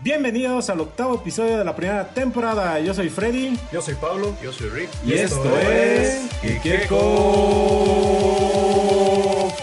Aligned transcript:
Bienvenidos 0.00 0.70
al 0.70 0.80
octavo 0.80 1.16
episodio 1.16 1.58
de 1.58 1.64
la 1.64 1.74
primera 1.74 2.14
temporada. 2.14 2.78
Yo 2.78 2.94
soy 2.94 3.08
Freddy. 3.08 3.58
Yo 3.72 3.82
soy 3.82 3.94
Pablo. 3.96 4.32
Yo 4.40 4.52
soy 4.52 4.68
Rick. 4.68 4.90
Y, 5.04 5.14
esto, 5.14 5.58
es 5.58 6.30
Kikeko 6.40 6.98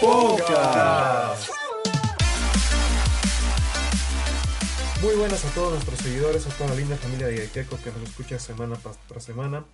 Podcast. 0.01 1.49
Muy 5.01 5.15
buenas 5.15 5.45
a 5.45 5.53
todos 5.53 5.71
nuestros 5.71 5.99
seguidores, 5.99 6.45
a 6.47 6.49
toda 6.57 6.71
la 6.71 6.75
linda 6.75 6.97
familia 6.97 7.27
de 7.27 7.37
Kekeko 7.37 7.77
que 7.81 7.91
nos 7.91 8.01
escucha 8.01 8.37
semana 8.37 8.77
tras 9.07 9.23
semana. 9.23 9.65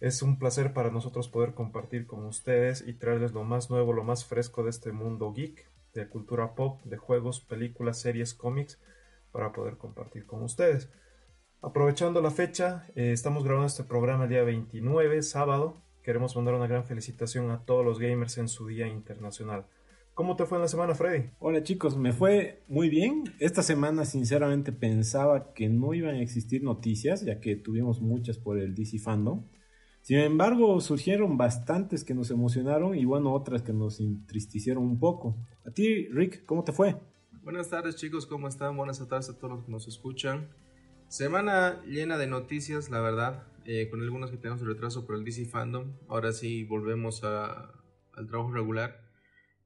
Es 0.00 0.20
un 0.20 0.38
placer 0.38 0.74
para 0.74 0.90
nosotros 0.90 1.28
poder 1.28 1.54
compartir 1.54 2.06
con 2.06 2.26
ustedes 2.26 2.84
y 2.86 2.92
traerles 2.92 3.32
lo 3.32 3.44
más 3.44 3.70
nuevo, 3.70 3.94
lo 3.94 4.04
más 4.04 4.26
fresco 4.26 4.62
de 4.62 4.68
este 4.68 4.92
mundo 4.92 5.32
geek, 5.32 5.66
de 5.94 6.06
cultura 6.10 6.54
pop, 6.54 6.82
de 6.84 6.98
juegos, 6.98 7.40
películas, 7.40 7.98
series, 7.98 8.34
cómics 8.34 8.78
para 9.32 9.52
poder 9.52 9.76
compartir 9.76 10.26
con 10.26 10.42
ustedes. 10.42 10.90
Aprovechando 11.60 12.20
la 12.20 12.30
fecha, 12.30 12.84
eh, 12.94 13.12
estamos 13.12 13.44
grabando 13.44 13.66
este 13.66 13.84
programa 13.84 14.24
el 14.24 14.30
día 14.30 14.42
29, 14.42 15.22
sábado. 15.22 15.82
Queremos 16.02 16.36
mandar 16.36 16.54
una 16.54 16.66
gran 16.66 16.84
felicitación 16.84 17.50
a 17.50 17.64
todos 17.64 17.84
los 17.84 17.98
gamers 17.98 18.38
en 18.38 18.48
su 18.48 18.66
Día 18.66 18.88
Internacional. 18.88 19.66
¿Cómo 20.14 20.36
te 20.36 20.44
fue 20.44 20.58
en 20.58 20.62
la 20.62 20.68
semana, 20.68 20.94
Freddy? 20.94 21.30
Hola 21.38 21.62
chicos, 21.62 21.96
me 21.96 22.12
fue 22.12 22.64
muy 22.68 22.90
bien. 22.90 23.24
Esta 23.38 23.62
semana 23.62 24.04
sinceramente 24.04 24.70
pensaba 24.70 25.54
que 25.54 25.68
no 25.70 25.94
iban 25.94 26.16
a 26.16 26.20
existir 26.20 26.62
noticias, 26.62 27.24
ya 27.24 27.40
que 27.40 27.56
tuvimos 27.56 28.02
muchas 28.02 28.36
por 28.36 28.58
el 28.58 28.74
DC 28.74 28.98
Fandom. 28.98 29.46
Sin 30.02 30.18
embargo, 30.18 30.80
surgieron 30.80 31.38
bastantes 31.38 32.04
que 32.04 32.12
nos 32.12 32.30
emocionaron 32.30 32.98
y 32.98 33.04
bueno, 33.04 33.32
otras 33.32 33.62
que 33.62 33.72
nos 33.72 34.00
entristecieron 34.00 34.82
un 34.82 34.98
poco. 34.98 35.36
A 35.64 35.70
ti, 35.70 36.08
Rick, 36.08 36.44
¿cómo 36.44 36.64
te 36.64 36.72
fue? 36.72 36.96
Buenas 37.44 37.70
tardes 37.70 37.96
chicos, 37.96 38.24
¿cómo 38.24 38.46
están? 38.46 38.76
Buenas 38.76 39.04
tardes 39.08 39.28
a 39.28 39.36
todos 39.36 39.50
los 39.50 39.64
que 39.64 39.72
nos 39.72 39.88
escuchan. 39.88 40.54
Semana 41.08 41.82
llena 41.84 42.16
de 42.16 42.28
noticias, 42.28 42.88
la 42.88 43.00
verdad, 43.00 43.48
eh, 43.64 43.88
con 43.90 44.00
algunas 44.00 44.30
que 44.30 44.36
tenemos 44.36 44.60
retraso 44.64 45.04
por 45.04 45.16
el 45.16 45.24
DC 45.24 45.46
Fandom. 45.46 45.92
Ahora 46.08 46.30
sí 46.30 46.62
volvemos 46.62 47.24
al 47.24 48.28
trabajo 48.28 48.52
regular. 48.52 49.10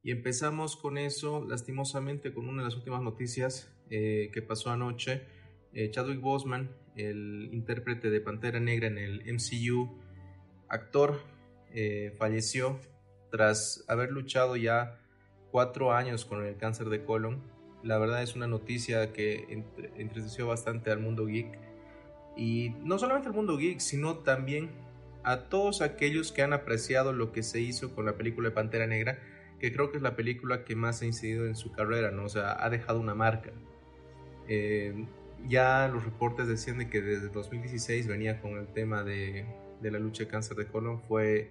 Y 0.03 0.11
empezamos 0.11 0.75
con 0.75 0.97
eso, 0.97 1.45
lastimosamente, 1.47 2.33
con 2.33 2.49
una 2.49 2.63
de 2.63 2.69
las 2.69 2.77
últimas 2.77 3.03
noticias 3.03 3.71
eh, 3.91 4.31
que 4.33 4.41
pasó 4.41 4.71
anoche. 4.71 5.27
Eh, 5.75 5.91
Chadwick 5.91 6.23
Boseman, 6.23 6.75
el 6.97 7.51
intérprete 7.53 8.09
de 8.09 8.23
Pantera 8.23 8.59
Negra 8.59 8.87
en 8.87 8.97
el 8.97 9.23
MCU, 9.35 10.01
actor, 10.71 11.21
falleció 12.17 12.81
tras 13.31 13.85
haber 13.87 14.13
luchado 14.13 14.57
ya 14.57 14.99
cuatro 15.51 15.93
años 15.93 16.25
con 16.25 16.43
el 16.43 16.57
cáncer 16.57 16.89
de 16.89 17.05
colon 17.05 17.56
la 17.83 17.99
verdad 17.99 18.23
es 18.23 18.35
una 18.35 18.47
noticia 18.47 19.13
que 19.13 19.65
entristeció 19.97 20.47
bastante 20.47 20.91
al 20.91 21.01
mundo 21.01 21.27
geek. 21.27 21.59
Y 22.37 22.71
no 22.83 22.99
solamente 22.99 23.29
al 23.29 23.35
mundo 23.35 23.57
geek, 23.57 23.81
sino 23.81 24.19
también 24.19 24.71
a 25.23 25.49
todos 25.49 25.83
aquellos 25.83 26.33
que 26.33 26.43
han 26.43 26.53
apreciado 26.53 27.13
lo 27.13 27.33
que 27.33 27.43
se 27.43 27.61
hizo 27.61 27.95
con 27.95 28.07
la 28.07 28.17
película 28.17 28.51
de 28.51 28.55
Pantera 28.55 28.87
Negra, 28.87 29.19
que 29.59 29.73
creo 29.73 29.91
que 29.91 29.97
es 29.97 30.03
la 30.03 30.17
película 30.17 30.65
que 30.65 30.77
más 30.77 31.03
ha 31.03 31.07
incidido 31.07 31.47
en 31.47 31.57
su 31.57 31.73
carrera, 31.73 32.11
¿no? 32.11 32.25
O 32.25 32.29
sea, 32.29 32.63
ha 32.65 32.71
dejado 32.71 33.01
una 33.01 33.15
marca. 33.15 33.51
Eh, 34.49 35.07
ya 35.49 35.89
los 35.89 36.05
reportes 36.05 36.47
decían 36.47 36.79
de 36.79 36.89
que 36.89 37.01
desde 37.01 37.29
2016 37.29 38.07
venía 38.07 38.41
con 38.41 38.59
el 38.59 38.69
tema 38.69 39.03
de, 39.03 39.47
de 39.81 39.91
la 39.91 39.99
lucha 39.99 40.25
de 40.25 40.31
cáncer 40.31 40.57
de 40.57 40.67
colon, 40.67 41.01
fue 41.03 41.51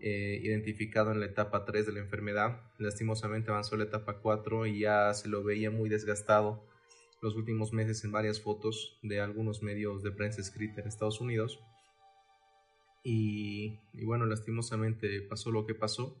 eh, 0.00 0.40
identificado 0.42 1.12
en 1.12 1.20
la 1.20 1.26
etapa 1.26 1.64
3 1.64 1.86
de 1.86 1.92
la 1.92 2.00
enfermedad. 2.00 2.60
Lastimosamente 2.78 3.50
avanzó 3.50 3.76
la 3.76 3.84
etapa 3.84 4.18
4 4.20 4.66
y 4.66 4.80
ya 4.80 5.12
se 5.14 5.28
lo 5.28 5.42
veía 5.42 5.70
muy 5.70 5.88
desgastado 5.88 6.64
los 7.22 7.34
últimos 7.34 7.72
meses 7.72 8.04
en 8.04 8.12
varias 8.12 8.40
fotos 8.40 8.98
de 9.02 9.20
algunos 9.20 9.62
medios 9.62 10.02
de 10.02 10.12
prensa 10.12 10.40
escrita 10.40 10.80
en 10.80 10.88
Estados 10.88 11.20
Unidos. 11.20 11.60
Y, 13.02 13.78
bueno, 14.04 14.26
lastimosamente 14.26 15.22
pasó 15.22 15.50
lo 15.50 15.64
que 15.64 15.74
pasó. 15.74 16.16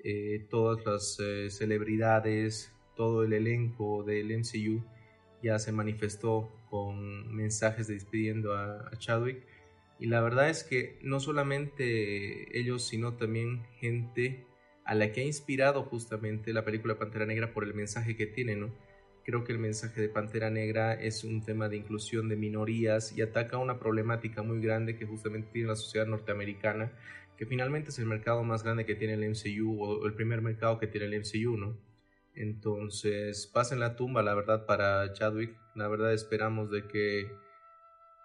Eh, 0.00 0.46
todas 0.50 0.84
las 0.84 1.18
eh, 1.20 1.48
celebridades, 1.50 2.72
todo 2.96 3.24
el 3.24 3.32
elenco 3.32 4.04
del 4.04 4.36
MCU 4.36 4.84
ya 5.42 5.58
se 5.58 5.72
manifestó 5.72 6.52
con 6.68 7.34
mensajes 7.34 7.86
despidiendo 7.86 8.54
a 8.54 8.90
Chadwick 8.98 9.46
y 9.98 10.06
la 10.06 10.20
verdad 10.20 10.48
es 10.48 10.62
que 10.62 10.98
no 11.02 11.18
solamente 11.18 12.58
ellos, 12.58 12.86
sino 12.86 13.16
también 13.16 13.64
gente 13.80 14.46
a 14.84 14.94
la 14.94 15.12
que 15.12 15.20
ha 15.20 15.24
inspirado 15.24 15.82
justamente 15.82 16.52
la 16.52 16.64
película 16.64 16.98
Pantera 16.98 17.26
Negra 17.26 17.52
por 17.52 17.64
el 17.64 17.74
mensaje 17.74 18.16
que 18.16 18.26
tiene, 18.26 18.54
¿no? 18.56 18.72
Creo 19.24 19.44
que 19.44 19.52
el 19.52 19.58
mensaje 19.58 20.00
de 20.00 20.08
Pantera 20.08 20.50
Negra 20.50 20.94
es 20.94 21.24
un 21.24 21.44
tema 21.44 21.68
de 21.68 21.76
inclusión 21.76 22.28
de 22.28 22.36
minorías 22.36 23.12
y 23.16 23.20
ataca 23.20 23.58
una 23.58 23.78
problemática 23.78 24.42
muy 24.42 24.62
grande 24.62 24.96
que 24.96 25.04
justamente 25.04 25.50
tiene 25.52 25.68
la 25.68 25.76
sociedad 25.76 26.06
norteamericana, 26.06 26.92
que 27.36 27.44
finalmente 27.44 27.90
es 27.90 27.98
el 27.98 28.06
mercado 28.06 28.42
más 28.44 28.62
grande 28.62 28.86
que 28.86 28.94
tiene 28.94 29.14
el 29.14 29.28
MCU 29.28 29.82
o 29.82 30.06
el 30.06 30.14
primer 30.14 30.40
mercado 30.40 30.78
que 30.78 30.86
tiene 30.86 31.06
el 31.06 31.20
MCU, 31.20 31.58
¿no? 31.58 31.76
Entonces, 32.34 33.48
pasen 33.48 33.80
la 33.80 33.96
tumba, 33.96 34.22
la 34.22 34.34
verdad, 34.34 34.64
para 34.64 35.12
Chadwick. 35.12 35.56
La 35.74 35.88
verdad 35.88 36.14
esperamos 36.14 36.70
de 36.70 36.86
que... 36.86 37.30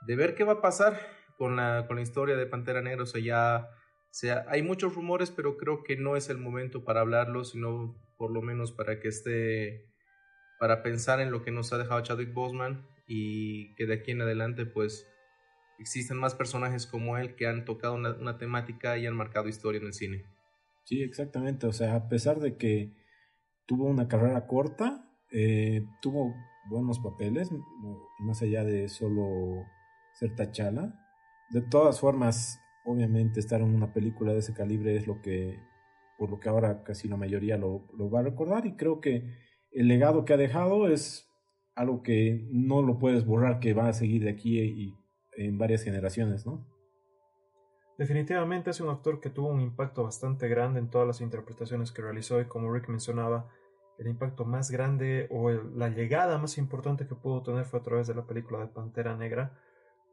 de 0.06 0.16
ver 0.16 0.36
qué 0.36 0.44
va 0.44 0.54
a 0.54 0.62
pasar 0.62 1.23
con 1.38 1.56
la, 1.56 1.86
con 1.88 1.98
la 1.98 2.02
historia 2.02 2.36
de 2.36 2.46
Pantera 2.46 2.82
Negra. 2.82 3.04
O 3.04 3.06
sea, 3.06 3.22
ya 3.22 3.70
sea, 4.14 4.46
hay 4.48 4.62
muchos 4.62 4.94
rumores, 4.94 5.32
pero 5.32 5.58
creo 5.58 5.84
que 5.84 5.98
no 5.98 6.16
es 6.16 6.30
el 6.30 6.38
momento 6.38 6.84
para 6.84 7.02
hablarlo, 7.02 7.44
sino 7.44 7.96
por 8.16 8.30
lo 8.30 8.44
menos 8.44 8.72
para 8.72 9.00
que 9.00 9.08
esté, 9.08 9.88
para 10.60 10.84
pensar 10.84 11.20
en 11.20 11.32
lo 11.32 11.42
que 11.42 11.50
nos 11.50 11.74
ha 11.74 11.80
dejado 11.80 12.02
Chadwick 12.02 12.32
Boseman 12.32 12.86
y 13.08 13.74
que 13.74 13.88
de 13.88 13.96
aquí 13.96 14.12
en 14.12 14.22
adelante, 14.22 14.68
pues, 14.68 15.08
existen 15.80 16.18
más 16.18 16.36
personajes 16.36 16.86
como 16.86 17.18
él 17.18 17.34
que 17.36 17.48
han 17.48 17.66
tocado 17.66 17.96
una, 17.96 18.38
temática 18.38 19.00
y 19.00 19.08
han 19.08 19.16
marcado 19.16 19.50
historia 19.50 19.82
en 19.82 19.88
el 19.88 19.94
cine. 19.94 20.24
Sí, 20.84 21.02
exactamente. 21.02 21.66
O 21.66 21.74
sea, 21.74 21.96
a 21.96 22.08
pesar 22.08 22.40
de 22.40 22.56
que 22.56 22.94
tuvo 23.66 23.86
una 23.86 24.08
carrera 24.08 24.46
corta, 24.46 25.10
eh, 25.32 25.88
tuvo 26.04 26.36
buenos 26.70 27.00
papeles, 27.00 27.50
más 28.20 28.44
allá 28.44 28.64
de 28.64 28.90
solo 28.90 29.66
ser 30.14 30.36
Tachala. 30.36 31.03
De 31.54 31.62
todas 31.62 32.00
formas, 32.00 32.60
obviamente 32.84 33.40
estar 33.40 33.62
en 33.62 33.76
una 33.76 33.94
película 33.94 34.34
de 34.34 34.40
ese 34.40 34.56
calibre 34.56 34.96
es 34.96 35.06
lo 35.06 35.22
que, 35.22 35.60
por 36.18 36.32
lo 36.32 36.40
que 36.40 36.50
ahora 36.50 36.84
casi 36.84 37.08
la 37.08 37.16
mayoría 37.16 37.58
lo, 37.58 37.88
va 38.10 38.22
a 38.22 38.24
recordar 38.24 38.66
y 38.66 38.76
creo 38.76 39.00
que 39.00 39.24
el 39.72 39.88
legado 39.88 40.26
que 40.26 40.34
ha 40.34 40.38
dejado 40.38 40.88
es 40.88 41.30
algo 41.76 42.02
que 42.02 42.48
no 42.52 42.82
lo 42.82 42.98
puedes 42.98 43.24
borrar, 43.24 43.60
que 43.60 43.76
va 43.76 43.88
a 43.88 43.94
seguir 43.94 44.24
de 44.24 44.32
aquí 44.32 44.60
y 44.60 44.98
en 45.38 45.60
varias 45.60 45.84
generaciones, 45.84 46.44
¿no? 46.44 46.66
Definitivamente 48.00 48.72
es 48.72 48.82
un 48.82 48.90
actor 48.90 49.20
que 49.20 49.30
tuvo 49.30 49.50
un 49.50 49.62
impacto 49.62 50.04
bastante 50.04 50.48
grande 50.48 50.80
en 50.80 50.90
todas 50.90 51.06
las 51.06 51.22
interpretaciones 51.22 51.92
que 51.92 52.02
realizó 52.02 52.42
y 52.42 52.46
como 52.46 52.74
Rick 52.74 52.90
mencionaba, 52.90 53.48
el 54.00 54.08
impacto 54.08 54.44
más 54.44 54.72
grande 54.72 55.28
o 55.30 55.52
la 55.52 55.90
llegada 55.90 56.40
más 56.40 56.58
importante 56.58 57.06
que 57.06 57.14
pudo 57.14 57.44
tener 57.44 57.66
fue 57.66 57.80
a 57.80 57.84
través 57.84 58.08
de 58.08 58.16
la 58.16 58.26
película 58.26 58.60
de 58.60 58.68
Pantera 58.70 59.16
Negra, 59.16 59.60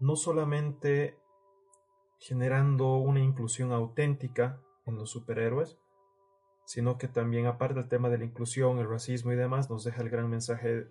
no 0.01 0.17
solamente 0.17 1.20
generando 2.21 2.99
una 2.99 3.21
inclusión 3.21 3.73
auténtica 3.73 4.61
en 4.87 4.97
los 4.97 5.11
superhéroes, 5.11 5.79
sino 6.67 6.99
que 6.99 7.09
también 7.09 7.47
aparte 7.47 7.81
del 7.81 7.89
tema 7.89 8.11
de 8.11 8.19
la 8.19 8.25
inclusión, 8.25 8.79
el 8.79 8.89
racismo 8.89 9.33
y 9.33 9.37
demás, 9.37 9.71
nos 9.71 9.83
deja 9.83 10.03
el 10.03 10.11
gran 10.11 10.29
mensaje 10.29 10.87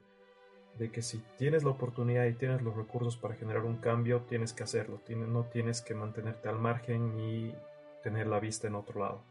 de 0.78 0.92
que 0.92 1.02
si 1.02 1.20
tienes 1.38 1.64
la 1.64 1.70
oportunidad 1.70 2.26
y 2.26 2.34
tienes 2.34 2.62
los 2.62 2.76
recursos 2.76 3.16
para 3.16 3.36
generar 3.36 3.64
un 3.64 3.78
cambio, 3.78 4.24
tienes 4.24 4.54
que 4.54 4.64
hacerlo, 4.64 5.00
no 5.10 5.44
tienes 5.46 5.82
que 5.82 5.94
mantenerte 5.94 6.50
al 6.50 6.60
margen 6.60 7.20
y 7.20 7.54
tener 8.02 8.28
la 8.28 8.40
vista 8.40 8.68
en 8.68 8.76
otro 8.76 9.00
lado. 9.00 9.29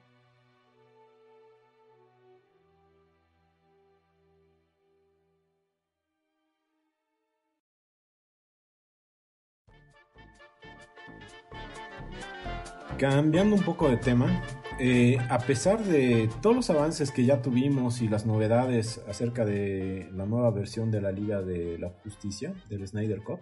Cambiando 12.98 13.54
un 13.54 13.62
poco 13.62 13.88
de 13.88 13.96
tema, 13.96 14.42
eh, 14.80 15.18
a 15.30 15.38
pesar 15.38 15.84
de 15.84 16.28
todos 16.42 16.56
los 16.56 16.68
avances 16.68 17.12
que 17.12 17.24
ya 17.24 17.40
tuvimos 17.40 18.02
y 18.02 18.08
las 18.08 18.26
novedades 18.26 19.00
acerca 19.08 19.44
de 19.44 20.10
la 20.12 20.26
nueva 20.26 20.50
versión 20.50 20.90
de 20.90 21.00
la 21.00 21.12
Liga 21.12 21.40
de 21.40 21.78
la 21.78 21.90
Justicia, 22.02 22.54
del 22.68 22.88
Snyder 22.88 23.22
Cup, 23.22 23.38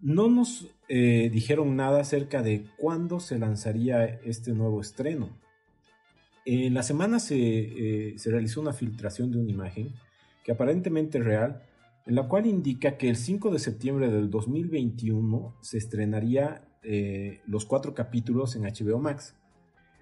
no 0.00 0.28
nos 0.28 0.74
eh, 0.88 1.30
dijeron 1.32 1.76
nada 1.76 2.00
acerca 2.00 2.42
de 2.42 2.66
cuándo 2.76 3.20
se 3.20 3.38
lanzaría 3.38 4.06
este 4.06 4.54
nuevo 4.54 4.80
estreno. 4.80 5.38
En 6.44 6.74
la 6.74 6.82
semana 6.82 7.20
se, 7.20 7.36
eh, 7.36 8.18
se 8.18 8.32
realizó 8.32 8.60
una 8.60 8.72
filtración 8.72 9.30
de 9.30 9.38
una 9.38 9.52
imagen 9.52 9.94
que 10.42 10.50
aparentemente 10.50 11.18
es 11.18 11.24
real, 11.24 11.62
en 12.06 12.16
la 12.16 12.26
cual 12.26 12.46
indica 12.46 12.96
que 12.96 13.08
el 13.08 13.16
5 13.16 13.52
de 13.52 13.60
septiembre 13.60 14.10
del 14.10 14.30
2021 14.30 15.54
se 15.60 15.78
estrenaría 15.78 16.64
eh, 16.84 17.40
los 17.46 17.64
cuatro 17.66 17.94
capítulos 17.94 18.56
en 18.56 18.62
HBO 18.62 18.98
Max. 18.98 19.34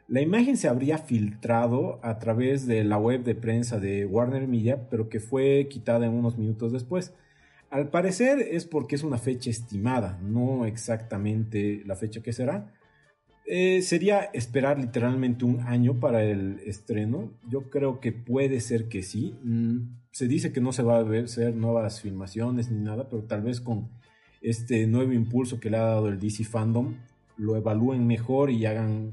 La 0.08 0.20
imagen 0.20 0.56
se 0.56 0.68
habría 0.68 0.98
filtrado 0.98 1.98
a 2.02 2.18
través 2.18 2.66
de 2.66 2.84
la 2.84 2.98
web 2.98 3.22
de 3.24 3.34
prensa 3.34 3.78
de 3.78 4.04
Warner 4.04 4.46
Media, 4.46 4.88
pero 4.90 5.08
que 5.08 5.20
fue 5.20 5.68
quitada 5.70 6.10
unos 6.10 6.36
minutos 6.36 6.72
después. 6.72 7.14
Al 7.70 7.88
parecer 7.88 8.40
es 8.40 8.66
porque 8.66 8.96
es 8.96 9.02
una 9.02 9.16
fecha 9.16 9.48
estimada, 9.48 10.18
no 10.22 10.66
exactamente 10.66 11.82
la 11.86 11.96
fecha 11.96 12.22
que 12.22 12.34
será. 12.34 12.70
Eh, 13.46 13.80
sería 13.82 14.24
esperar 14.34 14.78
literalmente 14.78 15.44
un 15.44 15.60
año 15.60 15.98
para 15.98 16.22
el 16.22 16.60
estreno. 16.66 17.32
Yo 17.48 17.70
creo 17.70 18.00
que 18.00 18.12
puede 18.12 18.60
ser 18.60 18.88
que 18.88 19.02
sí. 19.02 19.34
Mm, 19.42 19.96
se 20.10 20.28
dice 20.28 20.52
que 20.52 20.60
no 20.60 20.72
se 20.72 20.82
va 20.82 20.98
a 20.98 21.26
ser 21.26 21.54
nuevas 21.54 22.02
filmaciones 22.02 22.70
ni 22.70 22.84
nada, 22.84 23.08
pero 23.08 23.22
tal 23.22 23.42
vez 23.42 23.60
con 23.60 23.88
este 24.42 24.86
nuevo 24.86 25.12
impulso 25.12 25.60
que 25.60 25.70
le 25.70 25.76
ha 25.76 25.84
dado 25.84 26.08
el 26.08 26.18
DC 26.18 26.44
Fandom 26.44 26.94
lo 27.36 27.56
evalúen 27.56 28.06
mejor 28.06 28.50
y 28.50 28.66
hagan 28.66 29.12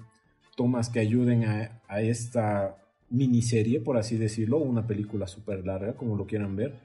tomas 0.56 0.90
que 0.90 1.00
ayuden 1.00 1.46
a, 1.46 2.02
esta 2.02 2.78
miniserie, 3.10 3.80
por 3.80 3.98
así 3.98 4.18
decirlo, 4.18 4.58
una 4.58 4.86
película 4.86 5.26
súper 5.26 5.66
larga, 5.66 5.94
como 5.94 6.16
lo 6.16 6.28
quieran 6.28 6.56
ver, 6.56 6.76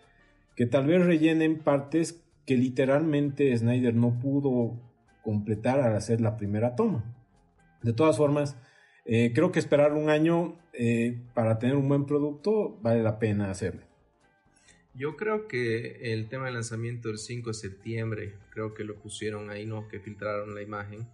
que 0.56 0.66
tal 0.66 0.86
vez 0.86 1.04
rellenen 1.04 1.58
partes 1.58 2.22
que 2.46 2.56
literalmente 2.56 3.56
Snyder 3.56 3.94
no 3.94 4.18
pudo 4.20 4.80
completar 5.22 5.80
al 5.80 5.96
hacer 5.96 6.20
la 6.20 6.36
primera 6.36 6.76
toma. 6.76 7.04
De 7.82 7.92
todas 7.92 8.16
formas, 8.16 8.56
eh, 9.04 9.32
creo 9.34 9.52
que 9.52 9.58
esperar 9.58 9.92
un 9.92 10.08
año 10.08 10.56
eh, 10.72 11.20
para 11.34 11.58
tener 11.58 11.76
un 11.76 11.88
buen 11.88 12.06
producto 12.06 12.78
vale 12.80 13.02
la 13.02 13.18
pena 13.18 13.50
hacerlo. 13.50 13.82
Yo 14.94 15.16
creo 15.16 15.48
que 15.48 16.12
el 16.12 16.28
tema 16.28 16.46
del 16.46 16.54
lanzamiento 16.54 17.08
del 17.08 17.18
5 17.18 17.50
de 17.50 17.54
septiembre, 17.54 18.34
creo 18.50 18.74
que 18.74 18.84
lo 18.84 18.94
pusieron 18.96 19.50
ahí, 19.50 19.66
¿no? 19.66 19.88
Que 19.88 19.98
filtraron 19.98 20.54
la 20.54 20.62
imagen 20.62 21.06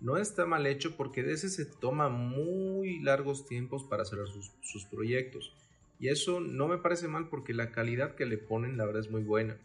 no 0.00 0.16
está 0.16 0.46
mal 0.46 0.66
hecho 0.66 0.96
porque 0.96 1.22
de 1.22 1.32
ese 1.32 1.48
se 1.48 1.64
toma 1.64 2.08
muy 2.08 3.00
largos 3.00 3.46
tiempos 3.46 3.84
para 3.84 4.02
hacer 4.02 4.18
sus, 4.60 4.84
proyectos. 4.84 5.54
Y 5.98 6.08
eso 6.08 6.40
no 6.40 6.68
me 6.68 6.78
parece 6.78 7.08
mal 7.08 7.28
porque 7.28 7.54
la 7.54 7.70
calidad 7.70 8.14
que 8.14 8.26
le 8.26 8.36
ponen 8.36 8.76
la 8.76 8.84
verdad 8.84 9.00
es 9.02 9.10
muy 9.10 9.22
buena. 9.22 9.56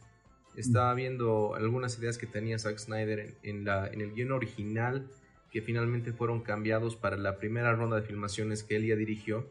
Estaba 0.56 0.94
mm. 0.94 0.98
viendo 0.98 1.56
algunas 1.56 1.98
ideas 2.00 2.18
que 2.18 2.28
tenía 2.28 2.60
Zack 2.60 2.78
Snyder 2.78 3.36
en, 3.44 3.66
la, 3.66 3.88
en 3.88 4.02
el 4.02 4.14
guion 4.14 4.32
original 4.32 5.10
que 5.52 5.62
finalmente 5.62 6.14
fueron 6.14 6.42
cambiados 6.42 6.96
para 6.96 7.18
la 7.18 7.38
primera 7.38 7.76
ronda 7.76 7.98
de 8.00 8.08
filmaciones 8.08 8.64
que 8.64 8.78
él 8.78 8.86
ya 8.86 8.96
dirigió. 8.96 9.50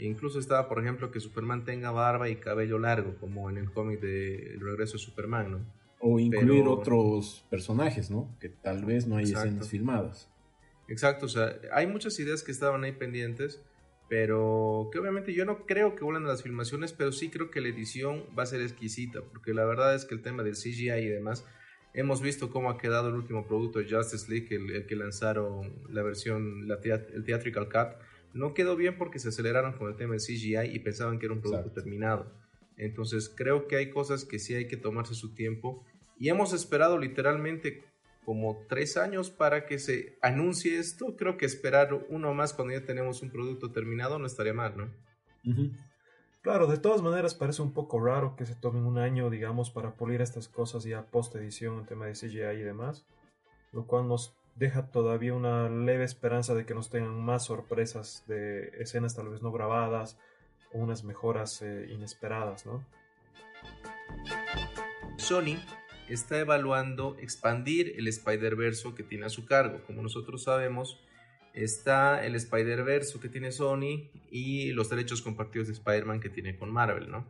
E 0.00 0.06
incluso 0.06 0.38
estaba, 0.38 0.66
por 0.66 0.80
ejemplo, 0.80 1.10
que 1.10 1.20
Superman 1.20 1.66
tenga 1.66 1.90
barba 1.90 2.30
y 2.30 2.36
cabello 2.36 2.78
largo, 2.78 3.16
como 3.20 3.50
en 3.50 3.58
el 3.58 3.70
cómic 3.70 4.00
de 4.00 4.54
El 4.54 4.60
regreso 4.60 4.94
de 4.94 5.00
Superman, 5.00 5.50
¿no? 5.52 5.66
O 6.00 6.18
incluir 6.18 6.66
otros 6.66 7.44
personajes, 7.50 8.10
¿no? 8.10 8.34
Que 8.40 8.48
tal 8.48 8.86
vez 8.86 9.06
no 9.06 9.16
hay 9.16 9.24
escenas 9.24 9.68
filmadas. 9.68 10.30
Exacto, 10.88 11.26
o 11.26 11.28
sea, 11.28 11.54
hay 11.72 11.86
muchas 11.86 12.18
ideas 12.18 12.42
que 12.42 12.50
estaban 12.50 12.82
ahí 12.82 12.92
pendientes, 12.92 13.62
pero 14.08 14.88
que 14.90 14.98
obviamente 14.98 15.34
yo 15.34 15.44
no 15.44 15.66
creo 15.66 15.94
que 15.94 16.02
vuelan 16.02 16.24
a 16.24 16.28
las 16.28 16.42
filmaciones, 16.42 16.94
pero 16.94 17.12
sí 17.12 17.28
creo 17.28 17.50
que 17.50 17.60
la 17.60 17.68
edición 17.68 18.24
va 18.36 18.44
a 18.44 18.46
ser 18.46 18.62
exquisita, 18.62 19.20
porque 19.20 19.52
la 19.52 19.66
verdad 19.66 19.94
es 19.94 20.06
que 20.06 20.14
el 20.14 20.22
tema 20.22 20.42
del 20.42 20.54
CGI 20.54 20.92
y 20.92 21.08
demás, 21.08 21.44
hemos 21.92 22.22
visto 22.22 22.48
cómo 22.48 22.70
ha 22.70 22.78
quedado 22.78 23.10
el 23.10 23.16
último 23.16 23.46
producto 23.46 23.80
de 23.80 23.90
Justice 23.90 24.32
League, 24.32 24.48
el, 24.50 24.86
que 24.86 24.96
lanzaron 24.96 25.74
la 25.90 26.02
versión, 26.02 26.66
la 26.66 26.76
el 26.82 27.22
Theatrical 27.22 27.68
Cut, 27.68 28.02
no 28.32 28.54
quedó 28.54 28.76
bien 28.76 28.96
porque 28.96 29.18
se 29.18 29.28
aceleraron 29.28 29.72
con 29.72 29.88
el 29.88 29.96
tema 29.96 30.12
del 30.12 30.20
CGI 30.20 30.74
y 30.74 30.78
pensaban 30.80 31.18
que 31.18 31.26
era 31.26 31.34
un 31.34 31.40
producto 31.40 31.72
terminado. 31.72 32.32
Entonces 32.76 33.32
creo 33.34 33.66
que 33.66 33.76
hay 33.76 33.90
cosas 33.90 34.24
que 34.24 34.38
sí 34.38 34.54
hay 34.54 34.66
que 34.66 34.76
tomarse 34.76 35.14
su 35.14 35.34
tiempo 35.34 35.84
y 36.18 36.28
hemos 36.28 36.52
esperado 36.52 36.98
literalmente 36.98 37.84
como 38.24 38.64
tres 38.68 38.96
años 38.96 39.30
para 39.30 39.66
que 39.66 39.78
se 39.78 40.18
anuncie 40.22 40.78
esto. 40.78 41.16
Creo 41.16 41.36
que 41.36 41.46
esperar 41.46 42.06
uno 42.08 42.32
más 42.34 42.52
cuando 42.52 42.74
ya 42.74 42.84
tenemos 42.84 43.22
un 43.22 43.30
producto 43.30 43.72
terminado 43.72 44.18
no 44.18 44.26
estaría 44.26 44.54
mal, 44.54 44.76
¿no? 44.76 44.90
Claro, 46.42 46.66
de 46.66 46.78
todas 46.78 47.02
maneras 47.02 47.34
parece 47.34 47.60
un 47.60 47.72
poco 47.72 48.00
raro 48.00 48.34
que 48.34 48.46
se 48.46 48.54
tomen 48.54 48.84
un 48.84 48.98
año, 48.98 49.28
digamos, 49.28 49.70
para 49.70 49.94
pulir 49.94 50.22
estas 50.22 50.48
cosas 50.48 50.84
ya 50.84 51.04
post 51.04 51.34
edición 51.36 51.78
en 51.78 51.86
tema 51.86 52.06
de 52.06 52.12
CGI 52.12 52.60
y 52.60 52.62
demás, 52.62 53.04
lo 53.72 53.86
cual 53.86 54.08
nos 54.08 54.34
deja 54.54 54.90
todavía 54.90 55.34
una 55.34 55.68
leve 55.68 56.04
esperanza 56.04 56.54
de 56.54 56.66
que 56.66 56.74
nos 56.74 56.90
tengan 56.90 57.20
más 57.20 57.46
sorpresas 57.46 58.24
de 58.26 58.72
escenas 58.78 59.16
tal 59.16 59.28
vez 59.28 59.42
no 59.42 59.52
grabadas 59.52 60.18
o 60.72 60.78
unas 60.78 61.04
mejoras 61.04 61.62
eh, 61.62 61.88
inesperadas, 61.90 62.66
¿no? 62.66 62.84
Sony 65.16 65.56
está 66.08 66.38
evaluando 66.38 67.16
expandir 67.20 67.94
el 67.96 68.08
Spider-Verse 68.08 68.94
que 68.94 69.02
tiene 69.02 69.26
a 69.26 69.30
su 69.30 69.46
cargo. 69.46 69.82
Como 69.86 70.02
nosotros 70.02 70.44
sabemos, 70.44 70.98
está 71.52 72.24
el 72.24 72.34
Spider-Verse 72.34 73.18
que 73.20 73.28
tiene 73.28 73.52
Sony 73.52 74.10
y 74.30 74.72
los 74.72 74.88
derechos 74.88 75.22
compartidos 75.22 75.68
de 75.68 75.74
Spider-Man 75.74 76.20
que 76.20 76.30
tiene 76.30 76.56
con 76.56 76.70
Marvel, 76.70 77.10
¿no? 77.10 77.26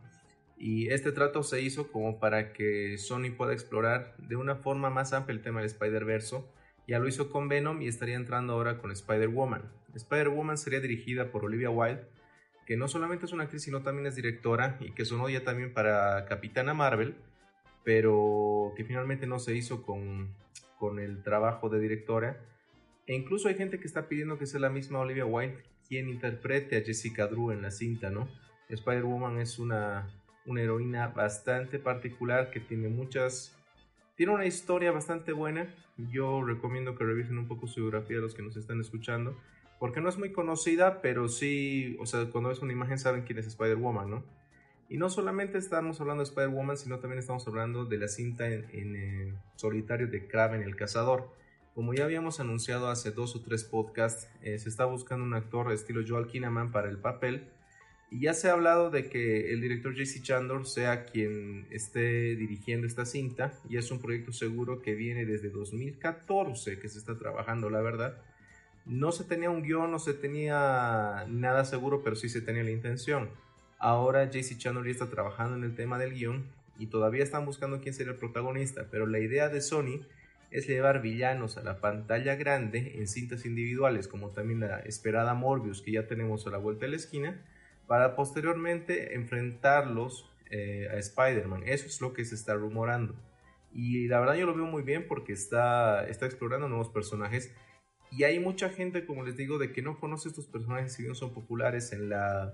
Y 0.57 0.89
este 0.89 1.11
trato 1.11 1.41
se 1.41 1.61
hizo 1.61 1.91
como 1.91 2.19
para 2.19 2.53
que 2.53 2.97
Sony 2.99 3.31
pueda 3.35 3.53
explorar 3.53 4.15
de 4.17 4.35
una 4.35 4.55
forma 4.55 4.91
más 4.91 5.11
amplia 5.11 5.35
el 5.35 5.41
tema 5.41 5.59
del 5.59 5.67
Spider-Verse. 5.67 6.43
Ya 6.87 6.99
lo 6.99 7.07
hizo 7.07 7.29
con 7.29 7.47
Venom 7.47 7.81
y 7.81 7.87
estaría 7.87 8.15
entrando 8.15 8.53
ahora 8.53 8.79
con 8.79 8.91
Spider-Woman. 8.91 9.71
Spider-Woman 9.95 10.57
sería 10.57 10.79
dirigida 10.79 11.31
por 11.31 11.45
Olivia 11.45 11.69
Wilde, 11.69 12.05
que 12.65 12.77
no 12.77 12.87
solamente 12.87 13.25
es 13.25 13.33
una 13.33 13.43
actriz, 13.43 13.63
sino 13.63 13.81
también 13.81 14.07
es 14.07 14.15
directora 14.15 14.77
y 14.79 14.91
que 14.91 15.05
sonó 15.05 15.29
ya 15.29 15.43
también 15.43 15.73
para 15.73 16.25
Capitana 16.25 16.73
Marvel 16.73 17.15
pero 17.83 18.73
que 18.75 18.83
finalmente 18.83 19.27
no 19.27 19.39
se 19.39 19.55
hizo 19.55 19.83
con, 19.83 20.35
con 20.77 20.99
el 20.99 21.23
trabajo 21.23 21.69
de 21.69 21.79
directora. 21.79 22.39
E 23.07 23.15
incluso 23.15 23.47
hay 23.47 23.55
gente 23.55 23.79
que 23.79 23.87
está 23.87 24.07
pidiendo 24.07 24.37
que 24.37 24.45
sea 24.45 24.59
la 24.59 24.69
misma 24.69 24.99
Olivia 24.99 25.25
Wilde 25.25 25.63
quien 25.87 26.07
interprete 26.07 26.77
a 26.77 26.81
Jessica 26.81 27.27
Drew 27.27 27.51
en 27.51 27.61
la 27.61 27.71
cinta, 27.71 28.09
¿no? 28.09 28.29
Spider-Woman 28.69 29.39
es 29.39 29.59
una, 29.59 30.09
una 30.45 30.61
heroína 30.61 31.07
bastante 31.09 31.79
particular 31.79 32.49
que 32.51 32.61
tiene 32.61 32.87
muchas... 32.87 33.57
Tiene 34.15 34.33
una 34.33 34.45
historia 34.45 34.91
bastante 34.91 35.31
buena. 35.31 35.73
Yo 35.97 36.43
recomiendo 36.43 36.95
que 36.95 37.03
revisen 37.03 37.37
un 37.37 37.47
poco 37.47 37.67
su 37.67 37.81
biografía 37.81 38.17
los 38.17 38.33
que 38.33 38.41
nos 38.41 38.57
están 38.57 38.79
escuchando. 38.79 39.37
Porque 39.79 39.99
no 39.99 40.09
es 40.09 40.17
muy 40.17 40.31
conocida, 40.31 41.01
pero 41.01 41.27
sí, 41.27 41.97
o 41.99 42.05
sea, 42.05 42.29
cuando 42.29 42.49
ves 42.49 42.59
una 42.59 42.73
imagen 42.73 42.99
saben 42.99 43.23
quién 43.23 43.39
es 43.39 43.47
Spider-Woman, 43.47 44.11
¿no? 44.11 44.23
Y 44.89 44.97
no 44.97 45.09
solamente 45.09 45.57
estamos 45.57 46.01
hablando 46.01 46.21
de 46.21 46.29
Spider-Woman, 46.29 46.77
sino 46.77 46.99
también 46.99 47.17
estamos 47.17 47.47
hablando 47.47 47.85
de 47.85 47.97
la 47.97 48.09
cinta 48.09 48.47
en, 48.47 48.95
eh, 48.95 49.33
solitario 49.55 50.07
de 50.07 50.27
Kraven 50.27 50.61
el 50.61 50.75
Cazador. 50.75 51.33
Como 51.73 51.93
ya 51.93 52.03
habíamos 52.03 52.41
anunciado 52.41 52.89
hace 52.89 53.11
dos 53.11 53.35
o 53.35 53.41
tres 53.41 53.63
podcasts, 53.63 54.27
eh, 54.41 54.59
se 54.59 54.67
está 54.67 54.83
buscando 54.85 55.23
un 55.23 55.33
actor 55.33 55.71
estilo 55.71 56.01
Joel 56.05 56.27
Kinnaman 56.27 56.71
para 56.71 56.89
el 56.89 56.97
papel. 56.97 57.49
Y 58.13 58.19
ya 58.19 58.33
se 58.33 58.49
ha 58.49 58.51
hablado 58.53 58.89
de 58.89 59.07
que 59.07 59.53
el 59.53 59.61
director 59.61 59.95
JC 59.95 60.21
Chandler 60.21 60.65
sea 60.65 61.05
quien 61.05 61.65
esté 61.71 62.35
dirigiendo 62.35 62.85
esta 62.85 63.05
cinta. 63.05 63.53
Y 63.69 63.77
es 63.77 63.89
un 63.89 64.01
proyecto 64.01 64.33
seguro 64.33 64.81
que 64.81 64.95
viene 64.95 65.25
desde 65.25 65.49
2014 65.49 66.77
que 66.77 66.89
se 66.89 66.99
está 66.99 67.17
trabajando, 67.17 67.69
la 67.69 67.79
verdad. 67.79 68.17
No 68.85 69.13
se 69.13 69.23
tenía 69.23 69.49
un 69.49 69.61
guion, 69.61 69.91
no 69.91 69.99
se 69.99 70.13
tenía 70.13 71.25
nada 71.29 71.63
seguro, 71.63 72.03
pero 72.03 72.17
sí 72.17 72.27
se 72.27 72.41
tenía 72.41 72.63
la 72.63 72.71
intención. 72.71 73.29
Ahora 73.79 74.29
JC 74.29 74.57
Chandler 74.57 74.85
ya 74.87 74.91
está 74.91 75.09
trabajando 75.09 75.55
en 75.55 75.63
el 75.63 75.73
tema 75.73 75.97
del 75.97 76.13
guion 76.13 76.43
y 76.77 76.87
todavía 76.87 77.23
están 77.23 77.45
buscando 77.45 77.79
quién 77.79 77.93
sería 77.93 78.11
el 78.11 78.19
protagonista, 78.19 78.87
pero 78.91 79.07
la 79.07 79.19
idea 79.19 79.47
de 79.47 79.61
Sony 79.61 80.01
es 80.51 80.67
llevar 80.67 81.01
villanos 81.01 81.57
a 81.57 81.63
la 81.63 81.79
pantalla 81.79 82.35
grande 82.35 82.95
en 82.97 83.07
cintas 83.07 83.45
individuales, 83.45 84.09
como 84.09 84.31
también 84.31 84.59
la 84.59 84.79
esperada 84.79 85.33
Morbius 85.33 85.81
que 85.81 85.93
ya 85.93 86.07
tenemos 86.07 86.45
a 86.45 86.49
la 86.49 86.57
vuelta 86.57 86.85
de 86.85 86.89
la 86.91 86.97
esquina, 86.97 87.41
para 87.91 88.15
posteriormente 88.15 89.15
enfrentarlos 89.15 90.25
eh, 90.49 90.87
a 90.89 90.95
Spider-Man. 90.95 91.63
Eso 91.65 91.87
es 91.87 91.99
lo 91.99 92.13
que 92.13 92.23
se 92.23 92.35
está 92.35 92.53
rumorando. 92.53 93.15
Y 93.73 94.07
la 94.07 94.21
verdad 94.21 94.35
yo 94.35 94.45
lo 94.45 94.55
veo 94.55 94.65
muy 94.65 94.81
bien 94.81 95.07
porque 95.09 95.33
está, 95.33 96.07
está 96.07 96.25
explorando 96.25 96.69
nuevos 96.69 96.87
personajes. 96.87 97.53
Y 98.09 98.23
hay 98.23 98.39
mucha 98.39 98.69
gente, 98.69 99.05
como 99.05 99.25
les 99.25 99.35
digo, 99.35 99.57
de 99.57 99.73
que 99.73 99.81
no 99.81 99.99
conoce 99.99 100.29
estos 100.29 100.47
personajes 100.47 100.93
si 100.93 101.05
no 101.05 101.15
son 101.15 101.33
populares 101.33 101.91
en 101.91 102.07
la, 102.07 102.53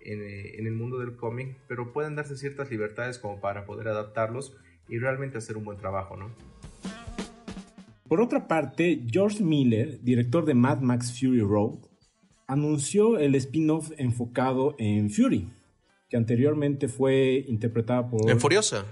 eh, 0.00 0.54
en, 0.56 0.66
el 0.66 0.72
mundo 0.72 0.98
del 0.98 1.14
cómic, 1.14 1.58
pero 1.68 1.92
pueden 1.92 2.16
darse 2.16 2.38
ciertas 2.38 2.70
libertades 2.70 3.18
como 3.18 3.38
para 3.38 3.66
poder 3.66 3.88
adaptarlos 3.88 4.56
y 4.88 4.98
realmente 4.98 5.36
hacer 5.36 5.58
un 5.58 5.64
buen 5.64 5.76
trabajo, 5.76 6.16
¿no? 6.16 6.30
Por 8.08 8.22
otra 8.22 8.48
parte, 8.48 9.04
George 9.10 9.44
Miller, 9.44 10.00
director 10.02 10.46
de 10.46 10.54
Mad 10.54 10.80
Max 10.80 11.20
Fury 11.20 11.42
Road, 11.42 11.89
anunció 12.52 13.18
el 13.18 13.34
spin-off 13.34 13.92
enfocado 13.98 14.74
en 14.78 15.10
Fury, 15.10 15.48
que 16.08 16.16
anteriormente 16.16 16.88
fue 16.88 17.44
interpretada 17.48 18.08
por... 18.08 18.30
En 18.30 18.40
Furiosa. 18.40 18.84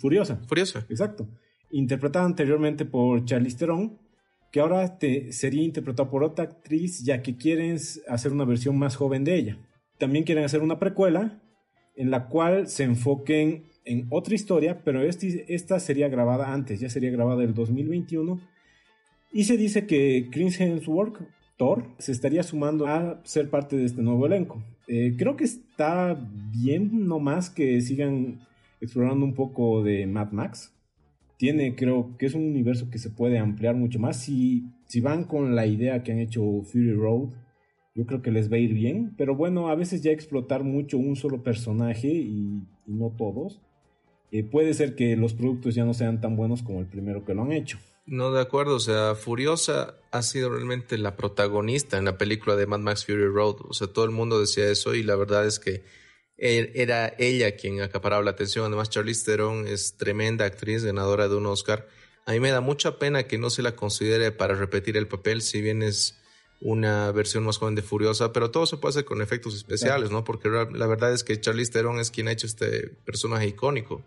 Furiosa. 0.00 0.40
Furiosa. 0.48 0.86
Exacto. 0.88 1.28
Interpretada 1.70 2.24
anteriormente 2.24 2.84
por 2.84 3.24
Charlize 3.24 3.58
Theron, 3.58 3.98
que 4.50 4.60
ahora 4.60 4.98
sería 5.30 5.62
interpretada 5.62 6.10
por 6.10 6.24
otra 6.24 6.44
actriz, 6.44 7.04
ya 7.04 7.22
que 7.22 7.36
quieren 7.36 7.78
hacer 8.08 8.32
una 8.32 8.44
versión 8.44 8.78
más 8.78 8.96
joven 8.96 9.24
de 9.24 9.36
ella 9.36 9.58
también 9.98 10.24
quieren 10.24 10.44
hacer 10.44 10.62
una 10.62 10.78
precuela 10.78 11.40
en 11.96 12.10
la 12.10 12.28
cual 12.28 12.68
se 12.68 12.84
enfoquen 12.84 13.64
en 13.84 14.06
otra 14.10 14.34
historia, 14.34 14.82
pero 14.84 15.02
este, 15.02 15.54
esta 15.54 15.80
sería 15.80 16.08
grabada 16.08 16.52
antes, 16.52 16.80
ya 16.80 16.90
sería 16.90 17.10
grabada 17.10 17.44
el 17.44 17.54
2021. 17.54 18.40
Y 19.32 19.44
se 19.44 19.56
dice 19.56 19.86
que 19.86 20.28
Chris 20.30 20.60
Hemsworth, 20.60 21.20
Thor, 21.56 21.84
se 21.98 22.12
estaría 22.12 22.42
sumando 22.42 22.86
a 22.86 23.20
ser 23.24 23.48
parte 23.48 23.76
de 23.76 23.84
este 23.84 24.02
nuevo 24.02 24.26
elenco. 24.26 24.62
Eh, 24.88 25.14
creo 25.16 25.36
que 25.36 25.44
está 25.44 26.16
bien 26.52 27.08
nomás 27.08 27.50
que 27.50 27.80
sigan 27.80 28.40
explorando 28.80 29.24
un 29.24 29.34
poco 29.34 29.82
de 29.82 30.06
Mad 30.06 30.32
Max. 30.32 30.74
Tiene, 31.38 31.74
creo 31.74 32.16
que 32.18 32.26
es 32.26 32.34
un 32.34 32.44
universo 32.44 32.90
que 32.90 32.98
se 32.98 33.10
puede 33.10 33.38
ampliar 33.38 33.74
mucho 33.74 33.98
más. 33.98 34.18
Si, 34.18 34.64
si 34.86 35.00
van 35.00 35.24
con 35.24 35.54
la 35.54 35.66
idea 35.66 36.02
que 36.02 36.12
han 36.12 36.18
hecho 36.18 36.42
Fury 36.62 36.92
Road, 36.92 37.30
yo 37.94 38.04
creo 38.06 38.20
que 38.20 38.30
les 38.30 38.52
va 38.52 38.56
a 38.56 38.60
ir 38.60 38.74
bien. 38.74 39.14
Pero 39.16 39.34
bueno, 39.34 39.68
a 39.68 39.74
veces 39.74 40.02
ya 40.02 40.12
explotar 40.12 40.62
mucho 40.62 40.98
un 40.98 41.16
solo 41.16 41.42
personaje 41.42 42.08
y, 42.08 42.62
no 42.86 43.10
todos, 43.16 43.60
eh, 44.30 44.44
puede 44.44 44.74
ser 44.74 44.94
que 44.94 45.16
los 45.16 45.34
productos 45.34 45.74
ya 45.74 45.84
no 45.84 45.94
sean 45.94 46.20
tan 46.20 46.36
buenos 46.36 46.62
como 46.62 46.80
el 46.80 46.86
primero 46.86 47.24
que 47.24 47.34
lo 47.34 47.42
han 47.42 47.52
hecho. 47.52 47.78
No, 48.06 48.32
de 48.32 48.40
acuerdo. 48.40 48.76
O 48.76 48.80
sea, 48.80 49.14
Furiosa 49.16 49.98
ha 50.12 50.22
sido 50.22 50.50
realmente 50.50 50.96
la 50.96 51.16
protagonista 51.16 51.98
en 51.98 52.04
la 52.04 52.16
película 52.16 52.54
de 52.56 52.66
Mad 52.66 52.78
Max 52.78 53.04
Fury 53.04 53.26
Road. 53.26 53.56
O 53.68 53.74
sea, 53.74 53.88
todo 53.88 54.04
el 54.04 54.12
mundo 54.12 54.40
decía 54.40 54.68
eso 54.70 54.94
y 54.94 55.02
la 55.02 55.16
verdad 55.16 55.44
es 55.46 55.58
que 55.58 55.84
era 56.38 57.14
ella 57.18 57.56
quien 57.56 57.80
acaparaba 57.80 58.22
la 58.22 58.30
atención. 58.30 58.66
Además, 58.66 58.90
Charlize 58.90 59.24
Theron 59.24 59.66
es 59.66 59.96
tremenda 59.96 60.44
actriz, 60.44 60.84
ganadora 60.84 61.28
de 61.28 61.34
un 61.34 61.46
Oscar. 61.46 61.88
A 62.26 62.32
mí 62.32 62.40
me 62.40 62.50
da 62.50 62.60
mucha 62.60 62.98
pena 62.98 63.24
que 63.24 63.38
no 63.38 63.50
se 63.50 63.62
la 63.62 63.74
considere 63.74 64.32
para 64.32 64.54
repetir 64.54 64.96
el 64.96 65.08
papel, 65.08 65.42
si 65.42 65.60
bien 65.60 65.82
es 65.82 66.20
una 66.60 67.12
versión 67.12 67.44
más 67.44 67.58
joven 67.58 67.74
de 67.74 67.82
Furiosa, 67.82 68.32
pero 68.32 68.50
todo 68.50 68.66
se 68.66 68.76
puede 68.76 68.90
hacer 68.90 69.04
con 69.04 69.20
efectos 69.20 69.54
especiales, 69.54 70.10
¿no? 70.10 70.24
Porque 70.24 70.48
la 70.48 70.86
verdad 70.86 71.12
es 71.12 71.22
que 71.22 71.40
Charlize 71.40 71.72
Theron 71.72 72.00
es 72.00 72.10
quien 72.10 72.28
ha 72.28 72.32
hecho 72.32 72.46
este 72.46 72.88
personaje 73.04 73.46
icónico. 73.48 74.04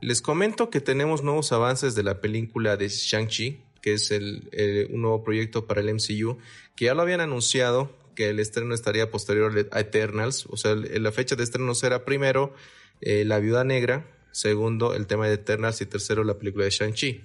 Les 0.00 0.22
comento 0.22 0.70
que 0.70 0.80
tenemos 0.80 1.22
nuevos 1.22 1.52
avances 1.52 1.94
de 1.94 2.02
la 2.02 2.20
película 2.20 2.76
de 2.76 2.88
Shang-Chi, 2.88 3.60
que 3.82 3.94
es 3.94 4.10
el, 4.10 4.88
un 4.92 5.02
nuevo 5.02 5.24
proyecto 5.24 5.66
para 5.66 5.80
el 5.80 5.92
MCU, 5.94 6.38
que 6.76 6.86
ya 6.86 6.94
lo 6.94 7.02
habían 7.02 7.20
anunciado 7.20 7.90
que 8.14 8.30
el 8.30 8.40
estreno 8.40 8.74
estaría 8.74 9.10
posterior 9.10 9.68
a 9.70 9.80
Eternals, 9.80 10.46
o 10.50 10.56
sea, 10.56 10.74
la 10.74 11.12
fecha 11.12 11.36
de 11.36 11.44
estreno 11.44 11.72
será 11.76 12.04
primero 12.04 12.52
eh, 13.00 13.24
La 13.24 13.38
Viuda 13.38 13.62
Negra, 13.62 14.10
segundo 14.32 14.94
el 14.94 15.06
tema 15.06 15.28
de 15.28 15.34
Eternals 15.34 15.80
y 15.80 15.86
tercero 15.86 16.24
la 16.24 16.38
película 16.38 16.64
de 16.64 16.70
Shang-Chi. 16.70 17.24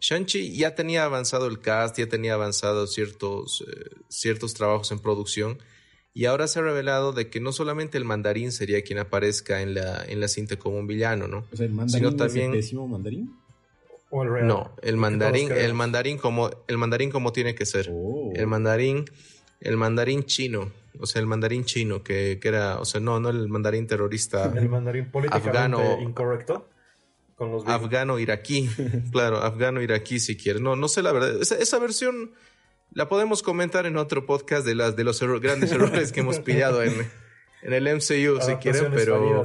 Shang-Chi 0.00 0.54
ya 0.54 0.74
tenía 0.74 1.04
avanzado 1.04 1.46
el 1.46 1.60
cast, 1.60 1.98
ya 1.98 2.06
tenía 2.06 2.34
avanzado 2.34 2.86
ciertos, 2.86 3.64
eh, 3.66 3.90
ciertos 4.08 4.52
trabajos 4.52 4.90
en 4.92 4.98
producción, 4.98 5.58
y 6.16 6.24
ahora 6.24 6.48
se 6.48 6.60
ha 6.60 6.62
revelado 6.62 7.12
de 7.12 7.28
que 7.28 7.40
no 7.40 7.52
solamente 7.52 7.98
el 7.98 8.06
mandarín 8.06 8.50
sería 8.50 8.80
quien 8.80 8.98
aparezca 8.98 9.60
en 9.60 9.74
la, 9.74 10.02
en 10.02 10.18
la 10.18 10.28
cinta 10.28 10.56
como 10.56 10.78
un 10.78 10.86
villano, 10.86 11.28
¿no? 11.28 11.44
O 11.52 11.56
sea, 11.56 11.66
el 11.66 11.72
mandarín 11.74 12.16
también... 12.16 12.54
es 12.54 12.72
el 12.72 12.78
mandarín. 12.88 13.36
¿O 14.08 14.22
el 14.22 14.30
real? 14.30 14.46
No, 14.46 14.72
el 14.80 14.96
mandarín, 14.96 15.52
el 15.52 15.74
mandarín 15.74 16.16
como, 16.16 16.48
el 16.68 16.78
mandarín 16.78 17.10
como 17.10 17.34
tiene 17.34 17.54
que 17.54 17.66
ser. 17.66 17.90
Oh. 17.92 18.32
El 18.34 18.46
mandarín, 18.46 19.04
el 19.60 19.76
mandarín 19.76 20.24
chino. 20.24 20.72
O 20.98 21.04
sea, 21.04 21.20
el 21.20 21.26
mandarín 21.26 21.66
chino, 21.66 22.02
que, 22.02 22.38
que, 22.40 22.48
era, 22.48 22.80
o 22.80 22.86
sea, 22.86 22.98
no, 22.98 23.20
no 23.20 23.28
el 23.28 23.46
mandarín 23.50 23.86
terrorista. 23.86 24.50
El 24.56 24.70
mandarín 24.70 25.10
políticamente 25.10 25.50
afgano, 25.50 26.00
incorrecto. 26.00 26.66
Con 27.34 27.52
los 27.52 27.66
afgano 27.66 28.18
iraquí, 28.18 28.70
claro, 29.12 29.36
afgano 29.36 29.82
iraquí 29.82 30.18
si 30.18 30.38
quieres. 30.38 30.62
No, 30.62 30.76
no 30.76 30.88
sé 30.88 31.02
la 31.02 31.12
verdad. 31.12 31.42
Esa, 31.42 31.56
esa 31.58 31.78
versión 31.78 32.30
la 32.92 33.08
podemos 33.08 33.42
comentar 33.42 33.86
en 33.86 33.96
otro 33.96 34.26
podcast 34.26 34.66
de, 34.66 34.74
las, 34.74 34.96
de 34.96 35.04
los 35.04 35.20
grandes 35.40 35.72
errores 35.72 36.12
que 36.12 36.20
hemos 36.20 36.40
pillado 36.40 36.82
en, 36.82 36.92
en 37.62 37.72
el 37.72 37.84
MCU, 37.84 38.40
si 38.40 38.54
quieren, 38.60 38.92
pero... 38.94 39.44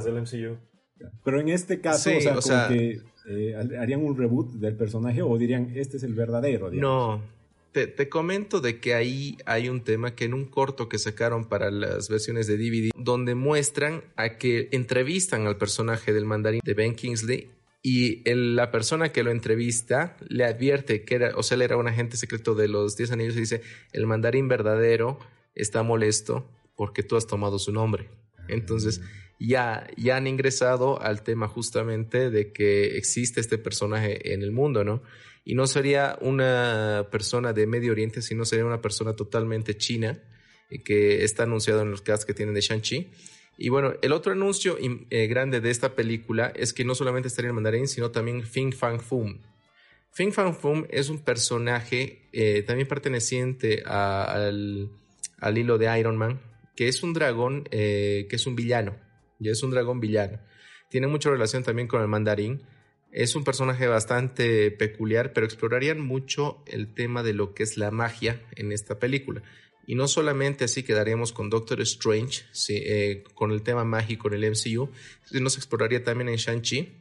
Pero 1.24 1.40
en 1.40 1.48
este 1.48 1.80
caso, 1.80 2.10
o 2.36 2.42
sea, 2.42 2.68
que 2.68 3.00
eh, 3.28 3.56
harían 3.56 4.04
un 4.04 4.16
reboot 4.16 4.52
del 4.54 4.76
personaje 4.76 5.22
o 5.22 5.36
dirían, 5.36 5.72
este 5.74 5.96
es 5.96 6.02
el 6.02 6.14
verdadero. 6.14 6.70
No, 6.70 7.20
te, 7.72 7.86
te, 7.86 8.08
comento 8.08 8.60
de 8.60 8.78
que 8.80 8.94
ahí 8.94 9.36
hay 9.46 9.68
un 9.68 9.82
tema 9.82 10.14
que 10.14 10.24
en 10.24 10.34
un 10.34 10.44
corto 10.44 10.88
que 10.88 10.98
sacaron 10.98 11.48
para 11.48 11.70
las 11.70 12.08
versiones 12.08 12.46
de 12.46 12.56
DVD, 12.56 12.90
donde 12.96 13.34
muestran 13.34 14.02
a 14.16 14.38
que 14.38 14.68
entrevistan 14.72 15.46
al 15.46 15.56
personaje 15.56 16.12
del 16.12 16.24
mandarín 16.24 16.60
de 16.64 16.74
Ben 16.74 16.94
Kingsley 16.94 17.50
y 17.82 18.22
la 18.32 18.70
persona 18.70 19.10
que 19.10 19.24
lo 19.24 19.32
entrevista 19.32 20.16
le 20.28 20.44
advierte 20.44 21.04
que 21.04 21.16
era, 21.16 21.32
o 21.36 21.42
sea, 21.42 21.56
él 21.56 21.62
era 21.62 21.76
un 21.76 21.88
agente 21.88 22.16
secreto 22.16 22.54
de 22.54 22.68
los 22.68 22.96
Diez 22.96 23.10
Anillos 23.10 23.36
y 23.36 23.40
dice, 23.40 23.62
el 23.92 24.06
mandarín 24.06 24.46
verdadero 24.46 25.18
está 25.56 25.82
molesto 25.82 26.48
porque 26.76 27.02
tú 27.02 27.16
has 27.16 27.26
tomado 27.26 27.58
su 27.58 27.72
nombre. 27.72 28.08
Entonces, 28.46 29.00
ya, 29.40 29.88
ya 29.96 30.16
han 30.16 30.28
ingresado 30.28 31.02
al 31.02 31.24
tema 31.24 31.48
justamente 31.48 32.30
de 32.30 32.52
que 32.52 32.96
existe 32.96 33.40
este 33.40 33.58
personaje 33.58 34.32
en 34.32 34.42
el 34.42 34.52
mundo, 34.52 34.84
¿no? 34.84 35.02
Y 35.44 35.56
no 35.56 35.66
sería 35.66 36.16
una 36.20 37.08
persona 37.10 37.52
de 37.52 37.66
Medio 37.66 37.90
Oriente, 37.90 38.22
sino 38.22 38.44
sería 38.44 38.64
una 38.64 38.80
persona 38.80 39.16
totalmente 39.16 39.76
china, 39.76 40.20
eh, 40.70 40.84
que 40.84 41.24
está 41.24 41.42
anunciado 41.42 41.82
en 41.82 41.90
los 41.90 42.02
casts 42.02 42.24
que 42.24 42.34
tienen 42.34 42.54
de 42.54 42.60
Shang-Chi 42.60 43.10
y 43.58 43.68
bueno, 43.68 43.94
el 44.02 44.12
otro 44.12 44.32
anuncio 44.32 44.76
eh, 44.80 45.26
grande 45.26 45.60
de 45.60 45.70
esta 45.70 45.94
película 45.94 46.52
es 46.56 46.72
que 46.72 46.84
no 46.84 46.94
solamente 46.94 47.28
estaría 47.28 47.50
en 47.50 47.54
mandarín, 47.54 47.86
sino 47.86 48.10
también 48.10 48.42
Fing 48.44 48.72
Fang 48.72 49.00
Foom. 49.00 49.38
Fing 50.10 50.32
Fang 50.32 50.54
Foom 50.54 50.86
es 50.90 51.08
un 51.08 51.20
personaje 51.20 52.28
eh, 52.32 52.62
también 52.62 52.88
perteneciente 52.88 53.82
al, 53.86 54.90
hilo 55.54 55.78
de 55.78 55.98
Iron 55.98 56.16
Man, 56.16 56.40
que 56.76 56.88
es 56.88 57.02
un 57.02 57.12
dragón, 57.12 57.68
eh, 57.70 58.26
que 58.28 58.36
es 58.36 58.46
un 58.46 58.56
villano. 58.56 58.96
Es 59.40 59.62
un 59.62 59.70
dragón 59.70 60.00
villano. 60.00 60.38
Tiene 60.88 61.06
mucha 61.06 61.30
relación 61.30 61.62
también 61.62 61.88
con 61.88 62.00
el 62.02 62.08
mandarín. 62.08 62.62
Es 63.10 63.34
un 63.34 63.44
personaje 63.44 63.86
bastante 63.86 64.70
peculiar, 64.70 65.32
pero 65.32 65.46
explorarían 65.46 66.00
mucho 66.00 66.62
el 66.66 66.94
tema 66.94 67.22
de 67.22 67.34
lo 67.34 67.54
que 67.54 67.62
es 67.62 67.76
la 67.76 67.90
magia 67.90 68.40
en 68.56 68.72
esta 68.72 68.98
película. 68.98 69.42
Y 69.86 69.94
no 69.94 70.06
solamente 70.08 70.64
así 70.64 70.82
quedaríamos 70.82 71.32
con 71.32 71.50
Doctor 71.50 71.80
Strange, 71.80 72.44
eh, 72.68 73.24
con 73.34 73.50
el 73.50 73.62
tema 73.62 73.84
mágico 73.84 74.28
en 74.28 74.34
el 74.34 74.50
MCU, 74.50 74.90
sino 75.24 75.50
se 75.50 75.58
exploraría 75.58 76.04
también 76.04 76.28
en 76.28 76.36
Shang-Chi. 76.36 76.98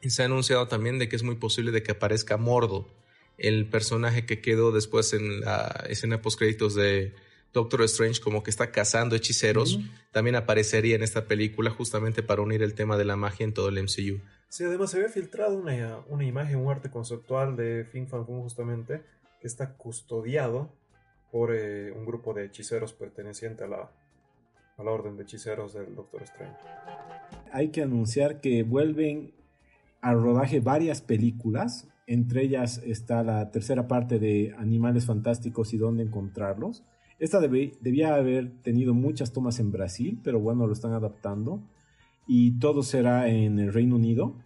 Y 0.00 0.10
se 0.10 0.22
ha 0.22 0.26
anunciado 0.26 0.68
también 0.68 0.98
de 0.98 1.08
que 1.08 1.16
es 1.16 1.22
muy 1.22 1.36
posible 1.36 1.70
de 1.72 1.82
que 1.82 1.92
aparezca 1.92 2.36
Mordo, 2.36 2.88
el 3.38 3.68
personaje 3.68 4.26
que 4.26 4.40
quedó 4.40 4.70
después 4.70 5.12
en 5.12 5.40
la 5.40 5.84
escena 5.88 6.22
post-créditos 6.22 6.74
de 6.74 7.14
Doctor 7.52 7.82
Strange 7.82 8.20
como 8.20 8.42
que 8.42 8.50
está 8.50 8.70
cazando 8.70 9.16
hechiceros, 9.16 9.78
también 10.12 10.36
aparecería 10.36 10.96
en 10.96 11.02
esta 11.02 11.26
película 11.26 11.70
justamente 11.70 12.22
para 12.22 12.42
unir 12.42 12.62
el 12.62 12.74
tema 12.74 12.96
de 12.96 13.04
la 13.04 13.16
magia 13.16 13.44
en 13.44 13.54
todo 13.54 13.68
el 13.68 13.82
MCU. 13.82 14.20
Sí, 14.48 14.64
además 14.64 14.90
se 14.90 14.98
había 14.98 15.08
filtrado 15.08 15.56
una, 15.56 16.00
una 16.08 16.24
imagen, 16.24 16.58
un 16.58 16.70
arte 16.70 16.90
conceptual 16.90 17.56
de 17.56 17.86
Fin 17.90 18.08
Fan 18.08 18.24
justamente, 18.24 19.02
que 19.40 19.46
está 19.46 19.74
custodiado 19.74 20.70
por 21.34 21.52
eh, 21.52 21.90
un 21.90 22.06
grupo 22.06 22.32
de 22.32 22.44
hechiceros 22.44 22.92
perteneciente 22.92 23.64
a 23.64 23.66
la, 23.66 23.90
orden 24.76 25.16
de 25.16 25.24
hechiceros 25.24 25.74
del 25.74 25.96
Doctor 25.96 26.22
Strange. 26.22 26.54
Hay 27.50 27.70
que 27.70 27.82
anunciar 27.82 28.40
que 28.40 28.62
vuelven 28.62 29.32
al 30.00 30.22
rodaje 30.22 30.60
varias 30.60 31.00
películas, 31.00 31.88
entre 32.06 32.44
ellas 32.44 32.80
está 32.86 33.24
la 33.24 33.50
tercera 33.50 33.88
parte 33.88 34.20
de 34.20 34.54
Animales 34.58 35.06
Fantásticos 35.06 35.74
y 35.74 35.76
dónde 35.76 36.04
encontrarlos. 36.04 36.84
Esta 37.18 37.40
debía 37.40 38.14
haber 38.14 38.52
tenido 38.62 38.94
muchas 38.94 39.32
tomas 39.32 39.58
en 39.58 39.72
Brasil, 39.72 40.20
pero 40.22 40.38
bueno, 40.38 40.68
lo 40.68 40.72
están 40.72 40.92
adaptando. 40.92 41.64
Y 42.28 42.60
todo 42.60 42.84
será 42.84 43.28
en 43.28 43.58
el 43.58 43.72
Reino 43.72 43.96
Unido. 43.96 44.36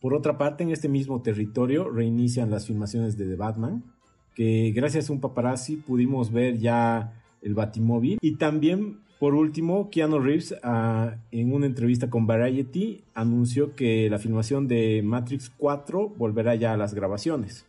Por 0.00 0.14
otra 0.14 0.38
parte, 0.38 0.64
en 0.64 0.70
este 0.70 0.88
mismo 0.88 1.20
territorio 1.20 1.90
reinician 1.90 2.50
las 2.50 2.66
filmaciones 2.66 3.18
de 3.18 3.26
The 3.26 3.36
Batman 3.36 3.92
que 4.34 4.72
gracias 4.74 5.08
a 5.08 5.12
un 5.12 5.20
paparazzi 5.20 5.76
pudimos 5.76 6.32
ver 6.32 6.58
ya 6.58 7.12
el 7.42 7.54
Batimóvil. 7.54 8.18
Y 8.20 8.36
también, 8.36 9.00
por 9.18 9.34
último, 9.34 9.90
Keanu 9.90 10.20
Reeves 10.20 10.54
ah, 10.62 11.16
en 11.30 11.52
una 11.52 11.66
entrevista 11.66 12.10
con 12.10 12.26
Variety 12.26 13.04
anunció 13.14 13.74
que 13.74 14.08
la 14.10 14.18
filmación 14.18 14.68
de 14.68 15.02
Matrix 15.04 15.50
4 15.56 16.08
volverá 16.10 16.54
ya 16.54 16.72
a 16.72 16.76
las 16.76 16.94
grabaciones. 16.94 17.66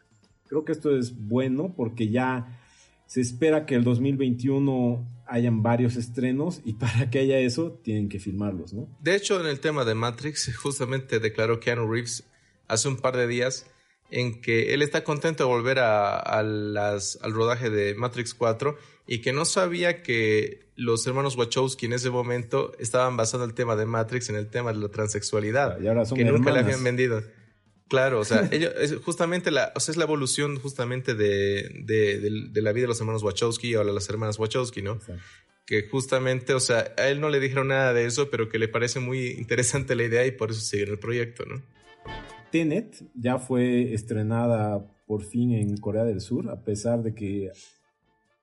Creo 0.48 0.66
que 0.66 0.72
esto 0.72 0.96
es 0.96 1.28
bueno 1.28 1.74
porque 1.76 2.10
ya 2.10 2.60
se 3.06 3.22
espera 3.22 3.66
que 3.66 3.76
el 3.76 3.84
2021 3.84 5.06
hayan 5.26 5.64
varios 5.64 5.96
estrenos 5.96 6.62
y 6.64 6.74
para 6.74 7.10
que 7.10 7.20
haya 7.20 7.40
eso 7.40 7.80
tienen 7.84 8.10
que 8.10 8.20
filmarlos, 8.20 8.74
¿no? 8.74 8.88
De 9.02 9.16
hecho, 9.16 9.40
en 9.40 9.48
el 9.48 9.60
tema 9.60 9.86
de 9.86 9.96
Matrix, 9.96 10.56
justamente 10.56 11.20
declaró 11.20 11.60
Keanu 11.60 11.92
Reeves 11.92 12.24
hace 12.68 12.88
un 12.88 12.98
par 12.98 13.18
de 13.18 13.28
días 13.28 13.68
en 14.14 14.42
que 14.42 14.76
él 14.76 14.84
está 14.84 15.04
contento 15.04 15.44
de 15.44 15.50
volver 15.50 15.80
a, 15.80 16.44
las, 16.44 17.18
al 17.24 17.34
rodaje 17.34 17.72
de 17.72 17.96
Matrix 17.96 18.36
4 18.36 18.78
y 19.08 19.20
que 19.20 19.34
no 19.34 19.44
sabía 19.44 20.04
que 20.04 20.68
los 20.76 21.06
hermanos 21.08 21.36
Wachowski 21.36 21.88
en 21.88 21.94
ese 21.94 22.12
momento 22.12 22.74
estaban 22.78 23.18
basando 23.18 23.46
el 23.46 23.56
tema 23.56 23.76
de 23.76 23.88
Matrix 23.88 24.30
en 24.30 24.36
el 24.36 24.48
tema 24.50 24.72
de 24.72 24.80
la 24.80 24.90
transexualidad, 24.90 25.80
que 26.14 26.24
nunca 26.26 26.52
le 26.52 26.60
habían 26.60 26.84
vendido. 26.84 27.24
Claro, 27.88 28.20
o 28.20 28.26
sea, 28.26 28.48
ellos, 28.52 28.72
es 28.80 28.96
justamente 28.98 29.50
la, 29.50 29.74
o 29.76 29.80
sea, 29.80 29.92
es 29.92 29.98
la 29.98 30.04
evolución 30.04 30.60
justamente 30.60 31.16
de, 31.16 31.70
de, 31.84 32.62
la 32.62 32.72
vida 32.72 32.84
de 32.84 32.90
los 32.90 33.00
hermanos 33.00 33.24
Wachowski 33.24 33.76
o 33.76 33.84
de 33.84 33.94
las 33.94 34.08
hermanas 34.10 34.38
Wachowski, 34.38 34.84
¿no? 34.84 35.00
Que 35.66 35.88
justamente, 35.90 36.54
o 36.54 36.60
sea, 36.60 36.94
a 36.98 37.08
él 37.08 37.20
no 37.20 37.30
le 37.30 37.40
dijeron 37.40 37.70
nada 37.70 37.94
de 37.94 38.06
eso, 38.06 38.30
pero 38.30 38.48
que 38.48 38.60
le 38.60 38.68
parece 38.68 39.00
muy 39.00 39.30
interesante 39.30 39.96
la 39.96 40.04
idea 40.04 40.26
y 40.26 40.32
por 40.32 40.52
eso 40.52 40.62
sigue 40.62 40.84
el 40.84 41.00
proyecto, 41.00 41.46
¿no? 41.46 41.64
Tenet 42.54 43.04
ya 43.16 43.40
fue 43.40 43.96
estrenada 43.96 44.86
por 45.08 45.24
fin 45.24 45.54
en 45.54 45.76
Corea 45.78 46.04
del 46.04 46.22
Sur, 46.22 46.52
a 46.52 46.64
pesar 46.64 47.02
de 47.02 47.16
que 47.16 47.50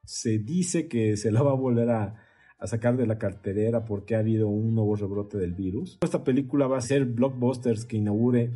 se 0.04 0.40
dice 0.40 0.88
que 0.88 1.16
se 1.16 1.30
la 1.30 1.42
va 1.42 1.52
a 1.52 1.54
volver 1.54 1.90
a, 1.90 2.16
sacar 2.64 2.96
de 2.96 3.06
la 3.06 3.18
carterera 3.18 3.84
porque 3.84 4.16
ha 4.16 4.18
habido 4.18 4.48
un 4.48 4.74
nuevo 4.74 4.96
rebrote 4.96 5.38
del 5.38 5.54
virus. 5.54 5.96
Esta 6.02 6.24
película 6.24 6.66
va 6.66 6.78
a 6.78 6.80
ser 6.80 7.04
blockbusters 7.04 7.84
que 7.84 7.98
inaugure 7.98 8.50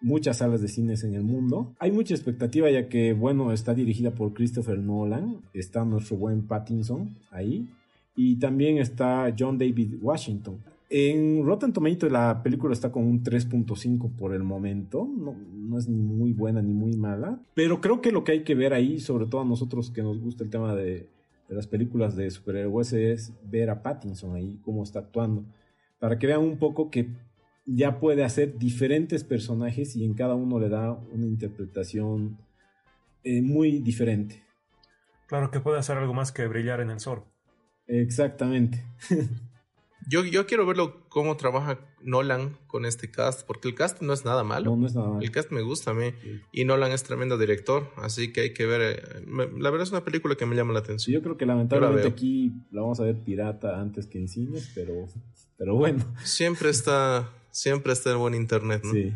muchas 0.00 0.36
salas 0.36 0.62
de 0.62 0.68
cines 0.68 1.02
en 1.02 1.14
el 1.14 1.24
mundo. 1.24 1.74
Hay 1.80 1.90
mucha 1.90 2.14
expectativa 2.14 2.70
ya 2.70 2.88
que, 2.88 3.12
bueno, 3.12 3.52
está 3.52 3.74
dirigida 3.74 4.12
por 4.12 4.32
Christopher 4.34 4.78
Nolan, 4.78 5.40
está 5.52 5.84
nuestro 5.84 6.16
buen 6.16 6.46
Pattinson 6.46 7.18
ahí, 7.32 7.68
y 8.14 8.38
también 8.38 8.78
está 8.78 9.34
John 9.36 9.58
David 9.58 9.96
Washington. 10.00 10.62
En 10.94 11.42
Rotten 11.46 11.72
Tomatoes 11.72 12.12
la 12.12 12.42
película 12.42 12.74
está 12.74 12.92
con 12.92 13.04
un 13.04 13.22
3.5 13.22 14.14
por 14.14 14.34
el 14.34 14.42
momento, 14.42 15.08
no, 15.08 15.34
no, 15.34 15.78
es 15.78 15.88
ni 15.88 15.96
muy 15.96 16.34
buena 16.34 16.60
ni 16.60 16.74
muy 16.74 16.98
mala, 16.98 17.40
pero 17.54 17.80
creo 17.80 18.02
que 18.02 18.12
lo 18.12 18.24
que 18.24 18.32
hay 18.32 18.44
que 18.44 18.54
ver 18.54 18.74
ahí, 18.74 19.00
sobre 19.00 19.24
todo 19.24 19.40
a 19.40 19.46
nosotros 19.46 19.90
que 19.90 20.02
nos 20.02 20.20
gusta 20.20 20.44
el 20.44 20.50
tema 20.50 20.74
de, 20.74 21.08
de 21.48 21.54
las 21.54 21.66
películas 21.66 22.14
de 22.14 22.30
superhéroes, 22.30 22.92
es 22.92 23.32
ver 23.42 23.70
a 23.70 23.82
Pattinson 23.82 24.36
ahí, 24.36 24.60
cómo 24.62 24.82
está 24.82 24.98
actuando, 24.98 25.46
para 25.98 26.18
que 26.18 26.26
vean 26.26 26.40
un 26.40 26.58
poco 26.58 26.90
que 26.90 27.08
ya 27.64 27.98
puede 27.98 28.22
hacer 28.22 28.58
diferentes 28.58 29.24
personajes 29.24 29.96
y 29.96 30.04
en 30.04 30.12
cada 30.12 30.34
uno 30.34 30.60
le 30.60 30.68
da 30.68 30.92
una 30.92 31.26
interpretación 31.26 32.36
eh, 33.24 33.40
muy 33.40 33.78
diferente. 33.78 34.42
Claro 35.26 35.50
que 35.50 35.60
puede 35.60 35.78
hacer 35.78 35.96
algo 35.96 36.12
más 36.12 36.32
que 36.32 36.46
brillar 36.46 36.82
en 36.82 36.90
el 36.90 37.00
sol. 37.00 37.24
Exactamente. 37.86 38.84
yo, 40.08 40.24
yo 40.24 40.46
quiero 40.46 40.66
verlo 40.66 41.08
cómo 41.08 41.36
trabaja 41.36 41.78
Nolan 42.02 42.58
con 42.66 42.86
este 42.86 43.10
cast, 43.10 43.46
porque 43.46 43.68
el 43.68 43.74
cast 43.74 44.02
no 44.02 44.12
es 44.12 44.24
nada 44.24 44.44
malo. 44.44 44.70
No, 44.70 44.76
no 44.76 44.86
es 44.86 44.94
nada 44.94 45.08
malo. 45.08 45.20
El 45.20 45.30
cast 45.30 45.50
me 45.50 45.62
gusta 45.62 45.92
a 45.92 45.94
mí. 45.94 46.12
Y 46.52 46.64
Nolan 46.64 46.92
es 46.92 47.02
tremendo 47.02 47.38
director, 47.38 47.90
así 47.96 48.32
que 48.32 48.40
hay 48.40 48.54
que 48.54 48.66
ver. 48.66 48.80
Eh, 48.82 49.24
la 49.58 49.70
verdad 49.70 49.82
es 49.82 49.90
una 49.90 50.04
película 50.04 50.34
que 50.34 50.46
me 50.46 50.56
llama 50.56 50.72
la 50.72 50.80
atención. 50.80 51.14
Yo 51.14 51.22
creo 51.22 51.36
que 51.36 51.46
lamentablemente 51.46 52.08
aquí 52.08 52.52
la 52.70 52.82
vamos 52.82 53.00
a 53.00 53.04
ver 53.04 53.22
pirata 53.22 53.80
antes 53.80 54.06
que 54.06 54.18
en 54.18 54.28
cines, 54.28 54.70
pero, 54.74 55.06
pero 55.56 55.74
bueno. 55.74 56.04
Siempre 56.24 56.70
está 56.70 57.30
Siempre 57.52 57.92
está 57.92 58.12
en 58.12 58.18
buen 58.18 58.34
internet, 58.34 58.82
¿no? 58.82 58.92
Sí. 58.92 59.12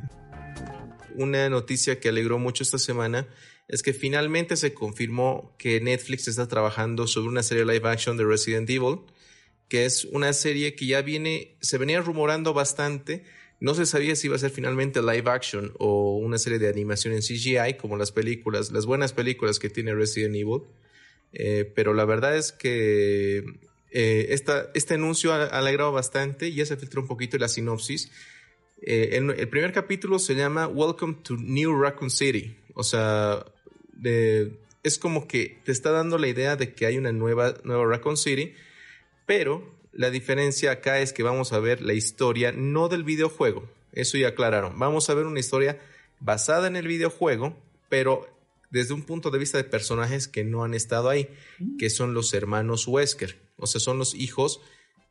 Una 1.17 1.49
noticia 1.49 1.99
que 1.99 2.11
alegró 2.11 2.39
mucho 2.39 2.63
esta 2.63 2.77
semana 2.77 3.27
es 3.67 3.83
que 3.83 3.95
finalmente 3.95 4.57
se 4.57 4.75
confirmó 4.75 5.55
que 5.59 5.81
Netflix 5.81 6.29
está 6.29 6.47
trabajando 6.47 7.07
sobre 7.07 7.31
una 7.31 7.43
serie 7.43 7.65
live 7.65 7.89
action 7.89 8.19
de 8.19 8.25
Resident 8.25 8.69
Evil, 8.69 8.99
que 9.69 9.85
es 9.85 10.05
una 10.05 10.33
serie 10.33 10.75
que 10.75 10.87
ya 10.87 11.03
viene, 11.03 11.57
se 11.61 11.79
venía 11.79 12.01
rumorando 12.01 12.55
bastante. 12.55 13.25
No 13.59 13.75
se 13.75 13.87
sabía 13.87 14.15
si 14.17 14.27
iba 14.27 14.37
a 14.37 14.39
ser 14.39 14.51
finalmente 14.51 15.01
live 15.01 15.31
action 15.31 15.73
o 15.79 16.17
una 16.17 16.39
serie 16.39 16.59
de 16.59 16.69
animación 16.69 17.15
en 17.15 17.21
CGI, 17.21 17.75
como 17.81 17.97
las 17.97 18.13
películas, 18.13 18.71
las 18.71 18.87
buenas 18.87 19.13
películas 19.13 19.59
que 19.59 19.71
tiene 19.71 19.95
Resident 19.95 20.37
Evil. 20.37 20.63
Eh, 21.33 21.71
pero 21.75 21.95
la 21.95 22.05
verdad 22.05 22.37
es 22.37 22.53
que 22.53 23.45
eh, 23.91 24.27
este 24.75 24.95
anuncio 24.95 25.33
ha, 25.33 25.45
alegrado 25.47 25.93
bastante, 25.93 26.53
ya 26.53 26.65
se 26.65 26.77
filtró 26.77 27.03
un 27.03 27.09
poquito 27.09 27.39
la 27.39 27.49
sinopsis. 27.49 28.11
Eh, 28.83 29.11
el, 29.13 29.49
primer 29.49 29.73
capítulo 29.73 30.19
se 30.19 30.35
llama 30.35 30.69
Welcome 30.69 31.19
to 31.23 31.37
New 31.37 31.81
Raccoon 31.81 32.11
City. 32.11 32.57
O 32.75 32.85
sea, 32.85 33.45
es 34.83 34.99
como 34.99 35.27
que 35.27 35.59
te 35.65 35.73
está 35.73 35.91
dando 35.91 36.19
la 36.19 36.29
idea 36.29 36.57
de 36.57 36.75
que 36.75 36.87
hay 36.87 36.99
una 36.99 37.11
nueva, 37.11 37.55
nueva 37.65 37.87
Raccoon 37.87 38.17
City, 38.17 38.53
pero 39.27 39.75
la 39.93 40.11
diferencia 40.11 40.71
acá 40.73 41.01
es 41.01 41.13
que 41.13 41.23
vamos 41.23 41.53
a 41.53 41.59
ver 41.59 41.83
la 41.83 41.95
historia 41.95 42.53
no 42.53 42.89
del 42.89 43.05
videojuego. 43.05 43.69
Eso 43.93 44.19
ya 44.19 44.29
aclararon. 44.29 44.79
Vamos 44.79 45.09
a 45.09 45.15
ver 45.15 45.27
una 45.27 45.41
historia 45.41 45.79
basada 46.21 46.67
en 46.67 46.77
el 46.77 46.87
videojuego, 46.87 47.57
pero 47.89 48.29
desde 48.71 48.95
un 48.95 49.03
punto 49.03 49.31
de 49.31 49.39
vista 49.39 49.59
de 49.59 49.65
personajes 49.65 50.29
que 50.29 50.45
no 50.45 50.65
han 50.65 50.75
estado 50.75 51.09
ahí, 51.09 51.29
mm. 51.59 51.77
que 51.79 51.91
son 51.91 52.15
los 52.15 52.35
hermanos 52.35 52.87
Wesker. 52.87 53.39
O 53.57 53.67
sea, 53.67 53.81
son 53.81 53.99
los 53.99 54.15
hijos 54.15 54.61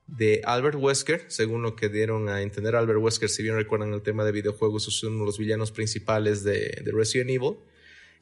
de 0.07 0.41
Albert 0.45 0.77
Wesker, 0.79 1.25
según 1.29 1.63
lo 1.63 1.75
que 1.75 1.89
dieron 1.89 2.29
a 2.29 2.41
entender 2.41 2.75
Albert 2.75 2.99
Wesker, 2.99 3.29
si 3.29 3.41
bien 3.41 3.55
recuerdan 3.55 3.93
el 3.93 4.03
tema 4.03 4.23
de 4.23 4.31
videojuegos, 4.31 4.83
son 4.83 5.13
uno 5.13 5.21
de 5.21 5.25
los 5.25 5.39
villanos 5.39 5.71
principales 5.71 6.43
de, 6.43 6.83
Resident 6.93 7.31
Evil. 7.31 7.55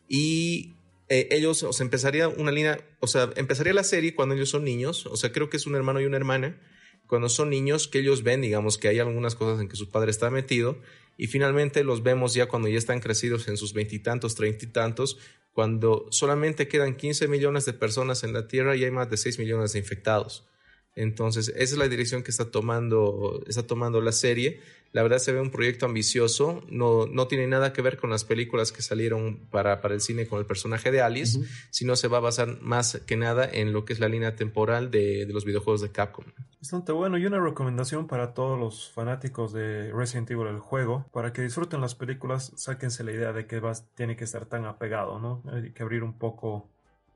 Y 0.07 0.75
eh, 1.09 1.27
ellos, 1.31 1.63
o 1.63 1.73
sea, 1.73 1.83
empezaría 1.83 2.27
una 2.27 2.51
línea, 2.51 2.79
o 2.99 3.07
sea, 3.07 3.29
empezaría 3.35 3.73
la 3.73 3.83
serie 3.83 4.15
cuando 4.15 4.35
ellos 4.35 4.49
son 4.49 4.63
niños, 4.63 5.05
o 5.05 5.15
sea, 5.15 5.31
creo 5.31 5.49
que 5.49 5.57
es 5.57 5.65
un 5.65 5.75
hermano 5.75 6.01
y 6.01 6.05
una 6.05 6.17
hermana, 6.17 6.59
cuando 7.07 7.29
son 7.29 7.49
niños, 7.49 7.87
que 7.87 7.99
ellos 7.99 8.23
ven, 8.23 8.41
digamos, 8.41 8.77
que 8.77 8.87
hay 8.87 8.99
algunas 8.99 9.35
cosas 9.35 9.61
en 9.61 9.67
que 9.67 9.75
su 9.75 9.89
padre 9.89 10.11
está 10.11 10.29
metido, 10.29 10.79
y 11.17 11.27
finalmente 11.27 11.83
los 11.83 12.03
vemos 12.03 12.33
ya 12.33 12.47
cuando 12.47 12.69
ya 12.69 12.77
están 12.77 12.99
crecidos 12.99 13.47
en 13.47 13.57
sus 13.57 13.73
veintitantos, 13.73 14.35
treinta 14.35 14.65
y 14.65 14.69
tantos, 14.69 15.17
cuando 15.53 16.07
solamente 16.09 16.67
quedan 16.67 16.95
15 16.95 17.27
millones 17.27 17.65
de 17.65 17.73
personas 17.73 18.23
en 18.23 18.33
la 18.33 18.47
Tierra 18.47 18.75
y 18.75 18.83
hay 18.83 18.91
más 18.91 19.09
de 19.09 19.17
6 19.17 19.37
millones 19.37 19.73
de 19.73 19.79
infectados. 19.79 20.47
Entonces, 20.95 21.49
esa 21.49 21.61
es 21.61 21.77
la 21.77 21.87
dirección 21.87 22.23
que 22.23 22.31
está 22.31 22.51
tomando, 22.51 23.43
está 23.47 23.65
tomando 23.65 24.01
la 24.01 24.11
serie. 24.11 24.61
La 24.93 25.01
verdad 25.01 25.17
se 25.17 25.31
ve 25.31 25.41
un 25.41 25.49
proyecto 25.49 25.87
ambicioso, 25.87 26.63
no, 26.69 27.07
no 27.07 27.27
tiene 27.27 27.47
nada 27.47 27.73
que 27.73 27.81
ver 27.81 27.97
con 27.97 28.11
las 28.11 28.23
películas 28.23 28.71
que 28.71 28.83
salieron 28.83 29.47
para, 29.49 29.81
para 29.81 29.95
el 29.95 30.01
cine 30.01 30.27
con 30.27 30.37
el 30.37 30.45
personaje 30.45 30.91
de 30.91 31.01
Alice, 31.01 31.39
sino 31.71 31.95
se 31.95 32.07
va 32.07 32.17
a 32.17 32.21
basar 32.21 32.61
más 32.61 33.01
que 33.07 33.17
nada 33.17 33.49
en 33.51 33.73
lo 33.73 33.85
que 33.85 33.93
es 33.93 33.99
la 33.99 34.07
línea 34.07 34.35
temporal 34.35 34.91
de, 34.91 35.25
de, 35.25 35.33
los 35.33 35.45
videojuegos 35.45 35.81
de 35.81 35.91
Capcom. 35.91 36.25
Bastante 36.61 36.91
bueno 36.91 37.17
y 37.17 37.25
una 37.25 37.39
recomendación 37.39 38.05
para 38.05 38.35
todos 38.35 38.59
los 38.59 38.91
fanáticos 38.91 39.51
de 39.51 39.91
Resident 39.91 40.29
Evil, 40.29 40.45
el 40.45 40.59
juego, 40.59 41.07
para 41.11 41.33
que 41.33 41.41
disfruten 41.41 41.81
las 41.81 41.95
películas, 41.95 42.51
sáquense 42.55 43.03
la 43.03 43.13
idea 43.13 43.33
de 43.33 43.47
que 43.47 43.59
vas, 43.59 43.87
tiene 43.95 44.15
que 44.15 44.25
estar 44.25 44.45
tan 44.45 44.65
apegado, 44.65 45.19
¿no? 45.19 45.41
Hay 45.51 45.71
que 45.71 45.81
abrir 45.81 46.03
un 46.03 46.19
poco 46.19 46.69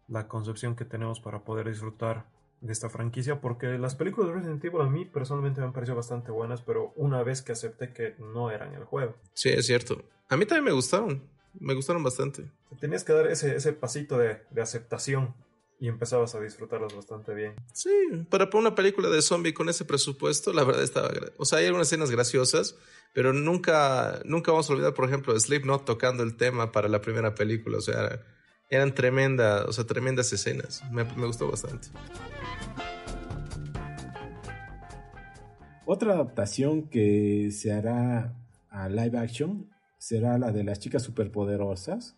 la 0.07 0.27
concepción 0.27 0.75
que 0.75 0.85
tenemos 0.85 1.19
para 1.19 1.43
poder 1.43 1.69
disfrutar 1.69 2.25
de 2.61 2.73
esta 2.73 2.89
franquicia 2.89 3.39
porque 3.39 3.77
las 3.77 3.95
películas 3.95 4.29
de 4.29 4.35
Resident 4.35 4.63
Evil 4.65 4.81
a 4.81 4.89
mí 4.89 5.05
personalmente 5.05 5.59
me 5.61 5.67
han 5.67 5.73
parecido 5.73 5.95
bastante 5.95 6.31
buenas, 6.31 6.61
pero 6.61 6.93
una 6.95 7.23
vez 7.23 7.41
que 7.41 7.51
acepté 7.51 7.93
que 7.93 8.15
no 8.19 8.51
eran 8.51 8.73
el 8.73 8.83
juego. 8.83 9.15
Sí, 9.33 9.49
es 9.49 9.65
cierto. 9.67 10.03
A 10.29 10.37
mí 10.37 10.45
también 10.45 10.65
me 10.65 10.71
gustaron, 10.71 11.21
me 11.59 11.73
gustaron 11.73 12.03
bastante. 12.03 12.45
Tenías 12.79 13.03
que 13.03 13.13
dar 13.13 13.27
ese, 13.27 13.55
ese 13.55 13.73
pasito 13.73 14.17
de, 14.17 14.41
de 14.49 14.61
aceptación 14.61 15.33
y 15.79 15.87
empezabas 15.87 16.33
a 16.33 16.39
disfrutarlas 16.39 16.95
bastante 16.95 17.33
bien. 17.33 17.53
Sí, 17.73 17.89
para 18.29 18.49
una 18.53 18.73
película 18.73 19.09
de 19.09 19.21
zombie 19.21 19.53
con 19.53 19.69
ese 19.69 19.85
presupuesto, 19.85 20.51
la 20.51 20.63
verdad 20.63 20.83
estaba... 20.83 21.11
O 21.37 21.45
sea, 21.45 21.59
hay 21.59 21.67
algunas 21.67 21.87
escenas 21.87 22.09
graciosas, 22.09 22.75
pero 23.13 23.31
nunca, 23.31 24.19
nunca 24.25 24.51
vamos 24.51 24.69
a 24.69 24.73
olvidar, 24.73 24.93
por 24.95 25.05
ejemplo, 25.05 25.39
Slipknot 25.39 25.85
tocando 25.85 26.23
el 26.23 26.35
tema 26.35 26.71
para 26.71 26.87
la 26.87 27.01
primera 27.01 27.35
película. 27.35 27.77
O 27.77 27.81
sea, 27.81 28.23
eran 28.69 28.93
tremendas, 28.93 29.65
o 29.65 29.71
sea, 29.71 29.85
tremendas 29.85 30.31
escenas. 30.33 30.83
Me, 30.91 31.03
me 31.03 31.25
gustó 31.25 31.49
bastante. 31.49 31.87
Otra 35.85 36.13
adaptación 36.13 36.89
que 36.89 37.49
se 37.51 37.71
hará 37.71 38.35
a 38.69 38.89
live 38.89 39.17
action 39.17 39.69
será 39.97 40.37
la 40.37 40.51
de 40.51 40.63
las 40.63 40.79
chicas 40.79 41.01
superpoderosas. 41.01 42.17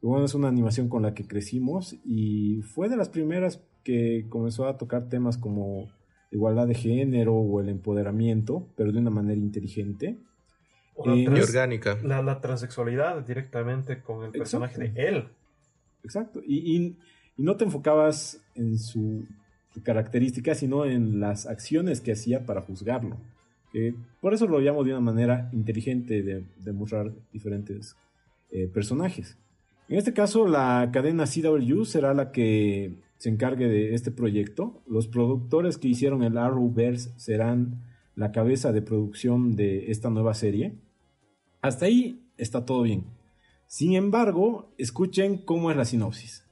Bueno, 0.00 0.24
es 0.24 0.34
una 0.34 0.48
animación 0.48 0.88
con 0.88 1.02
la 1.02 1.14
que 1.14 1.26
crecimos 1.26 1.96
y 2.04 2.62
fue 2.62 2.88
de 2.88 2.96
las 2.96 3.08
primeras 3.08 3.62
que 3.82 4.26
comenzó 4.28 4.66
a 4.66 4.78
tocar 4.78 5.08
temas 5.08 5.38
como 5.38 5.90
igualdad 6.30 6.66
de 6.66 6.74
género 6.74 7.34
o 7.34 7.60
el 7.60 7.68
empoderamiento, 7.68 8.68
pero 8.76 8.92
de 8.92 8.98
una 8.98 9.10
manera 9.10 9.38
inteligente. 9.38 10.18
y 11.04 11.26
orgánica. 11.26 11.98
La, 12.02 12.22
la, 12.22 12.40
transexualidad 12.40 13.22
directamente 13.22 14.02
con 14.02 14.24
el 14.24 14.32
personaje 14.32 14.78
de 14.78 15.08
él. 15.08 15.28
Exacto. 16.04 16.40
y, 16.46 16.96
no 17.36 17.56
te 17.56 17.64
enfocabas 17.64 18.40
en 18.54 18.78
su 18.78 19.26
características, 19.82 20.58
sino 20.58 20.84
en 20.84 21.20
las 21.20 21.46
acciones 21.46 22.00
que 22.00 22.12
hacía 22.12 22.46
para 22.46 22.60
juzgarlo. 22.60 23.16
por 24.20 24.34
eso 24.34 24.46
lo 24.46 24.60
llamo 24.60 24.84
de 24.84 24.90
una 24.90 25.00
manera 25.00 25.50
inteligente 25.52 26.22
de, 26.22 26.72
mostrar 26.72 27.12
diferentes 27.32 27.96
eh, 28.50 28.68
personajes. 28.68 29.36
En 29.88 29.98
este 29.98 30.12
caso, 30.12 30.46
la 30.46 30.90
cadena 30.92 31.24
CW 31.24 31.84
será 31.84 32.14
la 32.14 32.30
que 32.30 32.94
se 33.18 33.28
encargue 33.28 33.66
de 33.66 33.94
este 33.94 34.12
proyecto. 34.12 34.80
Los 34.86 35.08
productores 35.08 35.76
que 35.76 35.88
hicieron 35.88 36.22
el 36.22 36.38
Arrowverse 36.38 37.10
serán 37.16 37.82
la 38.14 38.30
cabeza 38.30 38.72
de 38.72 38.80
producción 38.80 39.56
de 39.56 39.90
esta 39.90 40.08
nueva 40.08 40.34
serie. 40.34 40.74
Hasta 41.60 41.86
ahí 41.86 42.22
está 42.38 42.64
todo 42.64 42.82
bien. 42.82 43.04
Sin 43.76 43.94
embargo, 43.94 44.72
escuchen 44.78 45.36
cómo 45.36 45.68
es 45.72 45.76
la 45.76 45.84
sinopsis. 45.84 46.46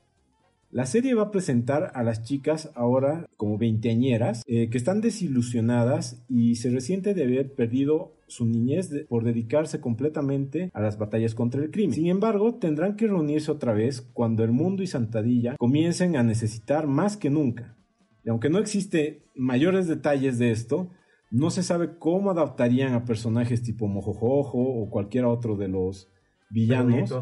La 0.72 0.87
serie 0.87 1.14
va 1.14 1.22
a 1.22 1.30
presentar 1.30 1.92
a 1.94 2.02
las 2.02 2.24
chicas 2.24 2.72
ahora 2.74 3.28
como 3.37 3.58
veinteañeras 3.58 4.42
eh, 4.48 4.68
que 4.70 4.76
están 4.76 5.00
desilusionadas 5.00 6.20
y 6.28 6.56
se 6.56 6.70
resienten 6.70 7.14
de 7.14 7.22
haber 7.22 7.54
perdido 7.54 8.16
su 8.26 8.44
niñez 8.44 8.90
por 9.08 9.22
dedicarse 9.22 9.80
completamente 9.80 10.72
a 10.74 10.80
las 10.80 10.98
batallas 10.98 11.37
contra 11.37 11.62
el 11.62 11.70
crimen. 11.70 11.94
Sin 11.94 12.08
embargo, 12.08 12.56
tendrán 12.56 12.96
que 12.96 13.06
reunirse 13.06 13.52
otra 13.52 13.72
vez 13.72 14.00
cuando 14.00 14.42
el 14.42 14.50
mundo 14.50 14.82
y 14.82 14.88
Santadilla 14.88 15.54
comiencen 15.58 16.16
a 16.16 16.24
necesitar 16.24 16.88
más 16.88 17.16
que 17.16 17.30
nunca. 17.30 17.76
Y 18.24 18.30
aunque 18.30 18.50
no 18.50 18.58
existe 18.58 19.22
mayores 19.37 19.87
detalles 19.87 20.40
de 20.40 20.50
esto, 20.50 20.90
no 21.30 21.50
se 21.50 21.62
sabe 21.62 21.98
cómo 22.00 22.32
adaptarían 22.32 22.94
a 22.94 23.04
personajes 23.04 23.62
tipo 23.62 23.87
Mojojojo 23.87 24.58
o 24.58 24.90
cualquier 24.90 25.24
otro 25.26 25.54
de 25.54 25.68
los 25.68 26.12
villanos. 26.52 27.14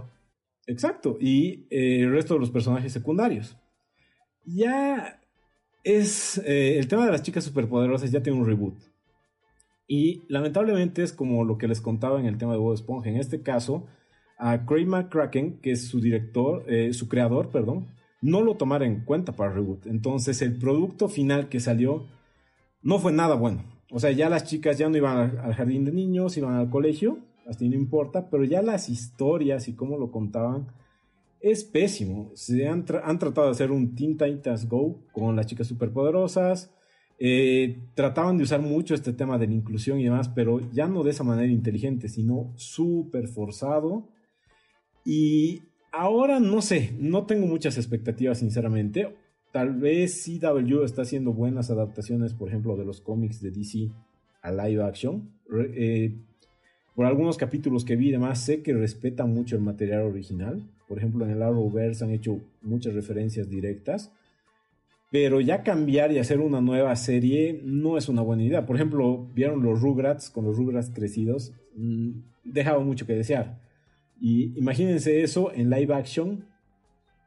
Exacto, 0.67 1.17
y 1.21 1.67
eh, 1.71 2.03
el 2.03 2.13
resto 2.13 2.35
de 2.35 2.41
los 2.41 2.51
personajes 2.51 2.93
secundarios. 2.93 3.57
Ya 4.45 5.21
es 5.83 6.39
eh, 6.39 6.79
el 6.79 6.89
tema 6.89 7.07
de 7.07 7.13
las 7.13 7.23
chicas 7.23 7.45
superpoderosas 7.45 8.11
ya 8.11 8.23
tiene 8.23 8.39
un 8.39 8.47
reboot. 8.47 8.75
Y 9.87 10.23
lamentablemente 10.29 11.03
es 11.03 11.13
como 11.13 11.45
lo 11.45 11.59
que 11.59 11.67
les 11.67 11.81
contaba 11.81 12.21
en 12.21 12.27
el 12.27 12.39
tema 12.39 12.53
de 12.53 12.59
Bob 12.59 12.75
Esponja. 12.75 13.11
En 13.11 13.17
este 13.17 13.43
caso, 13.43 13.87
a 14.39 14.65
Craig 14.65 14.87
McCracken, 14.87 15.61
que 15.61 15.73
es 15.73 15.89
su 15.89 16.01
director, 16.01 16.65
eh, 16.69 16.93
su 16.93 17.09
creador, 17.09 17.51
perdón, 17.51 17.89
no 18.23 18.43
lo 18.43 18.57
tomara 18.57 18.87
en 18.87 19.05
cuenta 19.05 19.33
para 19.33 19.51
el 19.51 19.57
reboot. 19.57 19.87
Entonces 19.87 20.43
el 20.43 20.59
producto 20.59 21.09
final 21.09 21.49
que 21.49 21.59
salió 21.59 22.07
no 22.83 22.99
fue 22.99 23.13
nada 23.13 23.35
bueno. 23.35 23.65
O 23.91 23.99
sea, 23.99 24.13
ya 24.13 24.29
las 24.29 24.45
chicas 24.45 24.79
ya 24.79 24.89
no 24.89 24.97
iban 24.97 25.39
al, 25.39 25.55
jardín 25.55 25.85
de 25.85 25.93
niños, 25.93 26.37
iban 26.37 26.55
al 26.55 26.71
colegio, 26.71 27.19
así 27.51 27.69
no 27.69 27.77
importa, 27.77 28.31
pero 28.31 28.45
ya 28.45 28.63
las 28.63 28.89
historias 28.89 29.69
y 29.69 29.75
cómo 29.75 29.99
lo 29.99 30.11
contaban 30.11 30.69
es 31.41 31.65
pésimo. 31.65 32.31
Se 32.35 32.69
han, 32.69 32.85
tratado 32.85 33.47
de 33.47 33.53
hacer 33.53 33.71
un 33.71 33.95
Teen 33.95 34.17
Titans 34.17 34.69
Go 34.69 35.03
con 35.13 35.37
las 35.37 35.47
chicas 35.47 35.67
superpoderosas. 35.67 36.73
Eh, 37.19 37.79
trataban 37.95 38.39
de 38.39 38.45
usar 38.45 38.61
mucho 38.61 38.95
este 38.95 39.13
tema 39.13 39.39
de 39.39 39.47
la 39.47 39.55
inclusión 39.55 39.99
y 39.99 40.05
demás, 40.05 40.29
pero 40.29 40.61
ya 40.73 40.87
no 40.87 41.03
de 41.03 41.11
esa 41.11 41.25
manera 41.25 41.51
inteligente, 41.51 42.09
sino 42.09 42.53
súper 42.57 43.29
forzado. 43.29 44.09
Y 45.05 45.63
ahora 45.93 46.41
no 46.41 46.63
sé, 46.63 46.95
no 46.99 47.27
tengo 47.27 47.47
muchas 47.47 47.77
expectativas, 47.79 48.39
sinceramente. 48.39 49.17
Tal 49.53 49.75
vez 49.75 50.25
CW 50.25 50.85
está 50.85 51.03
haciendo 51.03 51.33
buenas 51.33 51.71
adaptaciones, 51.71 52.35
por 52.35 52.49
ejemplo, 52.49 52.77
de 52.77 52.85
los 52.85 53.01
cómics 53.01 53.41
de 53.41 53.51
DC 53.51 53.91
a 54.43 54.53
live 54.53 54.83
action. 54.83 55.31
Eh, 55.75 56.17
por 57.01 57.07
algunos 57.07 57.39
capítulos 57.39 57.87
que 57.87 57.97
vi 57.97 58.11
y 58.11 58.13
demás, 58.13 58.45
sé 58.45 58.63
que 58.63 58.75
respetan 58.75 59.33
mucho 59.33 59.57
el 59.57 59.63
material 59.63 60.03
original. 60.03 60.63
Por 60.87 60.99
ejemplo, 60.99 61.25
en 61.25 61.31
el 61.31 61.43
Arrowverse 61.43 62.05
han 62.05 62.11
hecho 62.11 62.43
muchas 62.61 62.93
referencias 62.93 63.49
directas. 63.49 64.13
Pero 65.11 65.41
ya 65.41 65.63
cambiar 65.63 66.13
y 66.13 66.19
hacer 66.19 66.41
una 66.41 66.61
nueva 66.61 66.95
serie 66.97 67.59
no 67.65 67.97
es 67.97 68.11
una 68.11 68.21
buena 68.21 68.43
idea. 68.43 68.67
Por 68.67 68.77
ejemplo, 68.77 69.27
vieron 69.33 69.63
los 69.63 69.81
Rugrats 69.81 70.29
con 70.29 70.45
los 70.45 70.59
Rugrats 70.59 70.91
crecidos. 70.91 71.55
Mm, 71.75 72.21
dejaba 72.45 72.81
mucho 72.81 73.07
que 73.07 73.15
desear. 73.15 73.59
Y 74.21 74.53
imagínense 74.59 75.23
eso 75.23 75.55
en 75.55 75.71
live 75.71 75.95
action 75.95 76.45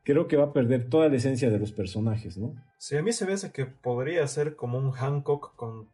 creo 0.04 0.28
que 0.28 0.38
va 0.38 0.44
a 0.44 0.54
perder 0.54 0.88
toda 0.88 1.10
la 1.10 1.16
esencia 1.16 1.50
de 1.50 1.58
los 1.58 1.72
personajes, 1.72 2.38
¿no? 2.38 2.54
Sí, 2.78 2.96
a 2.96 3.02
mí 3.02 3.12
se 3.12 3.26
me 3.26 3.34
hace 3.34 3.52
que 3.52 3.66
podría 3.66 4.28
ser 4.28 4.56
como 4.56 4.78
un 4.78 4.92
Hancock 4.92 5.56
con 5.56 5.88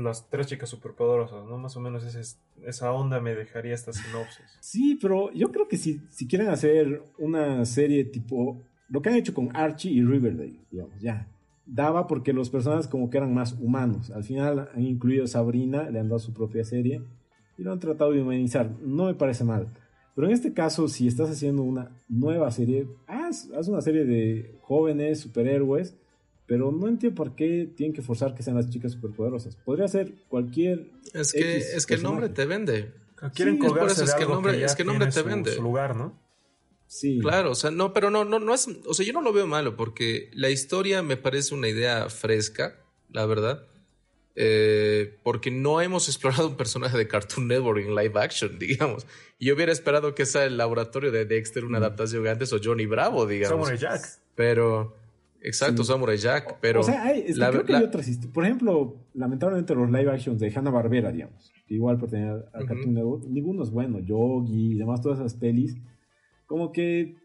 las 0.00 0.28
tres 0.30 0.46
chicas 0.46 0.68
superpoderosas, 0.68 1.44
¿no? 1.46 1.58
Más 1.58 1.76
o 1.76 1.80
menos 1.80 2.04
esa 2.64 2.92
onda 2.92 3.20
me 3.20 3.34
dejaría 3.34 3.74
esta 3.74 3.92
sinopsis. 3.92 4.44
Sí, 4.60 4.98
pero 5.00 5.32
yo 5.32 5.50
creo 5.50 5.68
que 5.68 5.76
si, 5.76 6.00
si 6.10 6.26
quieren 6.26 6.48
hacer 6.48 7.02
una 7.18 7.64
serie 7.64 8.04
tipo 8.04 8.62
lo 8.88 9.02
que 9.02 9.10
han 9.10 9.16
hecho 9.16 9.34
con 9.34 9.54
Archie 9.54 9.90
y 9.90 10.02
Riverdale, 10.02 10.60
digamos, 10.70 11.00
ya. 11.00 11.28
Daba 11.66 12.06
porque 12.06 12.32
los 12.32 12.48
personajes 12.48 12.88
como 12.88 13.10
que 13.10 13.18
eran 13.18 13.34
más 13.34 13.52
humanos. 13.52 14.10
Al 14.10 14.24
final 14.24 14.70
han 14.74 14.82
incluido 14.82 15.24
a 15.24 15.28
Sabrina, 15.28 15.90
le 15.90 16.00
han 16.00 16.08
dado 16.08 16.18
su 16.18 16.32
propia 16.32 16.64
serie 16.64 17.02
y 17.58 17.62
lo 17.62 17.72
han 17.72 17.78
tratado 17.78 18.12
de 18.12 18.22
humanizar. 18.22 18.70
No 18.80 19.04
me 19.04 19.14
parece 19.14 19.44
mal. 19.44 19.68
Pero 20.14 20.26
en 20.26 20.32
este 20.32 20.54
caso, 20.54 20.88
si 20.88 21.06
estás 21.06 21.30
haciendo 21.30 21.62
una 21.62 21.90
nueva 22.08 22.50
serie, 22.50 22.88
haz, 23.06 23.50
una 23.68 23.82
serie 23.82 24.04
de 24.04 24.58
jóvenes 24.62 25.20
superhéroes, 25.20 25.96
pero 26.48 26.72
no 26.72 26.88
entiendo 26.88 27.14
por 27.14 27.36
qué 27.36 27.68
tienen 27.76 27.94
que 27.94 28.00
forzar 28.00 28.34
que 28.34 28.42
sean 28.42 28.56
las 28.56 28.70
chicas 28.70 28.92
superpoderosas. 28.92 29.54
Podría 29.56 29.86
ser 29.86 30.14
cualquier. 30.28 30.86
Es 31.12 31.32
que, 31.32 31.58
es 31.58 31.86
que 31.86 31.94
el 31.94 32.02
nombre 32.02 32.30
te 32.30 32.46
vende. 32.46 32.90
Quieren 33.34 33.60
sí, 33.60 33.66
es, 33.66 33.98
es 33.98 34.14
que 34.14 34.22
el 34.22 34.28
nombre, 34.30 34.64
es 34.64 34.74
que 34.74 34.82
el 34.82 34.88
nombre 34.88 35.08
te 35.08 35.22
vende. 35.22 35.52
Su 35.52 35.62
lugar, 35.62 35.94
¿no? 35.94 36.18
Sí. 36.86 37.18
Claro, 37.20 37.50
o 37.50 37.54
sea, 37.54 37.70
no, 37.70 37.92
pero 37.92 38.08
no, 38.08 38.24
no, 38.24 38.38
no 38.38 38.54
es, 38.54 38.66
o 38.86 38.94
sea, 38.94 39.04
yo 39.04 39.12
no 39.12 39.20
lo 39.20 39.34
veo 39.34 39.46
malo 39.46 39.76
porque 39.76 40.30
la 40.32 40.48
historia 40.48 41.02
me 41.02 41.18
parece 41.18 41.54
una 41.54 41.68
idea 41.68 42.08
fresca, 42.08 42.80
la 43.10 43.26
verdad. 43.26 43.66
Eh, 44.40 45.18
porque 45.24 45.50
no 45.50 45.82
hemos 45.82 46.08
explorado 46.08 46.48
un 46.48 46.56
personaje 46.56 46.96
de 46.96 47.08
Cartoon 47.08 47.48
Network 47.48 47.80
en 47.80 47.94
live 47.94 48.18
action, 48.18 48.58
digamos. 48.58 49.06
Yo 49.38 49.54
hubiera 49.54 49.72
esperado 49.72 50.14
que 50.14 50.24
sea 50.24 50.44
el 50.46 50.56
laboratorio 50.56 51.12
de 51.12 51.26
Dexter 51.26 51.66
una 51.66 51.78
mm. 51.78 51.82
adaptación 51.82 52.26
antes 52.26 52.52
o 52.54 52.60
Johnny 52.62 52.86
Bravo, 52.86 53.26
digamos. 53.26 53.68
Samurai 53.68 53.76
Jack. 53.76 54.20
Pero, 54.34 54.96
exacto, 55.42 55.84
Samurai 55.84 56.16
Jack, 56.16 56.58
pero... 56.60 56.80
O 56.80 56.82
sea, 56.82 57.04
hay, 57.04 57.24
creo 57.32 57.64
que 57.64 57.76
hay 57.76 57.84
otras 57.84 58.08
Por 58.32 58.44
ejemplo, 58.44 58.96
lamentablemente 59.14 59.74
los 59.74 59.90
live 59.90 60.10
actions 60.10 60.40
de 60.40 60.52
Hanna-Barbera, 60.54 61.12
digamos, 61.12 61.52
que 61.66 61.74
igual 61.74 61.98
pertenecen 61.98 62.44
a 62.52 62.64
Cartoon 62.64 62.94
Network, 62.94 63.24
ninguno 63.24 63.62
es 63.62 63.70
bueno. 63.70 63.98
Yogi 64.00 64.72
y 64.72 64.78
demás, 64.78 65.00
todas 65.00 65.18
esas 65.18 65.34
pelis, 65.34 65.76
como 66.46 66.72
que 66.72 67.16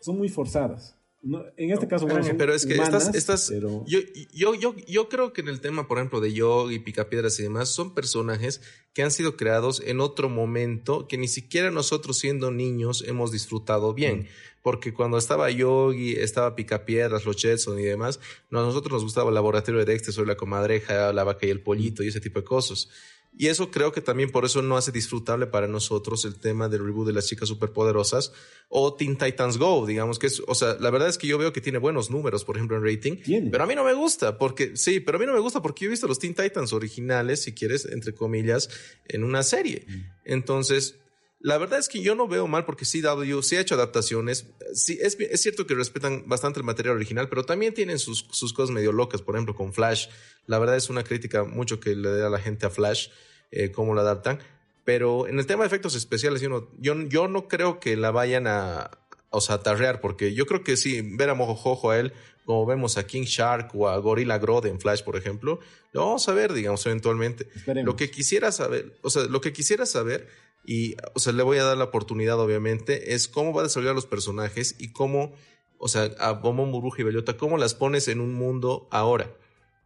son 0.00 0.18
muy 0.18 0.28
forzadas 0.28 0.98
en 1.24 1.70
este 1.70 1.86
caso, 1.86 2.06
bueno, 2.06 2.26
pero 2.36 2.52
es 2.52 2.66
que 2.66 2.74
estas, 2.74 3.52
yo, 3.86 4.00
yo, 4.32 4.54
yo, 4.54 4.74
yo 4.88 5.08
creo 5.08 5.32
que 5.32 5.40
en 5.40 5.48
el 5.48 5.60
tema, 5.60 5.86
por 5.86 5.98
ejemplo, 5.98 6.20
de 6.20 6.32
Yogi, 6.32 6.80
Picapiedras 6.80 7.38
y 7.38 7.44
demás, 7.44 7.68
son 7.68 7.94
personajes 7.94 8.60
que 8.92 9.04
han 9.04 9.12
sido 9.12 9.36
creados 9.36 9.80
en 9.86 10.00
otro 10.00 10.28
momento 10.28 11.06
que 11.06 11.18
ni 11.18 11.28
siquiera 11.28 11.70
nosotros 11.70 12.18
siendo 12.18 12.50
niños 12.50 13.04
hemos 13.06 13.30
disfrutado 13.30 13.94
bien. 13.94 14.26
Porque 14.62 14.92
cuando 14.92 15.16
estaba 15.16 15.48
Yogi, 15.50 16.12
estaba 16.14 16.56
Picapiedras, 16.56 17.24
los 17.24 17.36
Jetson 17.36 17.78
y 17.78 17.84
demás, 17.84 18.18
a 18.50 18.54
nosotros 18.56 18.92
nos 18.92 19.04
gustaba 19.04 19.28
el 19.28 19.34
laboratorio 19.34 19.78
de 19.80 19.92
Dexter, 19.92 20.12
soy 20.12 20.26
la 20.26 20.36
comadreja, 20.36 21.12
la 21.12 21.22
vaca 21.22 21.46
y 21.46 21.50
el 21.50 21.60
pollito 21.60 22.02
y 22.02 22.08
ese 22.08 22.20
tipo 22.20 22.40
de 22.40 22.44
cosas. 22.44 22.88
Y 23.34 23.48
eso 23.48 23.70
creo 23.70 23.92
que 23.92 24.02
también 24.02 24.30
por 24.30 24.44
eso 24.44 24.60
no 24.60 24.76
hace 24.76 24.92
disfrutable 24.92 25.46
para 25.46 25.66
nosotros 25.66 26.24
el 26.26 26.38
tema 26.38 26.68
del 26.68 26.84
reboot 26.84 27.06
de 27.06 27.14
las 27.14 27.26
chicas 27.26 27.48
superpoderosas 27.48 28.32
o 28.68 28.94
Teen 28.94 29.16
Titans 29.16 29.56
Go, 29.56 29.86
digamos 29.86 30.18
que 30.18 30.26
es, 30.26 30.42
o 30.46 30.54
sea, 30.54 30.76
la 30.78 30.90
verdad 30.90 31.08
es 31.08 31.16
que 31.16 31.26
yo 31.26 31.38
veo 31.38 31.52
que 31.52 31.62
tiene 31.62 31.78
buenos 31.78 32.10
números, 32.10 32.44
por 32.44 32.56
ejemplo, 32.56 32.76
en 32.76 32.84
rating, 32.84 33.16
pero 33.50 33.64
a 33.64 33.66
mí 33.66 33.74
no 33.74 33.84
me 33.84 33.94
gusta 33.94 34.36
porque, 34.36 34.76
sí, 34.76 35.00
pero 35.00 35.16
a 35.16 35.20
mí 35.20 35.26
no 35.26 35.32
me 35.32 35.40
gusta 35.40 35.62
porque 35.62 35.84
yo 35.84 35.88
he 35.88 35.90
visto 35.90 36.06
los 36.06 36.18
Teen 36.18 36.34
Titans 36.34 36.72
originales, 36.72 37.42
si 37.42 37.52
quieres, 37.52 37.86
entre 37.86 38.14
comillas, 38.14 38.68
en 39.06 39.24
una 39.24 39.42
serie. 39.42 39.86
Mm. 39.88 40.00
Entonces, 40.24 40.96
la 41.42 41.58
verdad 41.58 41.80
es 41.80 41.88
que 41.88 42.00
yo 42.00 42.14
no 42.14 42.28
veo 42.28 42.46
mal 42.46 42.64
porque 42.64 42.84
CW 42.84 43.42
sí 43.42 43.56
ha 43.56 43.60
hecho 43.60 43.74
adaptaciones. 43.74 44.46
Sí, 44.74 44.98
es, 45.02 45.18
es, 45.18 45.42
cierto 45.42 45.66
que 45.66 45.74
respetan 45.74 46.22
bastante 46.26 46.60
el 46.60 46.64
material 46.64 46.94
original, 46.94 47.28
pero 47.28 47.44
también 47.44 47.74
tienen 47.74 47.98
sus, 47.98 48.26
sus, 48.30 48.52
cosas 48.52 48.72
medio 48.72 48.92
locas. 48.92 49.22
Por 49.22 49.34
ejemplo, 49.34 49.54
con 49.56 49.72
Flash. 49.72 50.06
La 50.46 50.60
verdad 50.60 50.76
es 50.76 50.88
una 50.88 51.02
crítica 51.02 51.42
mucho 51.42 51.80
que 51.80 51.96
le 51.96 52.10
da 52.10 52.28
a 52.28 52.30
la 52.30 52.38
gente 52.38 52.66
a 52.66 52.70
Flash, 52.70 53.08
eh, 53.50 53.72
cómo 53.72 53.92
lo 53.92 54.02
adaptan. 54.02 54.38
Pero 54.84 55.26
en 55.26 55.38
el 55.40 55.46
tema 55.46 55.64
de 55.64 55.66
efectos 55.66 55.96
especiales, 55.96 56.40
yo 56.40 56.48
no, 56.48 56.68
yo, 56.78 56.94
yo 57.08 57.26
no 57.26 57.48
creo 57.48 57.80
que 57.80 57.96
la 57.96 58.12
vayan 58.12 58.46
a, 58.46 58.90
o 59.30 59.40
sea, 59.40 59.58
tarrear, 59.62 60.00
porque 60.00 60.34
yo 60.34 60.46
creo 60.46 60.62
que 60.62 60.76
si 60.76 61.00
ver 61.00 61.30
a 61.30 61.34
Mojojojo 61.34 61.90
a 61.90 61.98
él, 61.98 62.12
como 62.44 62.66
vemos 62.66 62.98
a 62.98 63.06
King 63.06 63.22
Shark 63.22 63.70
o 63.74 63.88
a 63.88 63.96
Gorilla 63.98 64.38
Grodd 64.38 64.66
en 64.66 64.80
Flash, 64.80 65.02
por 65.02 65.16
ejemplo, 65.16 65.58
lo 65.92 66.06
vamos 66.06 66.28
a 66.28 66.32
ver, 66.32 66.52
digamos, 66.52 66.84
eventualmente. 66.86 67.48
Lo 67.82 67.96
que 67.96 68.10
quisiera 68.10 68.52
saber, 68.52 68.96
o 69.02 69.10
sea, 69.10 69.24
lo 69.24 69.40
que 69.40 69.52
quisiera 69.52 69.86
saber 69.86 70.28
y, 70.64 70.96
o 71.14 71.18
sea, 71.18 71.32
le 71.32 71.42
voy 71.42 71.58
a 71.58 71.64
dar 71.64 71.76
la 71.76 71.84
oportunidad, 71.84 72.38
obviamente, 72.38 73.14
es 73.14 73.28
cómo 73.28 73.52
va 73.52 73.60
a 73.60 73.64
desarrollar 73.64 73.94
los 73.94 74.06
personajes 74.06 74.76
y 74.78 74.92
cómo, 74.92 75.32
o 75.78 75.88
sea, 75.88 76.10
a 76.18 76.32
Bombón, 76.32 76.72
Burbuja 76.72 77.02
y 77.02 77.04
Bellota, 77.04 77.36
cómo 77.36 77.58
las 77.58 77.74
pones 77.74 78.08
en 78.08 78.20
un 78.20 78.34
mundo 78.34 78.88
ahora. 78.90 79.32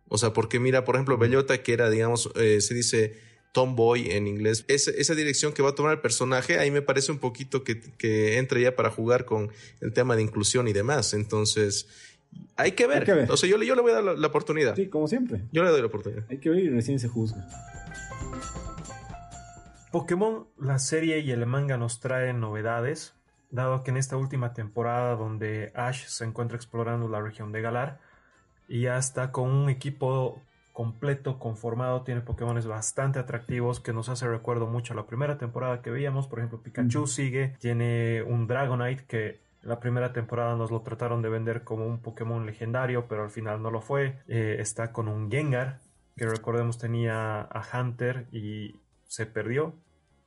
O 0.08 0.18
sea, 0.18 0.32
porque 0.32 0.60
mira, 0.60 0.84
por 0.84 0.96
ejemplo, 0.96 1.18
Bellota, 1.18 1.62
que 1.62 1.72
era, 1.72 1.90
digamos, 1.90 2.30
eh, 2.36 2.60
se 2.60 2.74
dice 2.74 3.18
tomboy 3.52 4.10
en 4.10 4.26
inglés, 4.26 4.66
esa, 4.68 4.90
esa 4.90 5.14
dirección 5.14 5.54
que 5.54 5.62
va 5.62 5.70
a 5.70 5.74
tomar 5.74 5.92
el 5.92 6.00
personaje, 6.00 6.58
ahí 6.58 6.70
me 6.70 6.82
parece 6.82 7.10
un 7.10 7.18
poquito 7.18 7.64
que, 7.64 7.80
que 7.80 8.36
entra 8.36 8.60
ya 8.60 8.76
para 8.76 8.90
jugar 8.90 9.24
con 9.24 9.50
el 9.80 9.94
tema 9.94 10.14
de 10.14 10.22
inclusión 10.22 10.68
y 10.68 10.74
demás. 10.74 11.14
Entonces, 11.14 11.88
hay 12.56 12.72
que 12.72 12.86
ver. 12.86 13.10
Hay 13.10 13.26
O 13.28 13.36
sea, 13.36 13.48
yo, 13.48 13.62
yo 13.62 13.74
le 13.74 13.80
voy 13.80 13.92
a 13.92 13.94
dar 14.02 14.18
la, 14.18 14.26
oportunidad. 14.26 14.76
Sí, 14.76 14.88
como 14.88 15.08
siempre. 15.08 15.42
Yo 15.52 15.62
le 15.62 15.70
doy 15.70 15.80
la 15.80 15.86
oportunidad. 15.86 16.24
Hay 16.28 16.38
que 16.38 16.50
ver 16.50 16.60
y 16.60 16.68
recién 16.68 16.98
se 16.98 17.08
juzga. 17.08 17.46
Pokémon, 19.96 20.46
la 20.58 20.78
serie 20.78 21.20
y 21.20 21.30
el 21.30 21.46
manga 21.46 21.78
nos 21.78 22.00
traen 22.00 22.38
novedades, 22.38 23.14
dado 23.50 23.82
que 23.82 23.92
en 23.92 23.96
esta 23.96 24.18
última 24.18 24.52
temporada 24.52 25.16
donde 25.16 25.72
Ash 25.74 26.04
se 26.04 26.26
encuentra 26.26 26.58
explorando 26.58 27.08
la 27.08 27.22
región 27.22 27.50
de 27.50 27.62
Galar 27.62 27.98
y 28.68 28.82
ya 28.82 28.98
está 28.98 29.32
con 29.32 29.48
un 29.48 29.70
equipo 29.70 30.42
completo, 30.74 31.38
conformado, 31.38 32.02
tiene 32.02 32.20
Pokémon 32.20 32.60
bastante 32.68 33.18
atractivos 33.18 33.80
que 33.80 33.94
nos 33.94 34.10
hace 34.10 34.28
recuerdo 34.28 34.66
mucho 34.66 34.92
a 34.92 34.96
la 34.96 35.06
primera 35.06 35.38
temporada 35.38 35.80
que 35.80 35.88
veíamos, 35.88 36.28
por 36.28 36.40
ejemplo 36.40 36.60
Pikachu 36.60 37.06
sigue, 37.06 37.56
tiene 37.58 38.22
un 38.22 38.46
Dragonite 38.46 39.06
que 39.06 39.40
la 39.62 39.80
primera 39.80 40.12
temporada 40.12 40.56
nos 40.56 40.70
lo 40.70 40.82
trataron 40.82 41.22
de 41.22 41.30
vender 41.30 41.64
como 41.64 41.86
un 41.86 42.00
Pokémon 42.02 42.44
legendario, 42.44 43.08
pero 43.08 43.22
al 43.22 43.30
final 43.30 43.62
no 43.62 43.70
lo 43.70 43.80
fue. 43.80 44.18
Eh, 44.28 44.58
está 44.58 44.92
con 44.92 45.08
un 45.08 45.30
Gengar, 45.30 45.80
que 46.18 46.26
recordemos 46.26 46.76
tenía 46.76 47.40
a 47.40 47.80
Hunter 47.80 48.26
y 48.30 48.78
se 49.06 49.24
perdió 49.24 49.72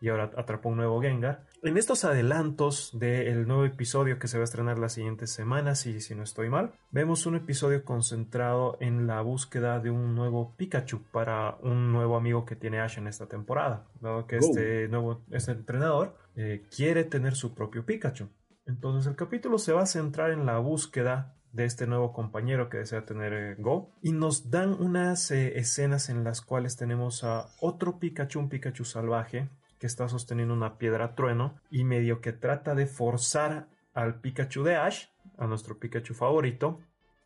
y 0.01 0.09
ahora 0.09 0.31
atrapó 0.37 0.69
un 0.69 0.77
nuevo 0.77 1.01
Gengar. 1.01 1.43
En 1.61 1.77
estos 1.77 2.05
adelantos 2.05 2.91
del 2.97 3.47
nuevo 3.47 3.65
episodio 3.65 4.17
que 4.17 4.27
se 4.27 4.37
va 4.37 4.43
a 4.43 4.45
estrenar 4.45 4.79
la 4.79 4.89
siguiente 4.89 5.27
semana, 5.27 5.75
si, 5.75 5.99
si 5.99 6.15
no 6.15 6.23
estoy 6.23 6.49
mal, 6.49 6.71
vemos 6.91 7.25
un 7.25 7.35
episodio 7.35 7.83
concentrado 7.83 8.77
en 8.79 9.07
la 9.07 9.21
búsqueda 9.21 9.79
de 9.79 9.91
un 9.91 10.15
nuevo 10.15 10.55
Pikachu 10.55 11.03
para 11.11 11.57
un 11.61 11.91
nuevo 11.91 12.15
amigo 12.15 12.45
que 12.45 12.55
tiene 12.55 12.79
Ash 12.79 12.97
en 12.97 13.07
esta 13.07 13.27
temporada, 13.27 13.87
dado 13.99 14.25
que 14.25 14.37
este 14.37 14.87
nuevo 14.87 15.21
este 15.31 15.51
entrenador 15.51 16.15
eh, 16.35 16.65
quiere 16.73 17.03
tener 17.03 17.35
su 17.35 17.53
propio 17.53 17.85
Pikachu. 17.85 18.29
Entonces 18.65 19.07
el 19.07 19.15
capítulo 19.15 19.57
se 19.57 19.73
va 19.73 19.81
a 19.81 19.87
centrar 19.87 20.31
en 20.31 20.45
la 20.45 20.59
búsqueda 20.59 21.35
de 21.51 21.65
este 21.65 21.87
nuevo 21.87 22.13
compañero 22.13 22.69
que 22.69 22.77
desea 22.77 23.05
tener 23.05 23.33
eh, 23.33 23.55
Go. 23.57 23.91
Y 24.01 24.11
nos 24.11 24.51
dan 24.51 24.73
unas 24.73 25.31
eh, 25.31 25.57
escenas 25.57 26.09
en 26.09 26.23
las 26.23 26.41
cuales 26.41 26.77
tenemos 26.77 27.23
a 27.23 27.47
otro 27.59 27.99
Pikachu, 27.99 28.39
un 28.39 28.49
Pikachu 28.49 28.85
salvaje, 28.85 29.49
que 29.79 29.87
está 29.87 30.07
sosteniendo 30.09 30.53
una 30.53 30.77
piedra 30.77 31.15
trueno 31.15 31.59
y 31.69 31.83
medio 31.83 32.21
que 32.21 32.33
trata 32.33 32.75
de 32.75 32.85
forzar 32.85 33.67
al 33.93 34.21
Pikachu 34.21 34.63
de 34.63 34.75
Ash, 34.75 35.07
a 35.37 35.47
nuestro 35.47 35.79
Pikachu 35.79 36.13
favorito, 36.13 36.79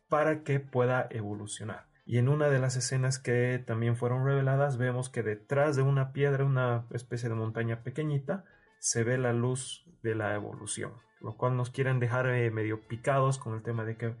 para 0.08 0.42
que 0.44 0.60
pueda 0.60 1.06
evolucionar. 1.10 1.86
Y 2.06 2.18
en 2.18 2.28
una 2.28 2.48
de 2.48 2.58
las 2.58 2.76
escenas 2.76 3.18
que 3.18 3.62
también 3.66 3.96
fueron 3.96 4.24
reveladas 4.24 4.76
vemos 4.76 5.08
que 5.08 5.22
detrás 5.22 5.76
de 5.76 5.82
una 5.82 6.12
piedra, 6.12 6.44
una 6.44 6.86
especie 6.90 7.28
de 7.28 7.34
montaña 7.34 7.82
pequeñita, 7.82 8.44
se 8.78 9.04
ve 9.04 9.18
la 9.18 9.32
luz 9.32 9.86
de 10.02 10.14
la 10.14 10.34
evolución 10.34 10.92
lo 11.24 11.38
cual 11.38 11.56
nos 11.56 11.70
quieren 11.70 12.00
dejar 12.00 12.28
eh, 12.28 12.50
medio 12.50 12.86
picados 12.86 13.38
con 13.38 13.54
el 13.54 13.62
tema 13.62 13.84
de 13.84 13.96
que 13.96 14.14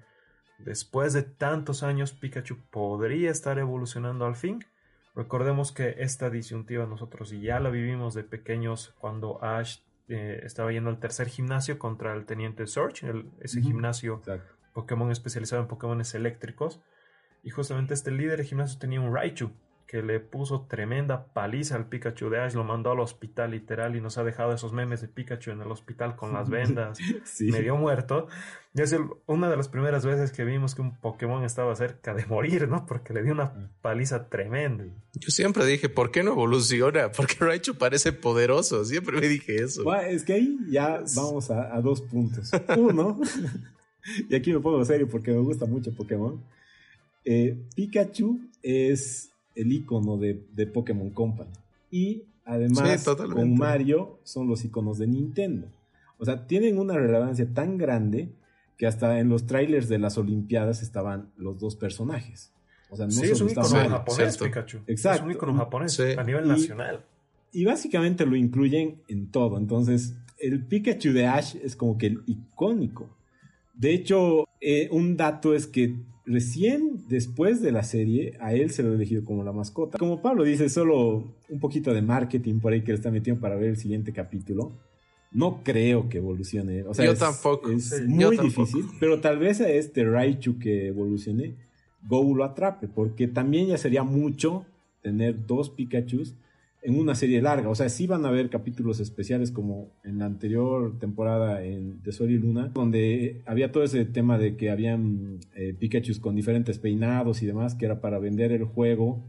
después 0.58 1.12
de 1.12 1.22
tantos 1.22 1.82
años 1.82 2.12
Pikachu 2.12 2.56
podría 2.70 3.30
estar 3.30 3.58
evolucionando 3.58 4.24
al 4.24 4.34
fin. 4.34 4.64
Recordemos 5.14 5.70
que 5.70 5.96
esta 5.98 6.28
disyuntiva 6.28 6.86
nosotros 6.86 7.30
ya 7.30 7.60
la 7.60 7.70
vivimos 7.70 8.14
de 8.14 8.24
pequeños 8.24 8.94
cuando 8.98 9.42
Ash 9.44 9.78
eh, 10.08 10.40
estaba 10.42 10.72
yendo 10.72 10.90
al 10.90 10.98
tercer 10.98 11.28
gimnasio 11.28 11.78
contra 11.78 12.12
el 12.14 12.26
Teniente 12.26 12.66
Surge, 12.66 13.12
ese 13.40 13.62
gimnasio 13.62 14.22
Pokémon 14.72 15.10
especializado 15.10 15.62
en 15.62 15.68
Pokémones 15.68 16.14
eléctricos. 16.14 16.80
Y 17.42 17.50
justamente 17.50 17.94
este 17.94 18.10
líder 18.10 18.38
de 18.38 18.44
gimnasio 18.44 18.78
tenía 18.78 19.00
un 19.00 19.14
Raichu 19.14 19.52
que 19.86 20.02
le 20.02 20.20
puso 20.20 20.66
tremenda 20.68 21.26
paliza 21.32 21.76
al 21.76 21.88
Pikachu 21.88 22.30
de 22.30 22.40
Ash, 22.40 22.54
lo 22.54 22.64
mandó 22.64 22.92
al 22.92 23.00
hospital 23.00 23.50
literal 23.50 23.96
y 23.96 24.00
nos 24.00 24.18
ha 24.18 24.24
dejado 24.24 24.52
esos 24.52 24.72
memes 24.72 25.00
de 25.00 25.08
Pikachu 25.08 25.50
en 25.50 25.60
el 25.60 25.70
hospital 25.70 26.16
con 26.16 26.32
las 26.32 26.48
vendas, 26.50 26.98
medio 27.40 27.76
muerto. 27.76 28.28
Y 28.76 28.82
es 28.82 28.96
una 29.26 29.48
de 29.48 29.56
las 29.56 29.68
primeras 29.68 30.04
veces 30.04 30.32
que 30.32 30.44
vimos 30.44 30.74
que 30.74 30.82
un 30.82 30.98
Pokémon 30.98 31.44
estaba 31.44 31.76
cerca 31.76 32.12
de 32.12 32.26
morir, 32.26 32.66
¿no? 32.66 32.86
Porque 32.86 33.14
le 33.14 33.22
dio 33.22 33.32
una 33.32 33.70
paliza 33.82 34.28
tremenda. 34.28 34.84
Yo 35.12 35.30
siempre 35.30 35.64
dije, 35.64 35.88
¿por 35.88 36.10
qué 36.10 36.24
no 36.24 36.32
evoluciona? 36.32 37.12
Porque 37.16 37.36
Raichu 37.38 37.76
parece 37.76 38.12
poderoso, 38.12 38.84
siempre 38.84 39.20
me 39.20 39.28
dije 39.28 39.62
eso. 39.62 39.94
es 39.94 40.24
que 40.24 40.32
ahí 40.32 40.58
ya 40.68 41.02
vamos 41.14 41.50
a, 41.50 41.80
dos 41.80 42.00
puntos. 42.00 42.50
Uno, 42.76 43.20
y 44.28 44.34
aquí 44.34 44.52
me 44.52 44.60
pongo 44.60 44.84
serio 44.84 45.08
porque 45.08 45.30
me 45.30 45.38
gusta 45.38 45.66
mucho 45.66 45.94
Pokémon. 45.94 46.42
Eh, 47.24 47.56
Pikachu 47.76 48.40
es 48.62 49.30
el 49.54 49.72
icono 49.72 50.16
de, 50.16 50.44
de 50.54 50.66
Pokémon 50.66 51.10
Company. 51.10 51.50
Y 51.90 52.24
además, 52.44 53.04
con 53.32 53.54
Mario 53.54 54.18
son 54.24 54.48
los 54.48 54.64
iconos 54.64 54.98
de 54.98 55.06
Nintendo. 55.06 55.68
O 56.18 56.24
sea, 56.24 56.46
tienen 56.46 56.78
una 56.78 56.94
relevancia 56.94 57.46
tan 57.52 57.76
grande 57.78 58.30
que 58.76 58.86
hasta 58.86 59.18
en 59.20 59.28
los 59.28 59.46
trailers 59.46 59.88
de 59.88 59.98
las 59.98 60.18
Olimpiadas 60.18 60.82
estaban 60.82 61.30
los 61.36 61.58
dos 61.58 61.76
personajes. 61.76 62.52
O 62.90 62.96
sea, 62.96 63.06
no 63.06 63.12
sí, 63.12 63.26
es 63.26 63.40
un 63.40 63.50
icono 63.50 63.88
japonés, 63.88 64.38
Pikachu. 64.38 64.78
Exacto. 64.86 65.20
Es 65.20 65.24
un 65.24 65.30
icono 65.32 65.54
japonés 65.54 66.00
a 66.00 66.22
nivel 66.22 66.46
nacional. 66.48 67.04
Y 67.52 67.64
básicamente 67.64 68.26
lo 68.26 68.36
incluyen 68.36 69.02
en 69.08 69.30
todo. 69.30 69.58
Entonces, 69.58 70.14
el 70.38 70.64
Pikachu 70.64 71.12
de 71.12 71.26
Ash 71.26 71.56
es 71.62 71.76
como 71.76 71.96
que 71.96 72.06
el 72.06 72.22
icónico. 72.26 73.08
De 73.72 73.92
hecho, 73.92 74.48
eh, 74.60 74.88
un 74.90 75.16
dato 75.16 75.54
es 75.54 75.66
que 75.66 75.94
recién 76.26 77.04
después 77.08 77.60
de 77.60 77.72
la 77.72 77.82
serie, 77.82 78.36
a 78.40 78.54
él 78.54 78.70
se 78.70 78.82
lo 78.82 78.92
ha 78.92 78.94
elegido 78.94 79.24
como 79.24 79.44
la 79.44 79.52
mascota. 79.52 79.98
Como 79.98 80.22
Pablo 80.22 80.44
dice, 80.44 80.68
solo 80.68 81.34
un 81.48 81.60
poquito 81.60 81.92
de 81.92 82.02
marketing 82.02 82.60
por 82.60 82.72
ahí 82.72 82.82
que 82.82 82.92
le 82.92 82.96
está 82.96 83.10
metiendo 83.10 83.40
para 83.40 83.56
ver 83.56 83.70
el 83.70 83.76
siguiente 83.76 84.12
capítulo. 84.12 84.72
No 85.32 85.62
creo 85.64 86.08
que 86.08 86.18
evolucione. 86.18 86.84
O 86.84 86.94
sea, 86.94 87.04
Yo 87.04 87.12
es, 87.12 87.18
tampoco. 87.18 87.70
Es 87.70 88.06
muy 88.06 88.36
difícil, 88.36 88.84
pero 89.00 89.20
tal 89.20 89.38
vez 89.38 89.60
a 89.60 89.68
este 89.68 90.04
Raichu 90.04 90.58
que 90.58 90.88
evolucione, 90.88 91.56
Go 92.06 92.34
lo 92.34 92.44
atrape, 92.44 92.86
porque 92.86 93.28
también 93.28 93.68
ya 93.68 93.78
sería 93.78 94.02
mucho 94.02 94.66
tener 95.02 95.46
dos 95.46 95.70
Pikachus 95.70 96.34
en 96.84 96.98
una 96.98 97.14
serie 97.14 97.40
larga. 97.40 97.70
O 97.70 97.74
sea, 97.74 97.88
sí 97.88 98.06
van 98.06 98.26
a 98.26 98.28
haber 98.28 98.50
capítulos 98.50 99.00
especiales 99.00 99.50
como 99.50 99.90
en 100.04 100.18
la 100.18 100.26
anterior 100.26 100.98
temporada 100.98 101.64
en 101.64 102.02
de 102.02 102.12
Sol 102.12 102.30
y 102.30 102.38
Luna, 102.38 102.70
donde 102.74 103.42
había 103.46 103.72
todo 103.72 103.84
ese 103.84 104.04
tema 104.04 104.36
de 104.36 104.56
que 104.56 104.70
habían 104.70 105.40
eh, 105.56 105.72
Pikachu 105.72 106.20
con 106.20 106.36
diferentes 106.36 106.78
peinados 106.78 107.42
y 107.42 107.46
demás, 107.46 107.74
que 107.74 107.86
era 107.86 108.02
para 108.02 108.18
vender 108.18 108.52
el 108.52 108.64
juego. 108.64 109.24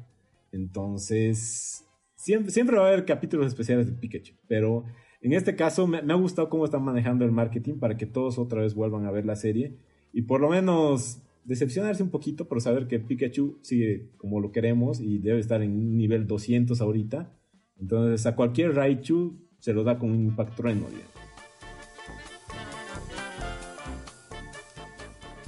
Entonces, 0.52 1.86
siempre, 2.16 2.52
siempre 2.52 2.76
va 2.76 2.84
a 2.84 2.88
haber 2.90 3.06
capítulos 3.06 3.48
especiales 3.48 3.88
de 3.88 3.94
Pikachu, 3.94 4.34
pero 4.50 4.84
en 5.22 5.32
este 5.32 5.56
caso 5.56 5.88
me, 5.88 6.02
me 6.02 6.12
ha 6.12 6.18
gustado 6.18 6.50
cómo 6.50 6.66
están 6.66 6.84
manejando 6.84 7.24
el 7.24 7.32
marketing 7.32 7.76
para 7.76 7.96
que 7.96 8.06
todos 8.06 8.38
otra 8.38 8.62
vez 8.64 8.76
vuelvan 8.76 9.06
a 9.06 9.12
ver 9.12 9.26
la 9.26 9.38
serie 9.38 9.78
y 10.12 10.24
por 10.24 10.42
lo 10.42 10.50
menos 10.50 11.22
decepcionarse 11.46 12.04
un 12.04 12.10
poquito, 12.10 12.50
pero 12.50 12.60
saber 12.60 12.88
que 12.88 13.00
Pikachu 13.00 13.60
sigue 13.62 14.10
como 14.18 14.42
lo 14.42 14.52
queremos 14.52 15.00
y 15.00 15.20
debe 15.20 15.40
estar 15.40 15.62
en 15.62 15.72
un 15.72 15.96
nivel 15.96 16.28
200 16.28 16.82
ahorita 16.82 17.32
entonces 17.80 18.26
a 18.26 18.36
cualquier 18.36 18.76
Raichu 18.76 19.40
se 19.60 19.74
lo 19.74 19.84
da 19.84 19.98
con 19.98 20.12
un 20.12 20.26
impacto 20.26 20.56
trueno, 20.58 20.86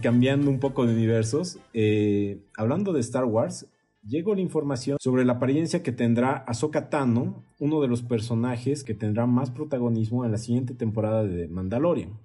Cambiando 0.01 0.49
un 0.49 0.59
poco 0.59 0.85
de 0.85 0.93
universos, 0.93 1.59
eh, 1.73 2.45
hablando 2.55 2.93
de 2.93 2.99
Star 2.99 3.25
Wars, 3.25 3.67
llegó 4.03 4.35
la 4.35 4.41
información 4.41 4.97
sobre 4.99 5.25
la 5.25 5.33
apariencia 5.33 5.83
que 5.83 5.91
tendrá 5.91 6.37
Ahsoka 6.47 6.89
Tano, 6.89 7.43
uno 7.59 7.81
de 7.81 7.87
los 7.87 8.03
personajes 8.03 8.83
que 8.83 8.93
tendrá 8.93 9.25
más 9.25 9.51
protagonismo 9.51 10.23
en 10.23 10.31
la 10.31 10.37
siguiente 10.37 10.73
temporada 10.73 11.23
de 11.23 11.47
Mandalorian. 11.47 12.19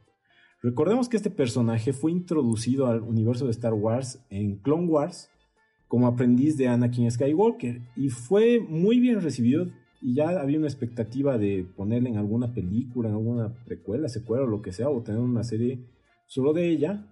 Recordemos 0.63 1.09
que 1.09 1.17
este 1.17 1.31
personaje 1.31 1.93
fue 1.93 2.13
introducido 2.13 2.87
al 2.87 3.03
universo 3.03 3.47
de 3.47 3.51
Star 3.51 3.75
Wars 3.75 4.25
en 4.31 4.57
Clone 4.59 4.87
Wars 4.87 5.29
como 5.89 6.07
aprendiz 6.07 6.57
de 6.57 6.69
Anakin 6.69 7.11
Skywalker 7.11 7.83
y 7.97 8.11
fue 8.11 8.61
muy 8.61 9.01
bien 9.01 9.21
recibido 9.21 9.67
y 10.03 10.15
ya 10.15 10.41
había 10.41 10.59
una 10.59 10.67
expectativa 10.67 11.39
de 11.39 11.65
ponerla 11.77 12.09
en 12.09 12.17
alguna 12.17 12.53
película, 12.53 13.09
en 13.09 13.15
alguna 13.15 13.55
precuela, 13.65 14.09
secuela 14.09 14.45
o 14.45 14.49
lo 14.49 14.61
que 14.61 14.73
sea, 14.73 14.89
o 14.89 15.03
tener 15.03 15.21
una 15.21 15.45
serie 15.45 15.87
solo 16.27 16.53
de 16.53 16.69
ella. 16.69 17.07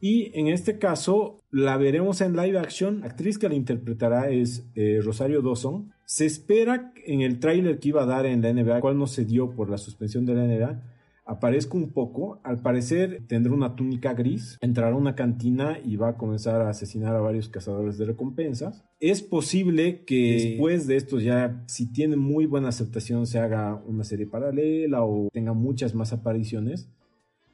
Y 0.00 0.30
en 0.38 0.46
este 0.46 0.78
caso 0.78 1.42
la 1.50 1.76
veremos 1.76 2.20
en 2.20 2.36
live 2.36 2.58
action. 2.58 3.00
La 3.00 3.06
actriz 3.06 3.38
que 3.38 3.48
la 3.48 3.54
interpretará 3.54 4.30
es 4.30 4.66
eh, 4.74 5.00
Rosario 5.02 5.42
Dawson. 5.42 5.92
Se 6.06 6.24
espera 6.24 6.92
en 7.04 7.20
el 7.20 7.40
tráiler 7.40 7.78
que 7.78 7.88
iba 7.88 8.02
a 8.02 8.06
dar 8.06 8.24
en 8.24 8.40
la 8.40 8.52
NBA, 8.52 8.80
cual 8.80 8.96
no 8.96 9.06
se 9.06 9.24
dio 9.24 9.50
por 9.50 9.68
la 9.68 9.76
suspensión 9.76 10.24
de 10.24 10.34
la 10.34 10.44
NBA, 10.44 10.82
aparezca 11.28 11.76
un 11.76 11.90
poco. 11.92 12.40
Al 12.42 12.60
parecer 12.62 13.22
tendrá 13.28 13.52
una 13.52 13.76
túnica 13.76 14.14
gris, 14.14 14.56
entrará 14.60 14.94
a 14.94 14.98
una 14.98 15.14
cantina 15.14 15.78
y 15.84 15.96
va 15.96 16.08
a 16.08 16.16
comenzar 16.16 16.62
a 16.62 16.70
asesinar 16.70 17.14
a 17.14 17.20
varios 17.20 17.48
cazadores 17.48 17.98
de 17.98 18.06
recompensas. 18.06 18.82
Es 18.98 19.22
posible 19.22 20.04
que 20.04 20.32
después 20.32 20.86
de 20.86 20.96
esto 20.96 21.20
ya, 21.20 21.62
si 21.68 21.92
tiene 21.92 22.16
muy 22.16 22.46
buena 22.46 22.68
aceptación, 22.68 23.26
se 23.26 23.38
haga 23.38 23.80
una 23.86 24.04
serie 24.04 24.26
paralela 24.26 25.04
o 25.04 25.28
tenga 25.30 25.52
muchas 25.52 25.94
más 25.94 26.12
apariciones. 26.12 26.90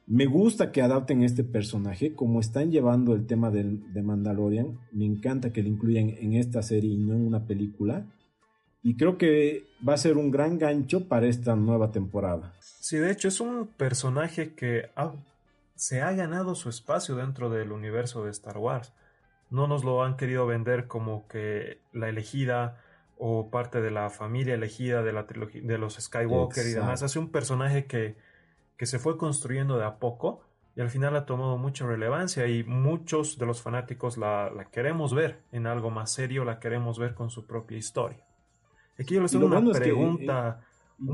Me 0.07 0.25
gusta 0.25 0.71
que 0.71 0.81
adapten 0.81 1.23
este 1.23 1.43
personaje, 1.43 2.13
como 2.13 2.39
están 2.39 2.71
llevando 2.71 3.13
el 3.13 3.25
tema 3.25 3.51
de, 3.51 3.79
de 3.93 4.01
Mandalorian. 4.03 4.79
Me 4.93 5.05
encanta 5.05 5.51
que 5.51 5.63
lo 5.63 5.67
incluyan 5.67 6.09
en 6.09 6.33
esta 6.33 6.61
serie 6.61 6.91
y 6.91 6.97
no 6.97 7.13
en 7.13 7.25
una 7.25 7.45
película. 7.45 8.07
Y 8.85 8.97
creo 8.97 9.17
que 9.17 9.65
va 9.85 9.95
a 9.95 9.97
ser 9.97 10.15
un 10.15 10.29
gran 10.29 10.59
gancho 10.59 11.07
para 11.07 11.25
esta 11.25 11.55
nueva 11.55 11.89
temporada. 11.89 12.53
Sí, 12.59 12.97
de 12.97 13.11
hecho 13.11 13.29
es 13.29 13.39
un 13.39 13.65
personaje 13.65 14.53
que 14.53 14.91
se 15.73 16.03
ha 16.03 16.11
ganado 16.11 16.53
su 16.53 16.69
espacio 16.69 17.15
dentro 17.15 17.49
del 17.49 17.71
universo 17.71 18.23
de 18.23 18.29
Star 18.29 18.59
Wars. 18.59 18.93
No 19.49 19.65
nos 19.65 19.83
lo 19.83 20.03
han 20.03 20.17
querido 20.17 20.45
vender 20.45 20.85
como 20.85 21.27
que 21.27 21.79
la 21.93 22.09
elegida 22.09 22.79
o 23.17 23.49
parte 23.49 23.81
de 23.81 23.89
la 23.89 24.11
familia 24.11 24.53
elegida 24.53 25.01
de 25.01 25.13
la 25.13 25.25
trilogía 25.25 25.63
de 25.63 25.79
los 25.79 25.95
Skywalker 25.95 26.67
y 26.67 26.73
demás. 26.73 27.01
Hace 27.01 27.17
un 27.17 27.31
personaje 27.31 27.87
que, 27.87 28.15
que 28.77 28.85
se 28.85 28.99
fue 28.99 29.17
construyendo 29.17 29.79
de 29.79 29.85
a 29.85 29.97
poco 29.97 30.43
y 30.75 30.81
al 30.81 30.91
final 30.91 31.15
ha 31.15 31.25
tomado 31.25 31.57
mucha 31.57 31.87
relevancia 31.87 32.45
y 32.45 32.63
muchos 32.63 33.39
de 33.39 33.47
los 33.47 33.63
fanáticos 33.63 34.19
la, 34.19 34.51
la 34.51 34.65
queremos 34.65 35.15
ver 35.15 35.41
en 35.51 35.65
algo 35.65 35.89
más 35.89 36.13
serio, 36.13 36.45
la 36.45 36.59
queremos 36.59 36.99
ver 36.99 37.15
con 37.15 37.31
su 37.31 37.47
propia 37.47 37.79
historia. 37.79 38.23
Aquí 38.99 39.15
yo 39.15 39.21
les 39.21 39.31
tengo 39.31 39.47
una 39.47 39.71
pregunta 39.71 40.61
eh, 40.99 41.11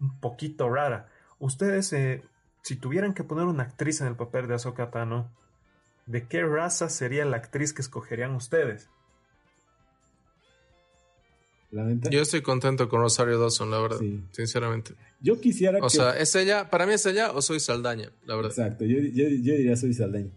un, 0.00 0.20
poquito 0.20 0.68
rara. 0.68 1.08
Ustedes, 1.38 1.92
eh, 1.92 2.22
si 2.62 2.76
tuvieran 2.76 3.14
que 3.14 3.24
poner 3.24 3.46
una 3.46 3.64
actriz 3.64 4.00
en 4.00 4.06
el 4.06 4.16
papel 4.16 4.46
de 4.46 4.54
Ahsoka 4.54 4.90
Tano, 4.90 5.30
¿de 6.06 6.26
qué 6.26 6.42
raza 6.44 6.88
sería 6.88 7.24
la 7.24 7.36
actriz 7.36 7.72
que 7.72 7.82
escogerían 7.82 8.34
ustedes? 8.34 8.88
Yo 12.10 12.22
estoy 12.22 12.42
contento 12.42 12.88
con 12.88 13.00
Rosario 13.00 13.38
Dawson, 13.38 13.70
la 13.70 13.80
verdad, 13.80 13.98
sinceramente. 14.30 14.94
Yo 15.20 15.40
quisiera 15.40 15.78
o 15.82 15.90
sea, 15.90 16.16
¿es 16.16 16.34
ella, 16.36 16.70
para 16.70 16.86
mí 16.86 16.92
es 16.94 17.04
ella 17.06 17.32
o 17.32 17.42
soy 17.42 17.60
Saldaña, 17.60 18.12
la 18.24 18.36
verdad? 18.36 18.52
Exacto, 18.52 18.84
yo, 18.84 18.98
yo, 18.98 19.28
diría 19.28 19.76
soy 19.76 19.92
Saldaña. 19.92 20.30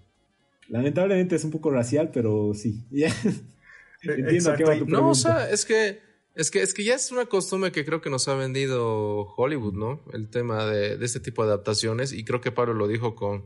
Lamentablemente 0.70 1.36
es 1.36 1.44
un 1.44 1.52
poco 1.52 1.70
racial, 1.70 2.10
pero 2.12 2.54
sí. 2.54 2.84
Entiendo 4.02 4.56
que 4.56 4.64
va 4.64 4.78
tu 4.78 4.86
No, 4.86 5.10
o 5.10 5.16
sea, 5.16 5.50
es 5.50 5.66
que 5.66 6.09
es 6.36 6.52
que, 6.52 6.62
es 6.62 6.74
que 6.74 6.84
ya 6.84 6.96
es 6.96 7.12
una 7.12 7.26
costumbre 7.26 7.72
que 7.72 7.86
creo 7.86 8.02
que 8.02 8.10
nos 8.10 8.28
ha 8.28 8.36
vendido 8.36 9.34
Hollywood, 9.36 9.74
¿no? 9.74 10.02
El 10.14 10.30
tema 10.30 10.66
de, 10.66 10.98
de 10.98 11.06
este 11.06 11.20
tipo 11.20 11.44
de 11.44 11.50
adaptaciones. 11.50 12.14
Y 12.14 12.24
creo 12.24 12.42
que 12.42 12.52
Pablo 12.52 12.74
lo 12.74 12.88
dijo 12.88 13.16
con, 13.16 13.46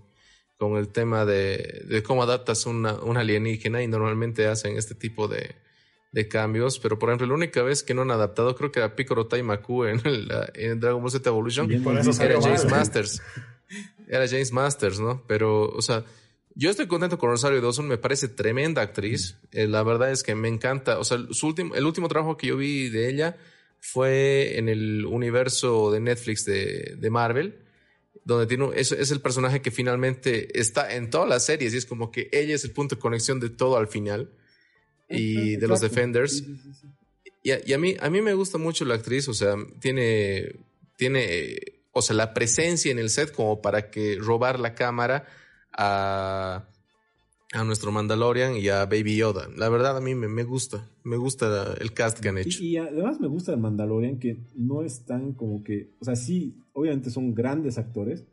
con 0.57 0.77
el 0.77 0.89
tema 0.89 1.25
de, 1.25 2.03
cómo 2.05 2.23
adaptas 2.23 2.65
una, 2.65 2.93
una, 2.95 3.21
alienígena 3.21 3.81
y 3.83 3.87
normalmente 3.87 4.47
hacen 4.47 4.77
este 4.77 4.95
tipo 4.95 5.27
de, 5.27 5.55
de, 6.11 6.27
cambios. 6.27 6.79
Pero, 6.79 6.99
por 6.99 7.09
ejemplo, 7.09 7.27
la 7.27 7.33
única 7.33 7.61
vez 7.63 7.83
que 7.83 7.93
no 7.93 8.03
han 8.03 8.11
adaptado, 8.11 8.55
creo 8.55 8.71
que 8.71 8.79
era 8.79 8.95
Piccolo 8.95 9.27
Taimaku 9.27 9.85
en, 9.85 10.01
en 10.53 10.79
Dragon 10.79 11.01
Ball 11.01 11.11
Z 11.11 11.29
Evolution, 11.29 11.71
era 11.71 12.41
James 12.41 12.65
Masters. 12.65 13.21
Era 14.07 14.27
James 14.27 14.51
Masters, 14.51 14.99
¿no? 14.99 15.23
Pero, 15.27 15.69
o 15.69 15.81
sea, 15.81 16.03
yo 16.55 16.69
estoy 16.69 16.87
contento 16.87 17.17
con 17.17 17.29
Rosario 17.29 17.61
Dawson, 17.61 17.87
me 17.87 17.97
parece 17.97 18.27
tremenda 18.27 18.81
actriz. 18.81 19.37
Eh, 19.51 19.67
la 19.67 19.83
verdad 19.83 20.11
es 20.11 20.23
que 20.23 20.35
me 20.35 20.47
encanta. 20.47 20.99
O 20.99 21.03
sea, 21.03 21.17
su 21.31 21.47
último, 21.47 21.75
el 21.75 21.85
último 21.85 22.07
trabajo 22.07 22.37
que 22.37 22.47
yo 22.47 22.57
vi 22.57 22.89
de 22.89 23.09
ella 23.09 23.37
fue 23.79 24.57
en 24.57 24.69
el 24.69 25.05
universo 25.05 25.91
de 25.91 25.99
Netflix 25.99 26.45
de, 26.45 26.95
de 26.97 27.09
Marvel, 27.09 27.59
donde 28.23 28.45
tiene, 28.45 28.69
es, 28.75 28.91
es, 28.91 29.11
el 29.11 29.19
personaje 29.19 29.61
que 29.61 29.71
finalmente 29.71 30.57
está 30.57 30.95
en 30.95 31.09
todas 31.09 31.27
las 31.27 31.45
series 31.45 31.73
y 31.73 31.77
es 31.77 31.85
como 31.85 32.11
que 32.11 32.29
ella 32.31 32.55
es 32.55 32.63
el 32.63 32.71
punto 32.71 32.95
de 32.95 33.01
conexión 33.01 33.39
de 33.39 33.49
todo 33.49 33.77
al 33.77 33.87
final 33.87 34.29
y 35.09 35.57
de 35.57 35.67
los 35.67 35.81
Defenders. 35.81 36.43
Y, 37.41 37.51
a, 37.51 37.59
y, 37.65 37.73
a, 37.73 37.77
mí, 37.77 37.97
a 37.99 38.09
mí 38.09 38.21
me 38.21 38.33
gusta 38.33 38.57
mucho 38.57 38.85
la 38.85 38.95
actriz, 38.95 39.27
o 39.27 39.33
sea, 39.33 39.55
tiene, 39.81 40.55
tiene, 40.95 41.57
o 41.91 42.01
sea, 42.01 42.15
la 42.15 42.33
presencia 42.33 42.89
en 42.91 42.99
el 42.99 43.09
set 43.09 43.33
como 43.33 43.61
para 43.61 43.91
que 43.91 44.17
robar 44.17 44.59
la 44.59 44.75
cámara 44.75 45.27
a, 45.77 46.67
a 47.53 47.63
nuestro 47.63 47.91
Mandalorian 47.91 48.57
y 48.57 48.69
a 48.69 48.85
Baby 48.85 49.17
Yoda. 49.17 49.47
La 49.55 49.69
verdad 49.69 49.97
a 49.97 50.01
mí 50.01 50.15
me, 50.15 50.27
me 50.27 50.43
gusta, 50.43 50.89
me 51.03 51.17
gusta 51.17 51.73
el 51.79 51.93
cast 51.93 52.19
que 52.19 52.29
han 52.29 52.37
hecho. 52.37 52.63
Y, 52.63 52.77
además 52.77 53.19
me 53.19 53.27
gusta 53.27 53.51
el 53.51 53.59
Mandalorian 53.59 54.19
que 54.19 54.37
no 54.55 54.83
es 54.83 55.05
tan 55.05 55.33
como 55.33 55.63
que, 55.63 55.95
o 55.99 56.05
sea, 56.05 56.15
sí, 56.15 56.57
obviamente 56.73 57.09
son 57.09 57.33
grandes 57.33 57.77
actores, 57.77 58.25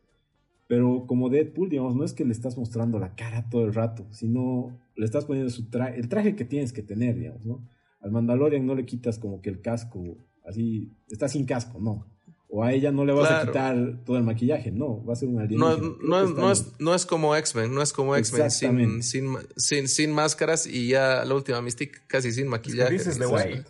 pero 0.67 1.05
como 1.07 1.29
Deadpool, 1.29 1.69
digamos, 1.69 1.95
no 1.95 2.03
es 2.03 2.13
que 2.13 2.25
le 2.25 2.31
estás 2.31 2.57
mostrando 2.57 2.97
la 2.97 3.15
cara 3.15 3.49
todo 3.49 3.65
el 3.65 3.73
rato, 3.73 4.07
sino 4.11 4.79
le 4.95 5.05
estás 5.05 5.25
poniendo 5.25 5.51
su 5.51 5.69
traje, 5.69 5.99
el 5.99 6.07
traje 6.07 6.35
que 6.35 6.45
tienes 6.45 6.71
que 6.71 6.81
tener, 6.81 7.17
digamos, 7.17 7.45
¿no? 7.45 7.67
Al 7.99 8.11
Mandalorian 8.11 8.65
no 8.65 8.73
le 8.73 8.85
quitas 8.85 9.19
como 9.19 9.41
que 9.41 9.49
el 9.49 9.61
casco, 9.61 10.17
así, 10.45 10.91
está 11.09 11.27
sin 11.27 11.45
casco, 11.45 11.79
no 11.79 12.10
o 12.53 12.65
a 12.65 12.73
ella 12.73 12.91
no 12.91 13.05
le 13.05 13.13
vas 13.13 13.31
a 13.31 13.45
quitar 13.45 14.03
todo 14.05 14.17
el 14.17 14.23
maquillaje, 14.23 14.71
no, 14.71 15.03
va 15.05 15.13
a 15.13 15.15
ser 15.15 15.29
un 15.29 15.39
alienígena. 15.39 15.77
No, 16.01 16.25
no, 16.25 16.29
no, 16.33 16.51
es, 16.51 16.73
no 16.79 16.93
es 16.93 17.05
como 17.05 17.33
X-Men, 17.33 17.73
no 17.73 17.81
es 17.81 17.93
como 17.93 18.13
X-Men 18.17 18.51
sin, 18.51 19.01
sin, 19.03 19.37
sin, 19.55 19.87
sin, 19.87 20.11
máscaras 20.11 20.67
y 20.67 20.89
ya 20.89 21.23
la 21.23 21.33
última 21.33 21.61
Mystique 21.61 21.99
casi 22.07 22.33
sin 22.33 22.49
maquillaje. 22.49 22.91
dices 22.91 23.17
de 23.17 23.25
White. 23.25 23.63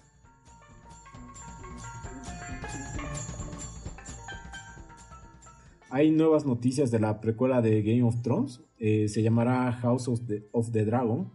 Hay 5.92 6.10
nuevas 6.10 6.46
noticias 6.46 6.90
de 6.90 7.00
la 7.00 7.22
precuela 7.22 7.62
de 7.62 7.84
Game 7.84 8.02
of 8.02 8.24
Thrones, 8.24 8.62
eh, 8.80 9.08
se 9.10 9.22
llamará 9.22 9.72
House 9.74 10.08
of 10.08 10.22
the, 10.26 10.48
of 10.54 10.72
the 10.72 10.86
Dragon, 10.86 11.32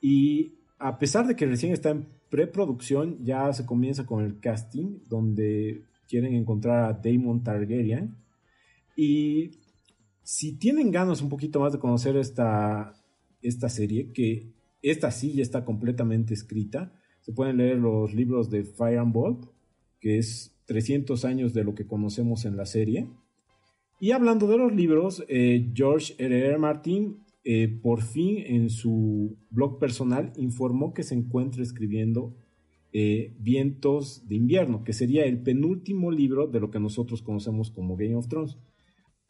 y 0.00 0.54
a 0.80 0.98
pesar 0.98 1.28
de 1.28 1.36
que 1.36 1.46
recién 1.46 1.72
está 1.72 1.90
en 1.90 2.08
preproducción, 2.30 3.24
ya 3.24 3.52
se 3.52 3.64
comienza 3.64 4.06
con 4.06 4.24
el 4.24 4.40
casting, 4.40 4.98
donde 5.08 5.84
quieren 6.10 6.34
encontrar 6.34 6.84
a 6.84 6.92
Daemon 6.92 7.44
Targaryen. 7.44 8.16
Y 8.96 9.52
si 10.22 10.58
tienen 10.58 10.90
ganas 10.90 11.22
un 11.22 11.28
poquito 11.28 11.60
más 11.60 11.72
de 11.72 11.78
conocer 11.78 12.16
esta, 12.16 12.92
esta 13.40 13.68
serie, 13.68 14.12
que 14.12 14.52
esta 14.82 15.10
sí 15.12 15.32
ya 15.32 15.42
está 15.42 15.64
completamente 15.64 16.34
escrita, 16.34 16.92
se 17.20 17.32
pueden 17.32 17.58
leer 17.58 17.78
los 17.78 18.12
libros 18.12 18.50
de 18.50 18.64
Fire 18.64 18.98
and 18.98 19.12
Bolt, 19.12 19.46
que 20.00 20.18
es 20.18 20.56
300 20.66 21.24
años 21.24 21.54
de 21.54 21.64
lo 21.64 21.74
que 21.74 21.86
conocemos 21.86 22.44
en 22.44 22.56
la 22.56 22.66
serie. 22.66 23.08
Y 24.00 24.10
hablando 24.10 24.48
de 24.48 24.58
los 24.58 24.74
libros, 24.74 25.24
eh, 25.28 25.70
George 25.74 26.14
R. 26.18 26.46
R. 26.48 26.58
Martin 26.58 27.18
eh, 27.44 27.68
por 27.68 28.02
fin 28.02 28.38
en 28.46 28.68
su 28.68 29.38
blog 29.50 29.78
personal 29.78 30.32
informó 30.36 30.92
que 30.92 31.02
se 31.02 31.14
encuentra 31.14 31.62
escribiendo 31.62 32.34
eh, 32.92 33.36
Vientos 33.38 34.26
de 34.28 34.36
invierno, 34.36 34.82
que 34.84 34.92
sería 34.92 35.24
el 35.24 35.42
penúltimo 35.42 36.10
libro 36.10 36.46
de 36.46 36.60
lo 36.60 36.70
que 36.70 36.80
nosotros 36.80 37.22
conocemos 37.22 37.70
como 37.70 37.96
Game 37.96 38.16
of 38.16 38.28
Thrones. 38.28 38.58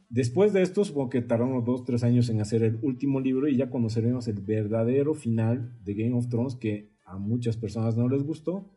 Después 0.09 0.53
de 0.53 0.63
esto, 0.63 0.85
supongo 0.85 1.11
que 1.11 1.23
tardaron 1.23 1.65
dos, 1.65 1.85
tres 1.85 2.03
años 2.03 2.29
en 2.31 2.41
hacer 2.41 2.63
el 2.63 2.79
último 2.83 3.21
libro 3.21 3.49
y 3.49 3.57
ya 3.57 3.71
conoceremos 3.71 4.27
el 4.29 4.41
verdadero 4.41 5.15
final 5.15 5.79
de 5.85 5.95
Game 5.95 6.17
of 6.17 6.29
Thrones 6.29 6.57
que 6.57 6.91
a 7.05 7.19
muchas 7.19 7.57
personas 7.57 7.97
no 7.97 8.09
les 8.09 8.25
gustó. 8.25 8.71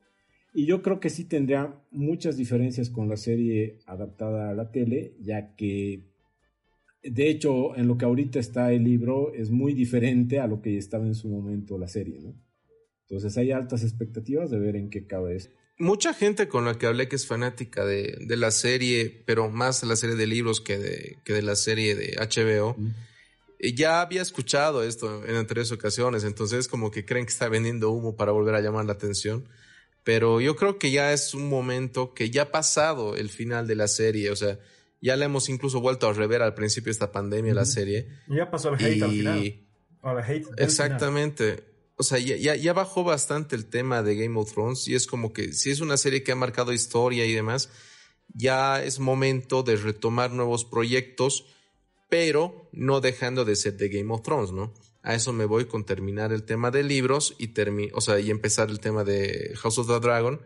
Y 0.54 0.68
yo 0.68 0.84
creo 0.84 1.00
que 1.00 1.10
sí 1.10 1.26
tendría 1.26 1.82
muchas 1.90 2.38
diferencias 2.38 2.90
con 2.90 3.10
la 3.10 3.18
serie 3.18 3.80
adaptada 3.88 4.52
a 4.52 4.54
la 4.54 4.72
tele, 4.72 5.16
ya 5.20 5.56
que 5.56 6.12
de 7.04 7.30
hecho 7.30 7.76
en 7.76 7.88
lo 7.88 7.98
que 7.98 8.06
ahorita 8.06 8.40
está 8.40 8.72
el 8.72 8.84
libro 8.84 9.34
es 9.34 9.50
muy 9.50 9.74
diferente 9.74 10.40
a 10.40 10.48
lo 10.48 10.62
que 10.62 10.78
estaba 10.78 11.08
en 11.08 11.16
su 11.16 11.30
momento 11.30 11.80
la 11.80 11.88
serie, 11.88 12.20
¿no? 12.22 12.36
Entonces 13.14 13.38
hay 13.38 13.52
altas 13.52 13.84
expectativas 13.84 14.50
de 14.50 14.58
ver 14.58 14.76
en 14.76 14.90
qué 14.90 15.06
cabe 15.06 15.36
esto. 15.36 15.56
Mucha 15.78 16.16
gente 16.16 16.48
con 16.48 16.66
la 16.66 16.80
que 16.80 16.88
hablé 16.88 17.08
que 17.08 17.16
es 17.16 17.28
fanática 17.28 17.86
de, 17.86 18.18
de 18.20 18.38
la 18.38 18.50
serie, 18.50 19.24
pero 19.28 19.52
más 19.52 19.82
de 19.82 19.88
la 19.88 19.96
serie 19.96 20.16
de 20.16 20.26
libros 20.26 20.62
que 20.62 20.80
de, 20.80 21.20
que 21.24 21.34
de 21.34 21.44
la 21.44 21.56
serie 21.56 21.94
de 21.94 22.16
HBO, 22.18 22.76
eh, 23.60 23.76
ya 23.76 24.02
había 24.02 24.24
escuchado 24.24 24.82
esto 24.82 25.26
en 25.26 25.36
anteriores 25.36 25.72
ocasiones, 25.72 26.24
entonces 26.24 26.68
como 26.68 26.90
que 26.90 27.06
creen 27.06 27.28
que 27.28 27.32
está 27.32 27.50
vendiendo 27.50 27.92
humo 27.92 28.16
para 28.16 28.32
volver 28.32 28.56
a 28.56 28.62
llamar 28.62 28.86
la 28.86 28.94
atención. 28.94 29.48
Pero 30.04 30.42
yo 30.42 30.56
creo 30.56 30.80
que 30.80 30.90
ya 30.90 31.14
es 31.14 31.36
un 31.36 31.50
momento 31.50 32.16
que 32.16 32.32
ya 32.32 32.44
ha 32.44 32.52
pasado 32.52 33.16
el 33.16 33.30
final 33.30 33.68
de 33.68 33.76
la 33.76 33.88
serie, 33.88 34.32
o 34.32 34.36
sea, 34.36 34.58
ya 35.02 35.16
le 35.18 35.26
hemos 35.26 35.50
incluso 35.50 35.82
vuelto 35.82 36.08
a 36.08 36.14
rever 36.14 36.42
al 36.42 36.56
principio 36.56 36.86
de 36.86 36.94
esta 36.94 37.12
pandemia 37.12 37.54
la 37.54 37.66
serie. 37.66 38.08
Ya 38.28 38.50
pasó 38.50 38.74
el 38.74 38.84
hate 38.84 39.04
al 39.04 39.12
final. 39.12 39.60
Exactamente 40.58 41.73
o 41.96 42.04
sea, 42.04 42.18
ya, 42.18 42.56
ya, 42.56 42.74
bajó 42.74 43.04
bastante 43.04 43.56
el 43.56 43.66
tema 43.66 44.02
de 44.02 44.16
Game 44.16 44.40
of 44.40 44.52
Thrones 44.52 44.88
y 44.88 44.96
es 44.96 45.06
como 45.06 45.32
que 45.32 45.54
si 45.54 45.70
es 45.70 45.80
una 45.80 45.98
serie 45.98 46.24
que 46.24 46.32
ha 46.32 46.36
marcado 46.36 46.74
historia 46.74 47.26
y 47.26 47.34
demás, 47.34 47.70
ya 48.34 48.84
es 48.84 49.00
momento 49.00 49.62
de 49.62 49.76
retomar 49.76 50.32
nuevos 50.32 50.66
proyectos, 50.66 51.46
pero 52.10 52.70
no 52.72 53.00
dejando 53.00 53.46
de 53.46 53.56
ser 53.56 53.78
de 53.78 53.90
Game 53.90 54.12
of 54.14 54.24
Thrones, 54.24 54.52
¿no? 54.52 54.74
A 55.04 55.14
eso 55.14 55.34
me 55.34 55.46
voy 55.46 55.66
con 55.66 55.86
terminar 55.86 56.32
el 56.32 56.44
tema 56.44 56.72
de 56.72 56.84
libros 56.84 57.36
y, 57.38 57.52
o 57.94 58.02
sea, 58.02 58.20
y 58.20 58.32
empezar 58.32 58.70
el 58.70 58.80
tema 58.80 59.04
de 59.04 59.54
House 59.58 59.78
of 59.78 59.88
the 59.88 60.00
Dragon. 60.00 60.42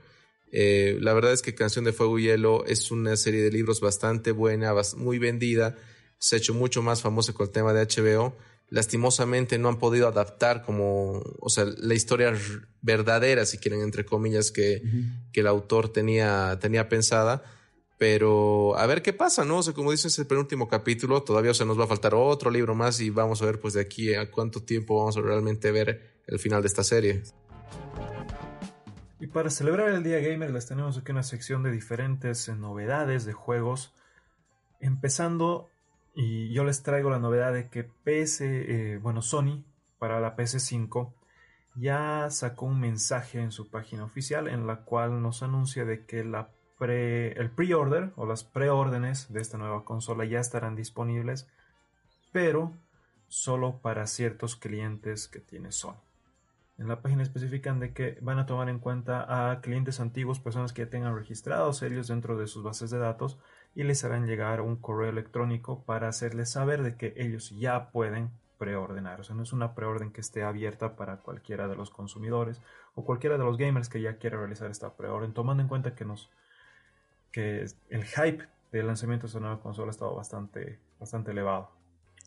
Eh, 0.52 0.98
la 1.00 1.14
verdad 1.14 1.32
es 1.32 1.42
que 1.42 1.56
Canción 1.56 1.86
de 1.86 1.94
Fuego 1.94 2.20
y 2.20 2.24
Hielo 2.24 2.66
es 2.66 2.90
una 2.92 3.16
serie 3.16 3.42
de 3.42 3.52
libros 3.52 3.80
bastante 3.80 4.32
buena, 4.32 4.74
muy 4.98 5.20
vendida, 5.20 5.78
se 6.18 6.36
ha 6.36 6.40
hecho 6.40 6.54
mucho 6.54 6.82
más 6.82 7.02
famosa 7.02 7.34
con 7.34 7.46
el 7.48 7.52
tema 7.52 7.74
de 7.74 7.86
HBO 7.86 8.36
lastimosamente 8.70 9.58
no 9.58 9.70
han 9.70 9.80
podido 9.80 10.08
adaptar 10.08 10.64
como, 10.64 11.22
o 11.40 11.50
sea, 11.50 11.66
la 11.66 11.94
historia 11.94 12.34
verdadera, 12.82 13.46
si 13.46 13.58
quieren, 13.58 13.82
entre 13.82 14.06
comillas, 14.06 14.52
que, 14.52 14.82
que 15.32 15.40
el 15.40 15.48
autor 15.48 15.90
tenía, 15.90 16.58
tenía 16.60 16.90
pensada. 16.90 17.44
Pero 17.98 18.78
a 18.78 18.86
ver 18.86 19.02
qué 19.02 19.12
pasa, 19.12 19.44
¿no? 19.44 19.58
O 19.58 19.64
sea, 19.64 19.74
como 19.74 19.92
dices, 19.92 20.20
el 20.20 20.28
penúltimo 20.28 20.68
capítulo, 20.68 21.24
todavía 21.24 21.52
o 21.52 21.54
sea, 21.56 21.66
nos 21.66 21.80
va 21.80 21.86
a 21.86 21.88
faltar 21.88 22.14
otro 22.14 22.52
libro 22.52 22.76
más 22.76 23.00
y 23.00 23.10
vamos 23.10 23.42
a 23.42 23.46
ver 23.46 23.60
pues 23.60 23.74
de 23.74 23.82
aquí 23.82 24.14
a 24.14 24.30
cuánto 24.30 24.62
tiempo 24.62 25.00
vamos 25.00 25.18
a 25.18 25.22
realmente 25.22 25.72
ver 25.72 26.22
el 26.28 26.38
final 26.38 26.62
de 26.62 26.68
esta 26.68 26.84
serie. 26.84 27.24
Y 29.20 29.28
para 29.28 29.50
celebrar 29.50 29.90
el 29.90 30.04
Día 30.04 30.20
Gamer 30.20 30.52
les 30.52 30.68
tenemos 30.68 30.96
aquí 30.98 31.12
una 31.12 31.24
sección 31.24 31.64
de 31.64 31.72
diferentes 31.72 32.48
novedades 32.50 33.26
de 33.26 33.34
juegos, 33.34 33.96
empezando 34.80 35.72
y 36.20 36.52
yo 36.52 36.64
les 36.64 36.82
traigo 36.82 37.12
la 37.12 37.20
novedad 37.20 37.54
de 37.54 37.70
que 37.70 37.84
PS, 37.84 38.42
eh, 38.42 39.00
bueno, 39.00 39.22
Sony 39.22 39.64
para 40.00 40.20
la 40.20 40.36
PS5 40.36 41.14
ya 41.76 42.28
sacó 42.32 42.66
un 42.66 42.80
mensaje 42.80 43.40
en 43.40 43.52
su 43.52 43.70
página 43.70 44.04
oficial 44.04 44.48
en 44.48 44.66
la 44.66 44.78
cual 44.78 45.22
nos 45.22 45.44
anuncia 45.44 45.86
de 45.86 46.08
que 46.08 46.24
la 46.24 46.50
pre, 46.80 47.34
el 47.34 47.52
pre-order 47.52 48.14
o 48.16 48.26
las 48.26 48.44
preórdenes 48.44 49.32
de 49.32 49.42
esta 49.42 49.60
nueva 49.60 49.86
consola 49.86 50.26
ya 50.26 50.40
estarán 50.40 50.76
disponibles, 50.76 51.48
pero 52.32 52.74
solo 53.28 53.80
para 53.84 54.08
ciertos 54.08 54.56
clientes 54.56 55.28
que 55.28 55.40
tiene 55.40 55.72
Sony. 55.72 56.02
En 56.80 56.88
la 56.88 57.04
página 57.04 57.22
especifican 57.22 57.80
de 57.80 57.94
que 57.94 58.18
van 58.22 58.40
a 58.40 58.48
tomar 58.48 58.70
en 58.70 58.80
cuenta 58.80 59.52
a 59.52 59.62
clientes 59.62 60.00
antiguos, 60.00 60.40
personas 60.40 60.74
que 60.74 60.84
ya 60.84 60.90
tengan 60.90 61.16
registrados 61.16 61.84
ellos 61.84 62.08
dentro 62.08 62.40
de 62.40 62.48
sus 62.48 62.64
bases 62.64 62.90
de 62.90 62.98
datos, 62.98 63.38
y 63.78 63.84
les 63.84 64.04
harán 64.04 64.26
llegar 64.26 64.62
un 64.62 64.76
correo 64.76 65.12
electrónico 65.12 65.84
para 65.86 66.08
hacerles 66.08 66.50
saber 66.50 66.82
de 66.82 66.96
que 66.96 67.14
ellos 67.16 67.54
ya 67.60 67.92
pueden 67.92 68.32
preordenar. 68.58 69.22
O 69.22 69.24
sea, 69.24 69.36
no 69.36 69.44
es 69.44 69.54
una 69.54 69.76
preorden 69.76 70.12
que 70.12 70.20
esté 70.20 70.42
abierta 70.42 70.96
para 70.96 71.18
cualquiera 71.18 71.68
de 71.68 71.76
los 71.76 71.92
consumidores 71.92 72.60
o 72.96 73.06
cualquiera 73.06 73.38
de 73.38 73.44
los 73.44 73.56
gamers 73.56 73.88
que 73.88 74.02
ya 74.02 74.18
quiera 74.18 74.40
realizar 74.40 74.72
esta 74.72 74.98
preorden, 74.98 75.32
tomando 75.32 75.62
en 75.62 75.70
cuenta 75.70 75.94
que 75.94 76.06
nos 76.06 76.32
que 77.32 77.66
el 77.90 78.04
hype 78.04 78.48
del 78.72 78.88
lanzamiento 78.88 79.28
de 79.28 79.28
esta 79.28 79.40
nueva 79.40 79.62
consola 79.62 79.90
ha 79.90 79.92
estado 79.92 80.16
bastante, 80.16 80.80
bastante 81.00 81.30
elevado. 81.30 81.70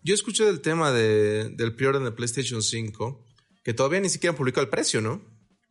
Yo 0.04 0.14
escuché 0.14 0.44
del 0.44 0.60
tema 0.60 0.92
de, 0.92 1.50
del 1.50 1.74
preorden 1.74 2.04
de 2.04 2.12
PlayStation 2.12 2.62
5, 2.62 3.26
que 3.64 3.74
todavía 3.74 3.98
ni 3.98 4.08
siquiera 4.08 4.30
han 4.30 4.36
publicado 4.36 4.62
el 4.62 4.70
precio, 4.70 5.00
¿no? 5.00 5.20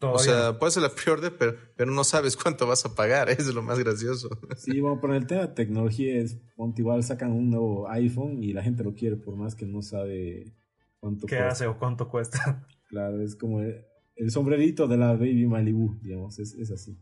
O 0.02 0.20
sea, 0.20 0.58
puede 0.58 0.72
ser 0.72 0.84
la 0.84 0.90
pre 0.90 1.32
pero, 1.32 1.56
pero 1.76 1.92
no 1.92 2.04
sabes 2.04 2.38
cuánto 2.38 2.68
vas 2.68 2.86
a 2.86 2.96
pagar, 2.96 3.30
eso 3.30 3.50
es 3.50 3.56
lo 3.56 3.62
más 3.62 3.80
gracioso. 3.80 4.30
Sí, 4.56 4.80
bueno, 4.80 5.00
pero 5.02 5.16
el 5.16 5.28
tema 5.28 5.42
de 5.42 5.48
tecnología 5.50 6.18
es, 6.18 6.40
igual 6.78 7.04
sacan 7.04 7.32
un 7.32 7.50
nuevo 7.50 7.90
iPhone 7.90 8.44
y 8.44 8.54
la 8.54 8.64
gente 8.64 8.84
lo 8.84 8.94
quiere 8.94 9.18
por 9.18 9.36
más 9.36 9.56
que 9.56 9.66
no 9.66 9.82
sabe 9.82 10.54
cuánto 11.00 11.28
¿Qué 11.28 11.38
hace 11.38 11.68
o 11.68 11.78
cuánto 11.78 12.08
cuesta? 12.10 12.66
Claro, 12.88 13.22
es 13.22 13.36
como 13.36 13.62
el, 13.62 14.32
sombrerito 14.32 14.88
de 14.88 14.98
la 14.98 15.14
Baby 15.14 15.46
Malibu, 15.46 16.00
digamos, 16.02 16.40
es, 16.40 16.54
es 16.56 16.72
así. 16.72 16.98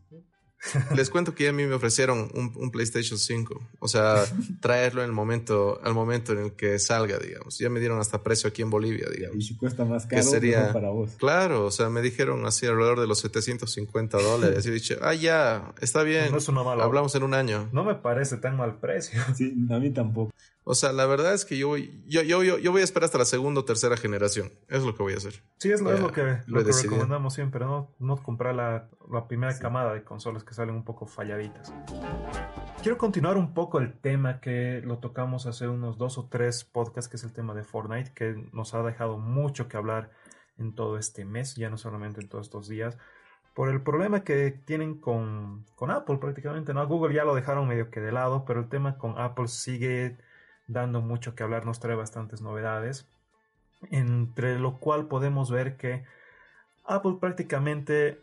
Les 0.94 1.08
cuento 1.10 1.34
que 1.34 1.48
a 1.48 1.52
mí 1.52 1.64
me 1.66 1.74
ofrecieron 1.74 2.30
un, 2.34 2.70
PlayStation 2.70 3.18
5. 3.18 3.60
O 3.78 3.88
sea, 3.88 4.24
traerlo 4.60 5.02
en 5.02 5.08
el 5.08 5.12
momento, 5.12 5.80
al 5.82 5.94
momento 5.94 6.32
en 6.32 6.38
el 6.38 6.52
que 6.52 6.78
salga, 6.78 7.18
digamos. 7.18 7.58
Ya 7.58 7.70
me 7.70 7.80
dieron 7.80 8.00
hasta 8.00 8.22
precio 8.22 8.48
aquí 8.48 8.62
en 8.62 8.70
Bolivia, 8.70 9.06
digamos. 9.10 9.36
Y 9.36 9.42
si 9.42 9.56
cuesta 9.56 9.84
más 9.84 10.06
caro, 10.06 10.22
sería, 10.22 10.72
para 10.72 10.90
vos. 10.90 11.12
Claro, 11.18 11.66
o 11.66 11.70
sea, 11.70 11.88
me 11.88 12.02
dijeron 12.02 12.44
así 12.46 12.66
alrededor 12.66 13.00
de 13.00 13.06
los 13.06 13.20
750 13.20 14.18
dólares. 14.18 14.66
Y 14.66 14.70
dije, 14.70 14.96
ah, 15.00 15.14
ya, 15.14 15.74
está 15.80 16.02
bien. 16.02 16.30
No 16.30 16.38
es 16.38 16.48
una 16.48 16.62
mala. 16.62 16.84
Hablamos 16.84 17.14
en 17.14 17.22
un 17.22 17.34
año. 17.34 17.68
No 17.72 17.84
me 17.84 17.94
parece 17.94 18.36
tan 18.36 18.56
mal 18.56 18.78
precio. 18.80 19.20
Sí, 19.34 19.54
a 19.70 19.78
mí 19.78 19.90
tampoco. 19.90 20.32
O 20.70 20.74
sea, 20.74 20.92
la 20.92 21.06
verdad 21.06 21.32
es 21.32 21.46
que 21.46 21.56
yo 21.56 21.68
voy, 21.68 22.04
yo, 22.06 22.20
yo, 22.20 22.42
yo, 22.42 22.72
voy 22.72 22.82
a 22.82 22.84
esperar 22.84 23.06
hasta 23.06 23.16
la 23.16 23.24
segunda 23.24 23.62
o 23.62 23.64
tercera 23.64 23.96
generación. 23.96 24.52
Es 24.68 24.84
lo 24.84 24.94
que 24.94 25.02
voy 25.02 25.14
a 25.14 25.16
hacer. 25.16 25.42
Sí, 25.56 25.72
es 25.72 25.80
lo, 25.80 25.90
es 25.94 25.98
lo 25.98 26.12
que, 26.12 26.40
lo 26.46 26.62
que 26.62 26.72
recomendamos 26.72 27.32
siempre, 27.32 27.64
¿no? 27.64 27.94
No 27.98 28.22
comprar 28.22 28.54
la, 28.54 28.90
la 29.10 29.26
primera 29.26 29.58
camada 29.58 29.94
de 29.94 30.04
consolas 30.04 30.44
que 30.44 30.52
salen 30.52 30.74
un 30.74 30.84
poco 30.84 31.06
falladitas. 31.06 31.72
Quiero 32.82 32.98
continuar 32.98 33.38
un 33.38 33.54
poco 33.54 33.78
el 33.78 33.98
tema 33.98 34.42
que 34.42 34.82
lo 34.84 34.98
tocamos 34.98 35.46
hace 35.46 35.66
unos 35.68 35.96
dos 35.96 36.18
o 36.18 36.28
tres 36.28 36.64
podcasts, 36.64 37.08
que 37.08 37.16
es 37.16 37.24
el 37.24 37.32
tema 37.32 37.54
de 37.54 37.64
Fortnite, 37.64 38.12
que 38.12 38.34
nos 38.52 38.74
ha 38.74 38.82
dejado 38.82 39.16
mucho 39.16 39.68
que 39.68 39.78
hablar 39.78 40.10
en 40.58 40.74
todo 40.74 40.98
este 40.98 41.24
mes, 41.24 41.56
ya 41.56 41.70
no 41.70 41.78
solamente 41.78 42.20
en 42.20 42.28
todos 42.28 42.46
estos 42.46 42.68
días 42.68 42.98
por 43.54 43.70
el 43.70 43.82
problema 43.82 44.22
que 44.22 44.52
tienen 44.52 45.00
con, 45.00 45.64
con, 45.74 45.90
Apple 45.90 46.18
prácticamente, 46.18 46.72
¿no? 46.72 46.86
Google 46.86 47.12
ya 47.12 47.24
lo 47.24 47.34
dejaron 47.34 47.66
medio 47.66 47.90
que 47.90 47.98
de 47.98 48.12
lado, 48.12 48.44
pero 48.44 48.60
el 48.60 48.68
tema 48.68 48.98
con 48.98 49.18
Apple 49.18 49.48
sigue 49.48 50.16
dando 50.68 51.00
mucho 51.00 51.34
que 51.34 51.42
hablar, 51.42 51.66
nos 51.66 51.80
trae 51.80 51.96
bastantes 51.96 52.40
novedades, 52.40 53.08
entre 53.90 54.58
lo 54.58 54.78
cual 54.78 55.06
podemos 55.06 55.50
ver 55.50 55.76
que 55.76 56.04
Apple 56.84 57.16
prácticamente 57.20 58.22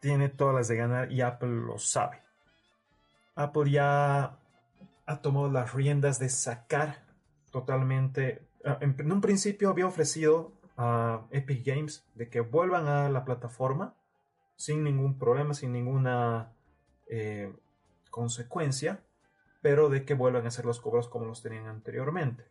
tiene 0.00 0.28
todas 0.28 0.54
las 0.54 0.68
de 0.68 0.76
ganar 0.76 1.12
y 1.12 1.20
Apple 1.20 1.48
lo 1.48 1.78
sabe. 1.78 2.22
Apple 3.34 3.70
ya 3.70 4.38
ha 5.06 5.20
tomado 5.20 5.50
las 5.50 5.74
riendas 5.74 6.18
de 6.18 6.28
sacar 6.28 7.04
totalmente, 7.50 8.42
ah, 8.64 8.78
en 8.80 9.12
un 9.12 9.20
principio 9.20 9.70
había 9.70 9.86
ofrecido 9.86 10.52
a 10.76 11.22
Epic 11.30 11.64
Games 11.64 12.04
de 12.14 12.28
que 12.28 12.40
vuelvan 12.40 12.86
a 12.86 13.08
la 13.08 13.24
plataforma 13.24 13.94
sin 14.56 14.82
ningún 14.84 15.18
problema, 15.18 15.54
sin 15.54 15.72
ninguna 15.72 16.52
eh, 17.08 17.52
consecuencia 18.10 19.00
pero 19.66 19.88
de 19.88 20.04
que 20.04 20.14
vuelvan 20.14 20.44
a 20.44 20.48
hacer 20.48 20.64
los 20.64 20.78
cobros 20.78 21.08
como 21.08 21.26
los 21.26 21.42
tenían 21.42 21.66
anteriormente. 21.66 22.44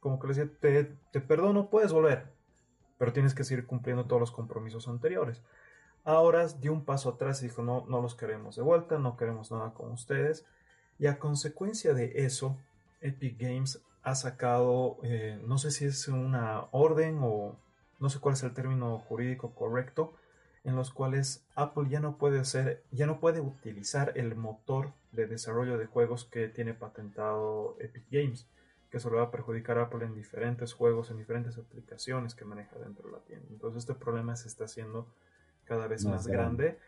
Como 0.00 0.18
que 0.18 0.28
les 0.28 0.38
decía, 0.38 0.56
te, 0.58 0.84
te 1.10 1.20
perdono, 1.20 1.68
puedes 1.68 1.92
volver, 1.92 2.24
pero 2.96 3.12
tienes 3.12 3.34
que 3.34 3.44
seguir 3.44 3.66
cumpliendo 3.66 4.06
todos 4.06 4.20
los 4.20 4.30
compromisos 4.30 4.88
anteriores. 4.88 5.42
Ahora 6.02 6.48
dio 6.48 6.72
un 6.72 6.86
paso 6.86 7.10
atrás 7.10 7.42
y 7.42 7.48
dijo, 7.48 7.60
no, 7.60 7.84
no 7.90 8.00
los 8.00 8.14
queremos 8.14 8.56
de 8.56 8.62
vuelta, 8.62 8.96
no 8.96 9.18
queremos 9.18 9.52
nada 9.52 9.74
con 9.74 9.92
ustedes. 9.92 10.46
Y 10.98 11.08
a 11.08 11.18
consecuencia 11.18 11.92
de 11.92 12.24
eso, 12.24 12.56
Epic 13.02 13.38
Games 13.38 13.82
ha 14.02 14.14
sacado, 14.14 14.96
eh, 15.02 15.38
no 15.44 15.58
sé 15.58 15.72
si 15.72 15.84
es 15.84 16.08
una 16.08 16.68
orden 16.70 17.18
o 17.20 17.54
no 18.00 18.08
sé 18.08 18.18
cuál 18.18 18.32
es 18.32 18.42
el 18.44 18.54
término 18.54 18.98
jurídico 18.98 19.50
correcto, 19.54 20.14
en 20.64 20.76
los 20.76 20.92
cuales 20.92 21.44
Apple 21.54 21.88
ya 21.88 22.00
no 22.00 22.18
puede 22.18 22.38
hacer, 22.38 22.82
ya 22.90 23.06
no 23.06 23.18
puede 23.18 23.40
utilizar 23.40 24.12
el 24.16 24.34
motor 24.36 24.92
de 25.10 25.26
desarrollo 25.26 25.76
de 25.76 25.86
juegos 25.86 26.24
que 26.24 26.48
tiene 26.48 26.74
patentado 26.74 27.76
Epic 27.80 28.04
Games, 28.10 28.46
que 28.90 28.98
eso 28.98 29.10
le 29.10 29.16
va 29.16 29.24
a 29.24 29.30
perjudicar 29.30 29.78
a 29.78 29.84
Apple 29.84 30.04
en 30.04 30.14
diferentes 30.14 30.72
juegos, 30.72 31.10
en 31.10 31.18
diferentes 31.18 31.58
aplicaciones 31.58 32.34
que 32.34 32.44
maneja 32.44 32.78
dentro 32.78 33.06
de 33.08 33.12
la 33.12 33.24
tienda. 33.24 33.46
Entonces 33.50 33.82
este 33.82 33.94
problema 33.94 34.36
se 34.36 34.48
está 34.48 34.64
haciendo 34.64 35.08
cada 35.64 35.86
vez 35.86 36.04
más, 36.04 36.26
grande, 36.26 36.78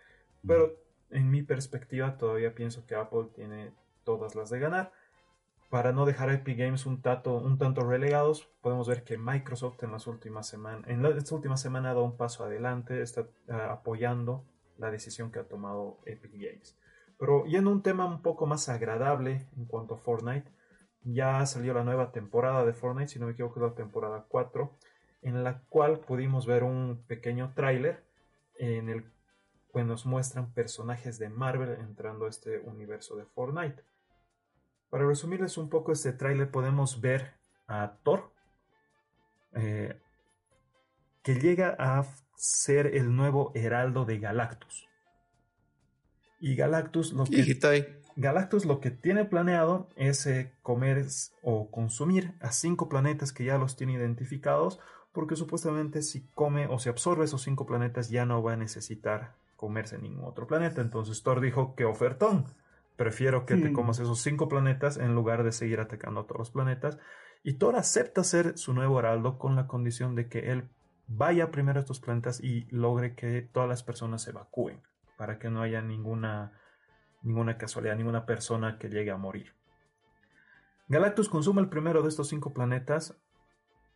pero 0.47 0.77
en 1.11 1.31
mi 1.31 1.43
perspectiva 1.43 2.17
todavía 2.17 2.55
pienso 2.55 2.87
que 2.87 2.95
Apple 2.95 3.29
tiene 3.35 3.73
todas 4.05 4.35
las 4.35 4.51
de 4.51 4.59
ganar. 4.59 4.93
Para 5.75 5.91
no 5.91 6.07
dejar 6.07 6.29
a 6.29 6.35
Epic 6.35 6.57
Games 6.57 6.87
un, 6.87 7.03
tanto 7.03 7.81
relegados, 7.81 8.49
podemos 8.61 8.87
ver 8.87 9.03
que 9.03 9.19
Microsoft 9.19 9.83
en 9.83 9.91
las 9.91 10.07
últimas 10.07 10.47
semanas, 10.47 10.89
en 10.89 11.05
esta 11.05 11.35
última 11.35 11.57
semana 11.57 11.91
ha 11.91 11.95
dado 11.95 12.05
un 12.05 12.17
paso 12.17 12.45
adelante, 12.45 13.03
está 13.03 13.27
ah, 13.49 13.73
apoyando 13.73 14.45
la 14.79 14.93
decisión 14.93 15.33
que 15.33 15.41
ha 15.41 15.49
tomado 15.49 15.99
Epic 16.07 16.31
Games. 16.31 16.79
Pero 17.19 17.45
yendo 17.47 17.71
a 17.71 17.73
un 17.73 17.83
tema 17.83 18.07
un 18.07 18.23
poco 18.23 18.47
más 18.47 18.69
agradable 18.69 19.49
en 19.57 19.65
cuanto 19.65 19.95
a 19.95 19.99
Fortnite, 19.99 20.49
ya 21.03 21.45
salió 21.45 21.75
la 21.75 21.83
nueva 21.83 22.13
temporada 22.13 22.65
de 22.65 22.73
Fortnite, 22.73 23.09
si 23.09 23.19
no 23.19 23.27
me 23.27 23.33
equivoco 23.33 23.59
es 23.59 23.71
la 23.71 23.75
temporada 23.75 24.27
4, 24.29 24.71
en 25.23 25.43
la 25.43 25.63
cual 25.71 25.99
pudimos 25.99 26.47
ver 26.47 26.63
un 26.63 27.03
pequeño 27.09 27.53
tráiler 27.57 28.05
en 28.61 28.91
el 28.91 29.11
que 29.73 29.83
nos 29.83 30.07
muestran 30.07 30.53
personajes 30.53 31.19
de 31.19 31.31
Marvel 31.31 31.81
entrando 31.81 32.27
a 32.27 32.29
este 32.29 32.61
universo 32.61 33.17
de 33.17 33.25
Fortnite. 33.25 33.83
Para 34.95 35.09
resumirles 35.09 35.59
un 35.59 35.69
poco 35.71 35.91
este 35.91 36.13
tráiler 36.13 36.53
podemos 36.53 37.01
ver 37.01 37.33
a 37.67 37.97
Thor, 38.05 38.31
eh, 39.53 39.99
que 41.25 41.35
llega 41.35 41.75
a 41.81 42.07
ser 42.37 42.87
el 42.95 43.17
nuevo 43.17 43.51
heraldo 43.57 44.05
de 44.05 44.21
Galactus. 44.21 44.87
Y 46.39 46.55
Galactus 46.55 47.13
lo 47.13 47.25
que, 47.25 48.05
Galactus 48.15 48.67
lo 48.67 48.79
que 48.79 48.93
tiene 48.93 49.25
planeado 49.25 49.89
es 49.97 50.27
eh, 50.27 50.53
comer 50.63 51.07
o 51.43 51.73
consumir 51.73 52.35
a 52.39 52.53
cinco 52.53 52.89
planetas 52.89 53.33
que 53.33 53.43
ya 53.43 53.59
los 53.59 53.75
tiene 53.75 53.95
identificados, 53.95 54.79
porque 55.11 55.35
supuestamente 55.35 56.03
si 56.03 56.29
come 56.37 56.69
o 56.69 56.79
se 56.79 56.91
absorbe 56.91 57.25
esos 57.25 57.43
cinco 57.43 57.67
planetas 57.67 58.11
ya 58.11 58.27
no 58.27 58.45
va 58.45 58.53
a 58.53 58.57
necesitar 58.57 59.35
comerse 59.57 59.99
ningún 59.99 60.25
otro 60.25 60.47
planeta. 60.47 60.81
Entonces 60.81 61.21
Thor 61.25 61.41
dijo 61.41 61.75
que 61.75 61.85
ofertón. 61.85 62.47
Prefiero 62.97 63.45
que 63.45 63.57
te 63.57 63.73
comas 63.73 63.99
esos 63.99 64.21
cinco 64.21 64.49
planetas 64.49 64.97
en 64.99 65.15
lugar 65.15 65.43
de 65.43 65.51
seguir 65.51 65.81
atacando 65.81 66.21
a 66.21 66.27
todos 66.27 66.39
los 66.39 66.51
planetas. 66.51 66.99
Y 67.43 67.55
Thor 67.55 67.77
acepta 67.77 68.23
ser 68.23 68.57
su 68.57 68.73
nuevo 68.73 68.99
heraldo 68.99 69.39
con 69.39 69.57
la 69.57 69.67
condición 69.67 70.15
de 70.15 70.29
que 70.29 70.53
él 70.53 70.71
vaya 71.09 71.51
primero 71.51 71.79
a 71.79 71.83
estos 71.83 72.01
planetas 72.01 72.43
y 72.43 72.67
logre 72.71 73.15
que 73.15 73.43
todas 73.43 73.69
las 73.69 73.83
personas 73.83 74.23
se 74.23 74.31
evacúen 74.31 74.81
para 75.17 75.39
que 75.39 75.51
no 75.51 75.63
haya 75.63 75.83
ninguna, 75.83 76.53
ninguna 77.23 77.59
casualidad, 77.59 77.97
ninguna 77.97 78.27
persona 78.27 78.79
que 78.79 78.89
llegue 78.89 79.11
a 79.11 79.17
morir. 79.17 79.55
Galactus 80.89 81.29
consume 81.29 81.63
el 81.63 81.69
primero 81.69 82.03
de 82.03 82.09
estos 82.09 82.29
cinco 82.29 82.53
planetas 82.53 83.17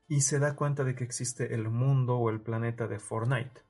y 0.08 0.22
se 0.22 0.38
da 0.38 0.56
cuenta 0.56 0.84
de 0.84 0.94
que 0.94 1.04
existe 1.04 1.54
el 1.54 1.68
mundo 1.68 2.16
o 2.16 2.30
el 2.30 2.40
planeta 2.40 2.88
de 2.88 2.98
Fortnite, 2.98 3.62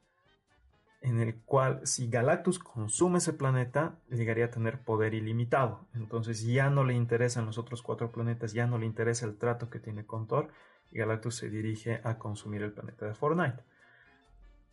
en 1.00 1.20
el 1.20 1.40
cual 1.42 1.80
si 1.84 2.08
Galactus 2.08 2.58
consume 2.58 3.18
ese 3.18 3.32
planeta, 3.32 3.98
llegaría 4.10 4.46
a 4.46 4.50
tener 4.50 4.80
poder 4.80 5.14
ilimitado. 5.14 5.86
Entonces 5.94 6.44
ya 6.44 6.70
no 6.70 6.84
le 6.84 6.94
interesan 6.94 7.46
los 7.46 7.58
otros 7.58 7.82
cuatro 7.82 8.10
planetas, 8.10 8.52
ya 8.52 8.66
no 8.66 8.78
le 8.78 8.86
interesa 8.86 9.26
el 9.26 9.36
trato 9.36 9.70
que 9.70 9.78
tiene 9.78 10.06
con 10.06 10.26
Thor, 10.26 10.48
y 10.90 10.98
Galactus 10.98 11.36
se 11.36 11.50
dirige 11.50 12.00
a 12.04 12.18
consumir 12.18 12.62
el 12.62 12.72
planeta 12.72 13.06
de 13.06 13.14
Fortnite. 13.14 13.62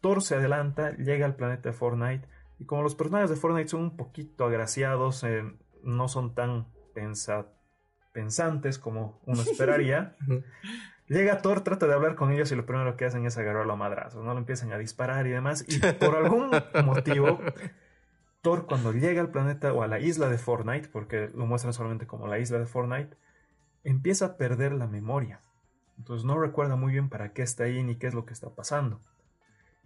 Thor 0.02 0.22
se 0.22 0.36
adelanta, 0.36 0.96
llega 0.98 1.26
al 1.26 1.36
planeta 1.36 1.70
de 1.70 1.74
Fortnite, 1.74 2.28
y 2.60 2.66
como 2.66 2.82
los 2.82 2.96
personajes 2.96 3.30
de 3.30 3.36
Fortnite 3.36 3.70
son 3.70 3.82
un 3.82 3.98
poquito 3.98 4.46
agraciados, 4.46 5.24
eh, 5.24 5.44
no 5.84 6.08
son 6.08 6.34
tan 6.34 6.68
pensantes 8.14 8.80
como 8.80 9.22
uno 9.26 9.42
esperaría, 9.44 10.16
llega 11.08 11.42
Thor, 11.42 11.62
trata 11.62 11.88
de 11.88 11.94
hablar 11.94 12.16
con 12.16 12.32
ellos 12.32 12.52
y 12.52 12.56
lo 12.56 12.66
primero 12.66 12.96
que 12.96 13.06
hacen 13.06 13.26
es 13.26 13.38
agarrarlo 13.38 13.74
a 13.74 13.78
madrazos, 13.78 14.24
¿no? 14.24 14.34
Lo 14.34 14.40
empiezan 14.40 14.72
a 14.72 14.78
disparar 14.78 15.28
y 15.28 15.32
demás. 15.32 15.66
Y 15.68 15.80
por 15.80 16.16
algún 16.16 16.52
motivo, 16.86 17.40
Thor 18.42 18.66
cuando 18.66 18.92
llega 18.92 19.22
al 19.22 19.32
planeta 19.32 19.74
o 19.74 19.84
a 19.84 19.88
la 19.88 20.00
isla 20.00 20.30
de 20.30 20.38
Fortnite, 20.38 20.90
porque 20.90 21.30
lo 21.34 21.46
muestran 21.46 21.74
solamente 21.74 22.08
como 22.08 22.28
la 22.28 22.40
isla 22.40 22.60
de 22.60 22.66
Fortnite, 22.66 23.18
empieza 23.84 24.26
a 24.26 24.38
perder 24.38 24.74
la 24.74 24.88
memoria. 24.88 25.42
Entonces 25.98 26.26
no 26.26 26.40
recuerda 26.40 26.76
muy 26.76 26.92
bien 26.92 27.10
para 27.10 27.34
qué 27.34 27.42
está 27.42 27.66
ahí 27.66 27.84
ni 27.84 27.96
qué 27.96 28.08
es 28.08 28.14
lo 28.14 28.26
que 28.26 28.34
está 28.34 28.50
pasando 28.50 29.02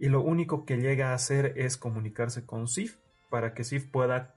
y 0.00 0.08
lo 0.08 0.22
único 0.22 0.64
que 0.64 0.78
llega 0.78 1.10
a 1.10 1.14
hacer 1.14 1.52
es 1.56 1.76
comunicarse 1.76 2.46
con 2.46 2.66
Sif 2.66 2.96
para 3.28 3.52
que 3.52 3.64
Sif 3.64 3.86
pueda 3.86 4.34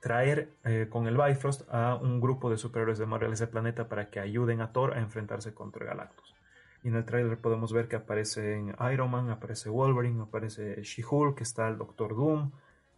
traer 0.00 0.50
eh, 0.64 0.86
con 0.90 1.06
el 1.06 1.16
Bifrost 1.16 1.62
a 1.72 1.94
un 1.96 2.20
grupo 2.20 2.50
de 2.50 2.56
superhéroes 2.56 2.98
de 2.98 3.06
Marvel 3.06 3.30
a 3.30 3.34
ese 3.34 3.46
planeta 3.46 3.88
para 3.88 4.10
que 4.10 4.20
ayuden 4.20 4.60
a 4.60 4.72
Thor 4.72 4.94
a 4.94 5.00
enfrentarse 5.00 5.54
contra 5.54 5.86
Galactus. 5.86 6.34
Y 6.82 6.88
en 6.88 6.96
el 6.96 7.04
trailer 7.04 7.38
podemos 7.38 7.72
ver 7.72 7.88
que 7.88 7.96
aparece 7.96 8.62
Iron 8.92 9.10
Man, 9.10 9.30
aparece 9.30 9.68
Wolverine, 9.68 10.22
aparece 10.22 10.82
She-Hulk, 10.82 11.40
está 11.40 11.68
el 11.68 11.78
Doctor 11.78 12.14
Doom. 12.14 12.52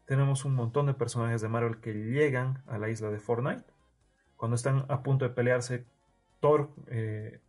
Tenemos 0.04 0.44
un 0.44 0.54
montón 0.54 0.86
de 0.86 0.94
personajes 0.94 1.40
de 1.40 1.48
Marvel 1.48 1.80
que 1.80 1.94
llegan 1.94 2.62
a 2.66 2.78
la 2.78 2.90
isla 2.90 3.10
de 3.10 3.18
Fortnite. 3.18 3.64
Cuando 4.36 4.56
están 4.56 4.84
a 4.88 5.02
punto 5.02 5.24
de 5.24 5.30
pelearse 5.30 5.86
Thor 6.40 6.70
eh, 6.88 7.40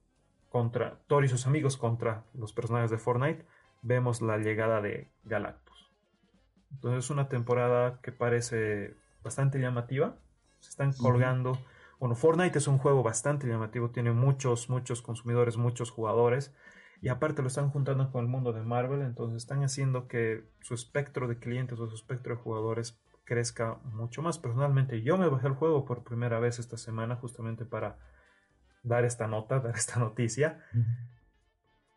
contra 0.49 0.99
Thor 1.07 1.25
y 1.25 1.27
sus 1.27 1.45
amigos 1.45 1.77
contra 1.77 2.23
los 2.33 2.53
personajes 2.53 2.91
de 2.91 2.97
Fortnite, 2.97 3.45
vemos 3.81 4.21
la 4.21 4.37
llegada 4.37 4.81
de 4.81 5.09
Galactus. 5.25 5.91
Entonces 6.71 7.05
es 7.05 7.09
una 7.09 7.29
temporada 7.29 7.99
que 8.01 8.11
parece 8.11 8.95
bastante 9.24 9.59
llamativa. 9.59 10.17
Se 10.59 10.70
están 10.70 10.93
colgando. 10.93 11.57
Bueno, 11.99 12.15
Fortnite 12.15 12.57
es 12.57 12.67
un 12.67 12.78
juego 12.78 13.03
bastante 13.03 13.47
llamativo, 13.47 13.91
tiene 13.91 14.11
muchos, 14.11 14.70
muchos 14.70 15.01
consumidores, 15.01 15.57
muchos 15.57 15.91
jugadores. 15.91 16.53
Y 17.01 17.09
aparte 17.09 17.41
lo 17.41 17.47
están 17.47 17.70
juntando 17.70 18.11
con 18.11 18.26
el 18.26 18.30
mundo 18.30 18.51
de 18.51 18.61
Marvel, 18.61 19.01
entonces 19.01 19.38
están 19.38 19.63
haciendo 19.63 20.07
que 20.07 20.49
su 20.61 20.74
espectro 20.74 21.28
de 21.28 21.39
clientes 21.39 21.80
o 21.80 21.88
su 21.88 21.95
espectro 21.95 22.36
de 22.36 22.41
jugadores 22.41 22.99
crezca 23.24 23.76
mucho 23.84 24.22
más. 24.22 24.38
Personalmente 24.39 25.01
yo 25.01 25.17
me 25.17 25.30
bajé 25.30 25.47
el 25.47 25.53
juego 25.53 25.86
por 25.86 26.03
primera 26.03 26.39
vez 26.39 26.59
esta 26.59 26.78
semana 26.78 27.15
justamente 27.15 27.65
para 27.65 27.99
dar 28.84 29.05
esta 29.05 29.28
nota, 29.28 29.59
dar 29.61 29.76
esta 29.76 29.99
noticia. 29.99 30.63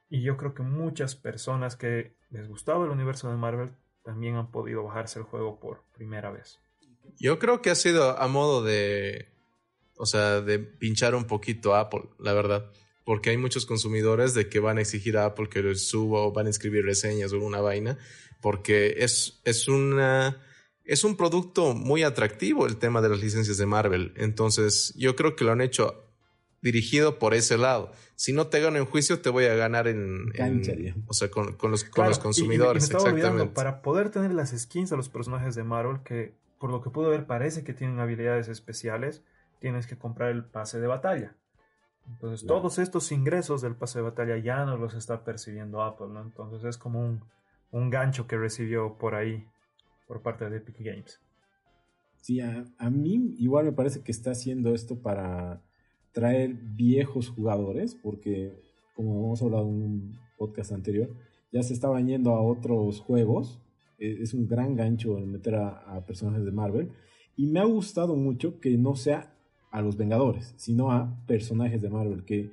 Y 0.08 0.22
yo 0.22 0.36
creo 0.36 0.54
que 0.54 0.62
muchas 0.62 1.16
personas 1.16 1.76
que 1.76 2.16
les 2.30 2.48
gustaba 2.48 2.84
el 2.84 2.90
universo 2.90 3.30
de 3.30 3.36
Marvel 3.36 3.74
también 4.04 4.36
han 4.36 4.50
podido 4.50 4.84
bajarse 4.84 5.18
el 5.18 5.24
juego 5.24 5.58
por 5.58 5.84
primera 5.94 6.30
vez. 6.30 6.60
Yo 7.18 7.38
creo 7.38 7.62
que 7.62 7.70
ha 7.70 7.74
sido 7.74 8.18
a 8.18 8.26
modo 8.28 8.62
de, 8.62 9.28
o 9.96 10.06
sea, 10.06 10.40
de 10.40 10.58
pinchar 10.58 11.14
un 11.14 11.24
poquito 11.24 11.74
a 11.74 11.80
Apple, 11.80 12.02
la 12.18 12.32
verdad. 12.32 12.70
Porque 13.04 13.30
hay 13.30 13.36
muchos 13.36 13.66
consumidores 13.66 14.34
de 14.34 14.48
que 14.48 14.60
van 14.60 14.78
a 14.78 14.80
exigir 14.80 15.16
a 15.16 15.26
Apple 15.26 15.48
que 15.48 15.74
suba 15.74 16.20
o 16.20 16.32
van 16.32 16.46
a 16.46 16.50
escribir 16.50 16.84
reseñas 16.84 17.32
o 17.32 17.38
una 17.38 17.60
vaina. 17.60 17.98
Porque 18.40 18.96
es, 18.98 19.40
es 19.44 19.68
una, 19.68 20.40
es 20.84 21.04
un 21.04 21.16
producto 21.16 21.74
muy 21.74 22.02
atractivo 22.02 22.66
el 22.66 22.76
tema 22.76 23.00
de 23.00 23.08
las 23.08 23.20
licencias 23.20 23.56
de 23.56 23.66
Marvel. 23.66 24.12
Entonces, 24.16 24.92
yo 24.96 25.16
creo 25.16 25.36
que 25.36 25.44
lo 25.44 25.52
han 25.52 25.60
hecho 25.60 26.08
dirigido 26.62 27.18
por 27.18 27.34
ese 27.34 27.58
lado. 27.58 27.92
Si 28.14 28.32
no 28.32 28.46
te 28.46 28.60
gano 28.60 28.78
en 28.78 28.86
juicio, 28.86 29.20
te 29.20 29.30
voy 29.30 29.44
a 29.46 29.54
ganar 29.54 29.88
en, 29.88 30.32
o 31.06 31.12
sea, 31.12 31.28
con, 31.28 31.56
los, 31.70 31.84
con 31.84 32.08
los 32.08 32.18
consumidores. 32.20 32.84
exactamente. 32.84 33.46
para 33.52 33.82
poder 33.82 34.10
tener 34.10 34.32
las 34.32 34.56
skins 34.56 34.92
a 34.92 34.96
los 34.96 35.08
personajes 35.08 35.56
de 35.56 35.64
Marvel, 35.64 36.02
que 36.04 36.34
por 36.62 36.70
lo 36.70 36.80
que 36.80 36.90
puedo 36.90 37.10
ver 37.10 37.26
parece 37.26 37.64
que 37.64 37.74
tienen 37.74 37.98
habilidades 37.98 38.46
especiales, 38.46 39.24
tienes 39.58 39.88
que 39.88 39.98
comprar 39.98 40.30
el 40.30 40.44
pase 40.44 40.78
de 40.78 40.86
batalla. 40.86 41.34
Entonces, 42.08 42.46
todos 42.46 42.78
estos 42.78 43.10
ingresos 43.10 43.62
del 43.62 43.74
pase 43.74 43.98
de 43.98 44.04
batalla 44.04 44.38
ya 44.38 44.64
no 44.64 44.76
los 44.76 44.94
está 44.94 45.24
percibiendo 45.24 45.82
Apple, 45.82 46.06
¿no? 46.12 46.22
Entonces, 46.22 46.62
es 46.62 46.78
como 46.78 47.00
un, 47.04 47.24
un 47.72 47.90
gancho 47.90 48.28
que 48.28 48.36
recibió 48.36 48.96
por 48.96 49.16
ahí, 49.16 49.44
por 50.06 50.22
parte 50.22 50.48
de 50.48 50.58
Epic 50.58 50.76
Games. 50.78 51.18
Sí, 52.20 52.40
a, 52.40 52.64
a 52.78 52.90
mí 52.90 53.34
igual 53.38 53.64
me 53.64 53.72
parece 53.72 54.04
que 54.04 54.12
está 54.12 54.30
haciendo 54.30 54.72
esto 54.72 55.00
para 55.00 55.60
traer 56.12 56.54
viejos 56.54 57.28
jugadores, 57.28 57.96
porque 57.96 58.56
como 58.94 59.18
hemos 59.24 59.42
hablado 59.42 59.64
en 59.64 59.82
un 59.82 60.20
podcast 60.38 60.70
anterior, 60.70 61.10
ya 61.50 61.64
se 61.64 61.74
estaban 61.74 62.06
yendo 62.06 62.30
a 62.36 62.40
otros 62.40 63.00
juegos. 63.00 63.58
E, 64.02 64.22
es 64.22 64.34
un 64.34 64.48
gran 64.48 64.74
gancho 64.74 65.16
el 65.16 65.26
meter 65.26 65.54
a, 65.54 66.02
personajes 66.06 66.44
de 66.44 66.50
Marvel. 66.50 66.88
Y 67.36 67.46
me 67.46 67.60
ha 67.60 67.64
gustado 67.64 68.16
mucho 68.16 68.60
que 68.60 68.76
no 68.76 68.96
sea 68.96 69.32
a 69.70 69.80
los 69.80 69.96
Vengadores, 69.96 70.54
sino 70.56 70.90
a 70.90 71.16
personajes 71.26 71.80
de 71.80 71.88
Marvel. 71.88 72.24
Que, 72.24 72.50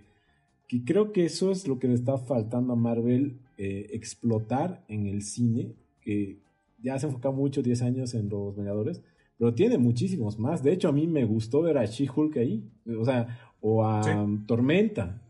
que 0.68 0.84
creo 0.86 1.12
que 1.12 1.26
eso 1.26 1.52
es 1.52 1.68
lo 1.68 1.80
que 1.80 1.88
le 1.88 1.96
está 1.96 2.18
faltando 2.18 2.74
a 2.74 2.76
Marvel 2.76 3.40
eh, 3.58 3.88
explotar 3.92 4.84
en 4.88 5.08
el 5.08 5.24
cine. 5.24 5.74
Que 6.02 6.38
ya 6.82 6.98
se 7.00 7.08
enfoca 7.08 7.32
mucho 7.32 7.62
10 7.62 7.82
años 7.82 8.14
en 8.14 8.30
los 8.30 8.56
Vengadores. 8.56 9.02
Pero 9.38 9.54
tiene 9.54 9.78
muchísimos 9.78 10.38
más. 10.38 10.64
De 10.64 10.72
hecho, 10.72 10.90
a 10.90 10.92
mí 10.92 11.08
me 11.08 11.26
gustó 11.26 11.62
ver 11.62 11.78
a 11.78 11.86
She-Hulk 11.86 12.38
ahí. 12.38 12.64
O 12.98 13.06
sea, 13.06 13.40
o 13.62 13.84
a 13.84 14.02
Tormenta. 14.46 15.22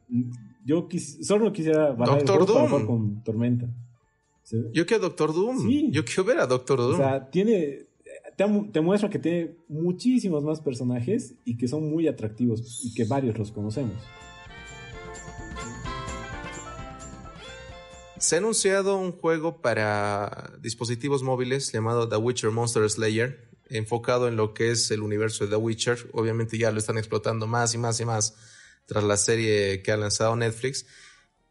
Yo 0.65 0.87
solo 1.21 1.51
quisiera 1.53 1.93
Doctor 1.93 2.45
Doom. 2.45 2.85
con 2.85 3.23
Tormenta. 3.23 3.69
Yo 4.51 4.85
quiero 4.85 5.03
Doctor 5.03 5.33
Doom. 5.33 5.91
Yo 5.91 6.05
quiero 6.05 6.23
ver 6.23 6.39
a 6.39 6.47
Doctor 6.47 6.79
Doom. 6.79 6.93
O 6.93 6.97
sea, 6.97 7.29
tiene. 7.29 7.85
Te, 8.35 8.81
muestra 8.81 9.09
que 9.09 9.19
tiene 9.19 9.51
muchísimos 9.67 10.43
más 10.43 10.61
personajes 10.61 11.33
y 11.43 11.57
que 11.57 11.67
son 11.67 11.89
muy 11.89 12.07
atractivos 12.07 12.81
y 12.85 12.93
que 12.93 13.03
varios 13.03 13.37
los 13.37 13.51
conocemos. 13.51 13.97
Se 18.17 18.35
ha 18.35 18.39
anunciado 18.39 18.97
un 18.97 19.11
juego 19.11 19.61
para 19.61 20.53
dispositivos 20.61 21.21
móviles 21.21 21.71
llamado 21.71 22.07
The 22.07 22.15
Witcher 22.15 22.51
Monster 22.51 22.89
Slayer 22.89 23.49
enfocado 23.69 24.27
en 24.27 24.35
lo 24.35 24.53
que 24.53 24.71
es 24.71 24.89
el 24.91 25.01
universo 25.01 25.45
de 25.45 25.51
The 25.51 25.55
Witcher. 25.57 26.09
Obviamente 26.13 26.57
ya 26.57 26.71
lo 26.71 26.79
están 26.79 26.97
explotando 26.97 27.47
más 27.47 27.73
y 27.73 27.77
más 27.77 27.99
y 27.99 28.05
más 28.05 28.35
tras 28.85 29.03
la 29.03 29.17
serie 29.17 29.81
que 29.83 29.91
ha 29.91 29.97
lanzado 29.97 30.35
Netflix. 30.35 30.85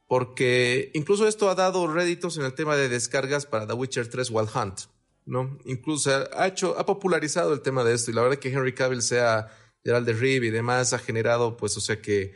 Porque 0.08 0.90
incluso 0.94 1.28
esto 1.28 1.48
ha 1.48 1.54
dado 1.54 1.86
réditos 1.86 2.36
en 2.36 2.44
el 2.44 2.54
tema 2.54 2.76
de 2.76 2.88
descargas 2.88 3.46
para 3.46 3.66
The 3.66 3.74
Witcher 3.74 4.08
3 4.08 4.30
Wild 4.30 4.50
Hunt. 4.54 4.80
¿no? 5.28 5.58
Incluso 5.66 6.10
ha, 6.34 6.46
hecho, 6.46 6.74
ha 6.78 6.86
popularizado 6.86 7.52
el 7.52 7.60
tema 7.60 7.84
de 7.84 7.94
esto. 7.94 8.10
Y 8.10 8.14
la 8.14 8.22
verdad 8.22 8.38
que 8.38 8.48
Henry 8.48 8.74
Cavill 8.74 9.02
sea 9.02 9.48
Gerald 9.84 10.06
de 10.06 10.14
Riv 10.14 10.44
y 10.44 10.50
demás 10.50 10.94
ha 10.94 10.98
generado, 10.98 11.56
pues, 11.56 11.76
o 11.76 11.80
sea, 11.80 12.00
que, 12.00 12.34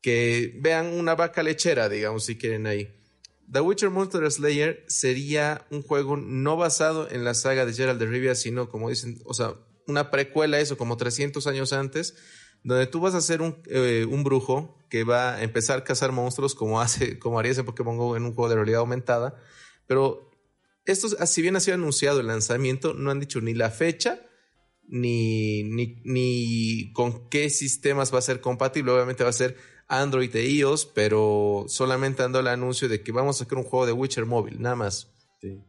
que 0.00 0.54
vean 0.60 0.86
una 0.86 1.16
vaca 1.16 1.42
lechera, 1.42 1.88
digamos, 1.88 2.24
si 2.24 2.36
quieren 2.38 2.66
ahí. 2.66 2.94
The 3.50 3.60
Witcher 3.60 3.90
Monster 3.90 4.30
Slayer 4.30 4.84
sería 4.86 5.66
un 5.70 5.82
juego 5.82 6.16
no 6.16 6.56
basado 6.56 7.10
en 7.10 7.24
la 7.24 7.34
saga 7.34 7.66
de 7.66 7.72
Gerald 7.72 7.98
de 7.98 8.06
Rivia, 8.06 8.36
sino 8.36 8.68
como 8.68 8.90
dicen, 8.90 9.20
o 9.24 9.34
sea, 9.34 9.54
una 9.88 10.12
precuela, 10.12 10.60
eso, 10.60 10.78
como 10.78 10.96
300 10.96 11.44
años 11.48 11.72
antes, 11.72 12.14
donde 12.62 12.86
tú 12.86 13.00
vas 13.00 13.14
a 13.14 13.20
ser 13.20 13.42
un, 13.42 13.62
eh, 13.66 14.06
un 14.08 14.24
brujo 14.24 14.76
que 14.88 15.04
va 15.04 15.36
a 15.36 15.42
empezar 15.42 15.78
a 15.78 15.84
cazar 15.84 16.12
monstruos 16.12 16.54
como, 16.54 16.80
hace, 16.80 17.18
como 17.18 17.38
harías 17.38 17.58
en 17.58 17.64
Pokémon 17.64 17.96
Go 17.96 18.16
en 18.16 18.24
un 18.24 18.34
juego 18.34 18.48
de 18.48 18.56
realidad 18.56 18.80
aumentada. 18.80 19.36
Pero 19.86 20.30
esto, 20.84 21.08
si 21.26 21.42
bien 21.42 21.56
ha 21.56 21.60
sido 21.60 21.76
anunciado 21.76 22.20
el 22.20 22.26
lanzamiento, 22.26 22.94
no 22.94 23.10
han 23.10 23.20
dicho 23.20 23.40
ni 23.40 23.54
la 23.54 23.70
fecha 23.70 24.20
ni, 24.90 25.62
ni, 25.62 26.02
ni 26.04 26.92
con 26.92 27.28
qué 27.28 27.48
sistemas 27.48 28.12
va 28.12 28.18
a 28.18 28.22
ser 28.22 28.40
compatible. 28.40 28.92
Obviamente 28.92 29.24
va 29.24 29.30
a 29.30 29.34
ser 29.34 29.56
Android 29.88 30.34
e 30.34 30.48
iOS, 30.48 30.86
pero 30.86 31.64
solamente 31.68 32.22
dando 32.22 32.40
el 32.40 32.48
anuncio 32.48 32.88
de 32.88 33.02
que 33.02 33.12
vamos 33.12 33.36
a 33.36 33.44
sacar 33.44 33.58
un 33.58 33.64
juego 33.64 33.86
de 33.86 33.92
Witcher 33.92 34.26
móvil, 34.26 34.60
nada 34.60 34.76
más. 34.76 35.08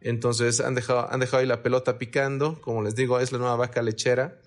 Entonces 0.01 0.59
han 0.59 0.75
dejado, 0.75 1.09
han 1.09 1.21
dejado 1.21 1.41
ahí 1.41 1.47
la 1.47 1.63
pelota 1.63 1.97
picando, 1.97 2.59
como 2.61 2.81
les 2.81 2.95
digo, 2.95 3.19
es 3.19 3.31
la 3.31 3.37
nueva 3.37 3.55
vaca 3.55 3.81
lechera. 3.81 4.41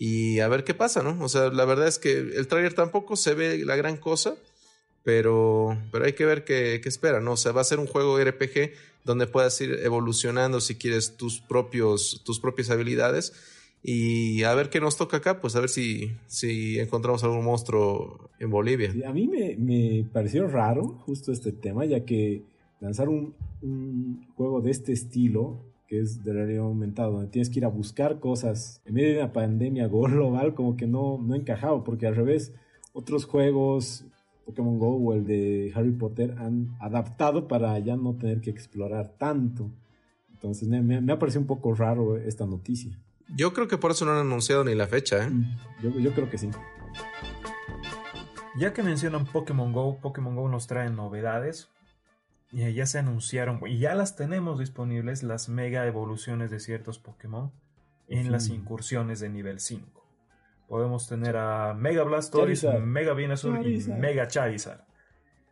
Y 0.00 0.38
a 0.38 0.48
ver 0.48 0.62
qué 0.62 0.74
pasa, 0.74 1.02
¿no? 1.02 1.22
O 1.24 1.28
sea, 1.28 1.48
la 1.50 1.64
verdad 1.64 1.88
es 1.88 1.98
que 1.98 2.18
el 2.18 2.46
trailer 2.46 2.72
tampoco 2.74 3.16
se 3.16 3.34
ve 3.34 3.64
la 3.64 3.74
gran 3.74 3.96
cosa, 3.96 4.36
pero, 5.02 5.76
pero 5.90 6.04
hay 6.04 6.12
que 6.12 6.24
ver 6.24 6.44
qué, 6.44 6.80
qué 6.80 6.88
espera, 6.88 7.20
¿no? 7.20 7.32
O 7.32 7.36
sea, 7.36 7.50
va 7.50 7.62
a 7.62 7.64
ser 7.64 7.80
un 7.80 7.88
juego 7.88 8.16
RPG 8.16 8.72
donde 9.04 9.26
puedas 9.26 9.60
ir 9.60 9.80
evolucionando 9.82 10.60
si 10.60 10.76
quieres 10.76 11.16
tus, 11.16 11.40
propios, 11.40 12.22
tus 12.24 12.38
propias 12.38 12.70
habilidades 12.70 13.32
y 13.82 14.42
a 14.42 14.54
ver 14.54 14.70
qué 14.70 14.80
nos 14.80 14.96
toca 14.96 15.18
acá, 15.18 15.40
pues 15.40 15.56
a 15.56 15.60
ver 15.60 15.68
si, 15.68 16.12
si 16.26 16.78
encontramos 16.78 17.24
algún 17.24 17.44
monstruo 17.44 18.30
en 18.38 18.50
Bolivia. 18.50 18.92
A 19.06 19.12
mí 19.12 19.26
me, 19.26 19.56
me 19.56 20.04
pareció 20.12 20.46
raro 20.46 20.98
justo 21.06 21.32
este 21.32 21.52
tema, 21.52 21.84
ya 21.84 22.04
que 22.04 22.42
lanzar 22.80 23.08
un, 23.08 23.34
un, 23.62 24.26
juego 24.36 24.60
de 24.60 24.70
este 24.70 24.92
estilo, 24.92 25.58
que 25.88 26.00
es 26.00 26.22
de 26.22 26.32
realidad 26.32 26.64
aumentado, 26.64 27.12
donde 27.12 27.30
tienes 27.30 27.50
que 27.50 27.58
ir 27.58 27.64
a 27.64 27.68
buscar 27.68 28.20
cosas 28.20 28.80
en 28.84 28.94
medio 28.94 29.08
de 29.08 29.18
una 29.18 29.32
pandemia 29.32 29.88
global, 29.88 30.54
como 30.54 30.76
que 30.76 30.86
no, 30.86 31.18
no 31.18 31.34
encajaba, 31.34 31.82
porque 31.82 32.06
al 32.06 32.14
revés, 32.14 32.54
otros 32.92 33.24
juegos, 33.24 34.04
Pokémon 34.44 34.78
Go 34.78 34.96
o 34.96 35.14
el 35.14 35.26
de 35.26 35.72
Harry 35.74 35.90
Potter, 35.90 36.36
han 36.38 36.76
adaptado 36.78 37.48
para 37.48 37.76
ya 37.80 37.96
no 37.96 38.14
tener 38.14 38.40
que 38.40 38.50
explorar 38.50 39.14
tanto. 39.18 39.70
Entonces 40.30 40.68
me, 40.68 40.80
me 40.82 41.12
ha 41.12 41.18
parecido 41.18 41.40
un 41.40 41.48
poco 41.48 41.74
raro 41.74 42.16
esta 42.16 42.46
noticia. 42.46 42.96
Yo 43.36 43.52
creo 43.52 43.68
que 43.68 43.76
por 43.76 43.90
eso 43.90 44.04
no 44.04 44.12
han 44.12 44.18
anunciado 44.18 44.64
ni 44.64 44.74
la 44.74 44.86
fecha, 44.86 45.24
¿eh? 45.24 45.30
Mm, 45.30 46.02
yo, 46.02 46.12
creo 46.12 46.30
que 46.30 46.38
sí. 46.38 46.50
Ya 48.58 48.72
que 48.72 48.82
mencionan 48.82 49.26
Pokémon 49.26 49.72
Go, 49.72 49.98
Pokémon 50.00 50.34
Go 50.34 50.48
nos 50.48 50.66
trae 50.66 50.90
novedades. 50.90 51.68
Y 52.50 52.72
ya 52.72 52.86
se 52.86 52.98
anunciaron, 52.98 53.60
y 53.66 53.78
ya 53.78 53.94
las 53.94 54.16
tenemos 54.16 54.58
disponibles, 54.58 55.22
las 55.22 55.48
mega 55.48 55.86
evoluciones 55.86 56.50
de 56.50 56.60
ciertos 56.60 56.98
Pokémon 56.98 57.52
en 58.08 58.32
las 58.32 58.48
incursiones 58.48 59.20
de 59.20 59.28
nivel 59.28 59.60
5. 59.60 60.04
Podemos 60.66 61.08
tener 61.08 61.36
a 61.36 61.74
Mega 61.74 62.04
Blastoise, 62.04 62.80
Mega 62.80 63.12
Venusaur 63.12 63.66
y 63.66 63.84
Mega 63.88 64.28
Charizard. 64.28 64.80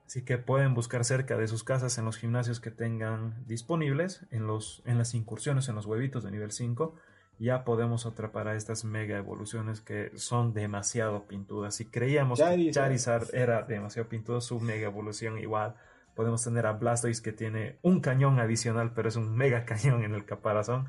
Así 0.06 0.22
que 0.22 0.38
pueden 0.38 0.74
buscar 0.74 1.04
cerca 1.04 1.36
de 1.36 1.48
sus 1.48 1.64
casas 1.64 1.98
en 1.98 2.04
los 2.04 2.16
gimnasios 2.16 2.60
que 2.60 2.70
tengan 2.70 3.44
disponibles, 3.46 4.24
en, 4.30 4.46
los, 4.46 4.82
en 4.86 4.98
las 4.98 5.14
incursiones, 5.14 5.68
en 5.68 5.74
los 5.74 5.84
huevitos 5.86 6.22
de 6.22 6.30
nivel 6.30 6.52
5 6.52 6.94
ya 7.38 7.64
podemos 7.64 8.06
atrapar 8.06 8.48
a 8.48 8.56
estas 8.56 8.84
mega 8.84 9.18
evoluciones 9.18 9.80
que 9.80 10.10
son 10.16 10.54
demasiado 10.54 11.26
pintudas. 11.26 11.74
Si 11.74 11.86
creíamos 11.86 12.40
que 12.40 12.70
Charizard 12.70 13.34
era 13.34 13.62
demasiado 13.62 14.08
pintudo, 14.08 14.40
su 14.40 14.58
mega 14.60 14.86
evolución 14.86 15.38
igual. 15.38 15.74
Podemos 16.16 16.42
tener 16.42 16.64
a 16.66 16.72
Blastoise 16.72 17.20
que 17.20 17.32
tiene 17.32 17.78
un 17.82 18.00
cañón 18.00 18.40
adicional, 18.40 18.92
pero 18.94 19.10
es 19.10 19.16
un 19.16 19.36
mega 19.36 19.66
cañón 19.66 20.02
en 20.02 20.14
el 20.14 20.24
caparazón. 20.24 20.88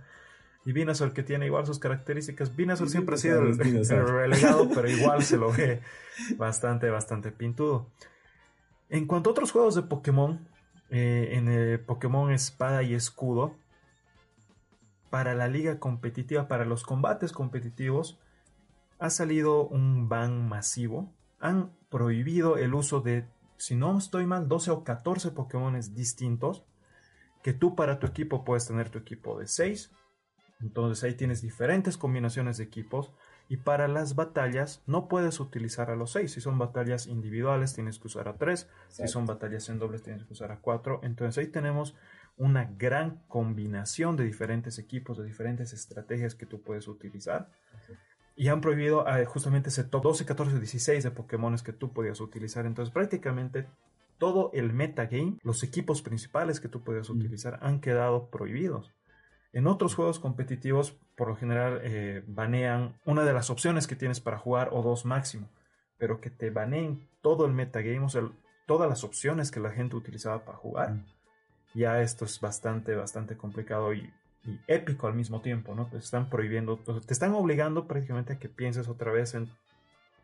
Y 0.66 0.72
Venusaur 0.72 1.14
que 1.14 1.22
tiene 1.22 1.46
igual 1.46 1.66
sus 1.66 1.80
características. 1.80 2.56
Venusaur 2.56 2.90
siempre 2.90 3.16
ha 3.16 3.18
sido 3.18 3.42
el, 3.42 3.58
relegado, 3.58 4.70
pero 4.74 4.90
igual 4.90 5.24
se 5.24 5.38
lo 5.38 5.52
ve 5.52 5.82
bastante, 6.38 6.90
bastante 6.90 7.32
pintudo. 7.32 7.92
En 8.90 9.06
cuanto 9.06 9.30
a 9.30 9.32
otros 9.32 9.52
juegos 9.52 9.76
de 9.76 9.84
Pokémon, 9.84 10.48
eh, 10.90 11.32
en 11.34 11.50
el 11.50 11.82
Pokémon 11.82 12.32
Espada 12.32 12.82
y 12.84 12.94
Escudo, 12.94 13.58
para 15.10 15.36
la 15.36 15.50
liga 15.50 15.78
competitiva, 15.78 16.48
para 16.48 16.64
los 16.64 16.84
combates 16.84 17.34
competitivos, 17.34 18.18
ha 18.98 19.10
salido 19.10 19.68
un 19.68 20.08
ban 20.08 20.48
masivo. 20.48 21.14
Han 21.40 21.72
prohibido 21.90 22.58
el 22.58 22.74
uso 22.74 23.02
de, 23.02 23.26
si 23.58 23.76
no 23.76 23.98
estoy 23.98 24.26
mal, 24.26 24.48
12 24.48 24.72
o 24.72 24.84
14 24.84 25.32
Pokémon 25.32 25.80
distintos. 25.94 26.66
Que 27.44 27.54
tú 27.54 27.76
para 27.76 28.00
tu 28.00 28.08
equipo 28.08 28.44
puedes 28.44 28.68
tener 28.68 28.90
tu 28.90 28.98
equipo 28.98 29.40
de 29.40 29.48
6. 29.48 29.92
Entonces 30.60 31.04
ahí 31.04 31.14
tienes 31.14 31.42
diferentes 31.42 31.98
combinaciones 31.98 32.58
de 32.58 32.64
equipos. 32.64 33.14
Y 33.50 33.58
para 33.58 33.88
las 33.88 34.16
batallas 34.16 34.84
no 34.86 35.08
puedes 35.08 35.40
utilizar 35.40 35.90
a 35.90 35.96
los 35.96 36.12
6. 36.12 36.32
Si 36.32 36.42
son 36.42 36.58
batallas 36.58 37.08
individuales 37.08 37.74
tienes 37.74 38.00
que 38.00 38.08
usar 38.08 38.28
a 38.28 38.38
3. 38.38 38.70
Si 38.90 39.08
son 39.08 39.26
batallas 39.26 39.70
en 39.70 39.80
dobles 39.80 40.04
tienes 40.04 40.26
que 40.26 40.34
usar 40.34 40.52
a 40.52 40.60
4. 40.60 41.02
Entonces 41.04 41.38
ahí 41.38 41.48
tenemos 41.52 41.96
una 42.36 42.66
gran 42.66 43.24
combinación 43.28 44.16
de 44.16 44.26
diferentes 44.26 44.78
equipos, 44.78 45.18
de 45.18 45.26
diferentes 45.26 45.74
estrategias 45.74 46.36
que 46.36 46.46
tú 46.46 46.62
puedes 46.62 46.88
utilizar. 46.88 47.50
Y 48.38 48.48
han 48.48 48.62
prohibido 48.62 49.06
eh, 49.06 49.26
justamente 49.26 49.68
ese 49.68 49.84
top 49.84 50.04
12, 50.04 50.26
14, 50.26 50.60
16 50.60 51.04
de 51.04 51.12
Pokémon 51.12 51.58
que 51.58 51.74
tú 51.74 51.92
podías 51.92 52.22
utilizar. 52.22 52.66
Entonces 52.66 52.94
prácticamente 52.94 53.68
todo 54.18 54.52
el 54.54 54.72
metagame, 54.72 55.38
los 55.44 55.64
equipos 55.64 56.02
principales 56.02 56.62
que 56.62 56.70
tú 56.70 56.84
podías 56.84 57.10
utilizar 57.10 57.60
han 57.62 57.82
quedado 57.82 58.30
prohibidos. 58.30 58.94
En 59.52 59.68
otros 59.68 59.96
juegos 59.96 60.20
competitivos, 60.20 60.98
por 61.16 61.28
lo 61.28 61.36
general, 61.36 61.82
eh, 61.84 62.24
banean 62.28 63.00
una 63.06 63.26
de 63.26 63.34
las 63.34 63.50
opciones 63.50 63.88
que 63.88 63.96
tienes 63.96 64.22
para 64.22 64.38
jugar 64.38 64.70
o 64.72 64.82
dos 64.82 65.04
máximo, 65.04 65.50
pero 65.98 66.22
que 66.22 66.30
te 66.30 66.50
baneen 66.50 67.10
todo 67.22 67.46
el 67.46 67.54
metagame, 67.54 68.06
o 68.06 68.10
sea, 68.10 68.24
todas 68.68 68.88
las 68.88 69.04
opciones 69.04 69.52
que 69.52 69.60
la 69.60 69.72
gente 69.72 69.96
utilizaba 69.96 70.46
para 70.46 70.58
jugar 70.58 71.04
ya 71.78 72.02
esto 72.02 72.26
es 72.26 72.40
bastante, 72.42 72.96
bastante 72.96 73.38
complicado 73.38 73.94
y, 73.94 74.12
épico 74.68 75.08
al 75.08 75.14
mismo 75.14 75.42
tiempo, 75.42 75.76
¿no? 75.76 75.88
Te 75.88 75.98
están 75.98 76.30
prohibiendo, 76.30 76.78
te 76.78 77.14
están 77.14 77.34
obligando 77.34 77.88
prácticamente 77.88 78.34
a 78.34 78.40
que 78.40 78.50
pienses 78.50 78.88
otra 78.88 79.12
vez 79.12 79.34
en 79.34 79.50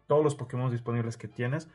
todos 0.07 0.23
los 0.23 0.35
Pokémon 0.35 0.71
disponibles 0.71 1.17
que 1.17 1.27
tienes 1.27 1.67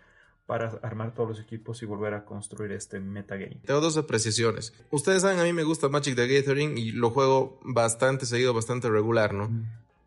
para 0.46 0.78
armar 0.82 1.14
todos 1.14 1.28
los 1.28 1.40
equipos 1.40 1.82
y 1.82 1.86
volver 1.86 2.14
a 2.14 2.24
construir 2.24 2.72
este 2.72 3.00
metagame. 3.00 3.60
Tengo 3.66 3.82
dos 3.82 3.98
apreciaciones. 3.98 4.72
Ustedes 4.90 5.20
saben, 5.20 5.38
a 5.38 5.44
mí 5.44 5.52
me 5.52 5.62
gusta 5.62 5.90
Magic 5.90 6.16
the 6.16 6.26
Gathering 6.26 6.78
y 6.78 6.92
lo 6.92 7.10
juego 7.10 7.60
bastante 7.64 8.24
seguido, 8.24 8.54
bastante 8.54 8.88
regular, 8.88 9.34
¿no? 9.34 9.50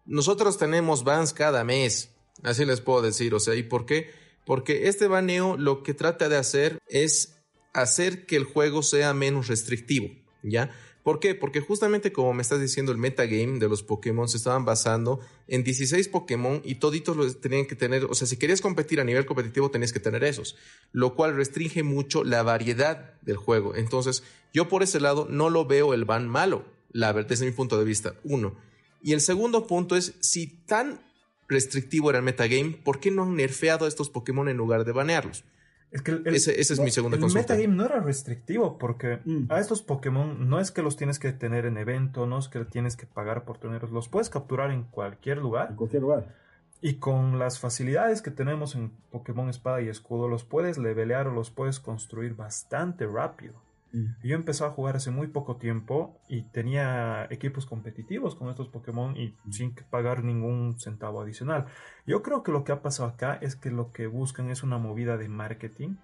Nosotros 0.07 0.57
tenemos 0.57 1.03
bans 1.03 1.31
cada 1.31 1.63
mes, 1.63 2.11
así 2.41 2.65
les 2.65 2.81
puedo 2.81 3.03
decir, 3.03 3.35
o 3.35 3.39
sea, 3.39 3.53
¿y 3.53 3.61
por 3.61 3.85
qué? 3.85 4.09
Porque 4.43 4.87
este 4.87 5.07
baneo 5.07 5.57
lo 5.57 5.83
que 5.83 5.93
trata 5.93 6.27
de 6.27 6.37
hacer 6.37 6.79
es 6.87 7.37
hacer 7.73 8.25
que 8.25 8.35
el 8.35 8.45
juego 8.45 8.81
sea 8.81 9.13
menos 9.13 9.47
restrictivo, 9.47 10.09
¿ya? 10.41 10.71
¿Por 11.03 11.19
qué? 11.19 11.33
Porque 11.33 11.61
justamente 11.61 12.11
como 12.11 12.33
me 12.33 12.41
estás 12.41 12.61
diciendo, 12.61 12.91
el 12.91 12.97
metagame 12.97 13.59
de 13.59 13.67
los 13.67 13.81
Pokémon 13.81 14.29
se 14.29 14.37
estaban 14.37 14.65
basando 14.65 15.19
en 15.47 15.63
16 15.63 16.07
Pokémon 16.09 16.61
y 16.63 16.75
toditos 16.75 17.17
los 17.17 17.41
tenían 17.41 17.65
que 17.65 17.75
tener, 17.75 18.05
o 18.05 18.13
sea, 18.13 18.27
si 18.27 18.37
querías 18.37 18.61
competir 18.61 18.99
a 18.99 19.03
nivel 19.03 19.25
competitivo 19.25 19.71
tenías 19.71 19.93
que 19.93 19.99
tener 19.99 20.23
esos, 20.23 20.55
lo 20.91 21.15
cual 21.15 21.35
restringe 21.35 21.81
mucho 21.81 22.23
la 22.23 22.43
variedad 22.43 23.19
del 23.21 23.37
juego. 23.37 23.75
Entonces, 23.75 24.23
yo 24.53 24.69
por 24.69 24.83
ese 24.83 24.99
lado 24.99 25.27
no 25.29 25.49
lo 25.49 25.65
veo 25.65 25.93
el 25.93 26.05
ban 26.05 26.27
malo, 26.27 26.65
la 26.91 27.13
desde 27.13 27.45
mi 27.45 27.51
punto 27.51 27.79
de 27.79 27.85
vista, 27.85 28.15
uno. 28.23 28.55
Y 29.01 29.13
el 29.13 29.21
segundo 29.21 29.65
punto 29.65 29.95
es, 29.95 30.13
si 30.19 30.47
tan 30.47 31.01
restrictivo 31.47 32.09
era 32.09 32.19
el 32.19 32.25
metagame, 32.25 32.79
¿por 32.83 32.99
qué 32.99 33.09
no 33.09 33.23
han 33.23 33.35
nerfeado 33.35 33.85
a 33.85 33.87
estos 33.87 34.09
Pokémon 34.09 34.47
en 34.49 34.57
lugar 34.57 34.85
de 34.85 34.91
banearlos? 34.91 35.43
Es 35.91 36.01
que 36.01 36.21
ese, 36.25 36.59
es 36.59 36.79
mi 36.79 36.89
segunda 36.89 37.15
el 37.17 37.21
consulta. 37.21 37.53
El 37.53 37.59
metagame 37.59 37.75
no 37.75 37.85
era 37.85 37.99
restrictivo 37.99 38.77
porque 38.77 39.19
mm. 39.25 39.51
a 39.51 39.59
estos 39.59 39.81
Pokémon 39.81 40.49
no 40.49 40.59
es 40.59 40.71
que 40.71 40.81
los 40.81 40.95
tienes 40.95 41.19
que 41.19 41.33
tener 41.33 41.65
en 41.65 41.77
evento, 41.77 42.25
no 42.25 42.39
es 42.39 42.47
que 42.47 42.63
tienes 42.63 42.95
que 42.95 43.05
pagar 43.05 43.43
por 43.43 43.57
tenerlos, 43.57 43.91
los 43.91 44.07
puedes 44.07 44.29
capturar 44.29 44.71
en 44.71 44.83
cualquier 44.83 45.39
lugar. 45.39 45.71
En 45.71 45.75
cualquier 45.75 46.01
lugar. 46.01 46.35
Y 46.81 46.95
con 46.95 47.37
las 47.37 47.59
facilidades 47.59 48.21
que 48.21 48.31
tenemos 48.31 48.73
en 48.73 48.91
Pokémon 49.11 49.49
Espada 49.49 49.81
y 49.81 49.89
Escudo, 49.89 50.27
los 50.27 50.45
puedes 50.45 50.77
levelear 50.77 51.27
o 51.27 51.33
los 51.33 51.51
puedes 51.51 51.79
construir 51.79 52.35
bastante 52.35 53.05
rápido. 53.05 53.61
Mm. 53.93 54.05
Yo 54.23 54.35
empecé 54.35 54.63
a 54.63 54.69
jugar 54.69 54.95
hace 54.95 55.11
muy 55.11 55.27
poco 55.27 55.57
tiempo 55.57 56.19
y 56.27 56.43
tenía 56.43 57.27
equipos 57.29 57.65
competitivos 57.65 58.35
con 58.35 58.49
estos 58.49 58.67
Pokémon 58.69 59.17
y 59.17 59.35
mm. 59.45 59.51
sin 59.51 59.75
pagar 59.89 60.23
ningún 60.23 60.79
centavo 60.79 61.21
adicional. 61.21 61.65
Yo 62.05 62.21
creo 62.21 62.43
que 62.43 62.51
lo 62.51 62.63
que 62.63 62.71
ha 62.71 62.81
pasado 62.81 63.09
acá 63.09 63.35
es 63.41 63.55
que 63.55 63.71
lo 63.71 63.91
que 63.91 64.07
buscan 64.07 64.49
es 64.49 64.63
una 64.63 64.77
movida 64.77 65.17
de 65.17 65.29
marketing, 65.29 65.95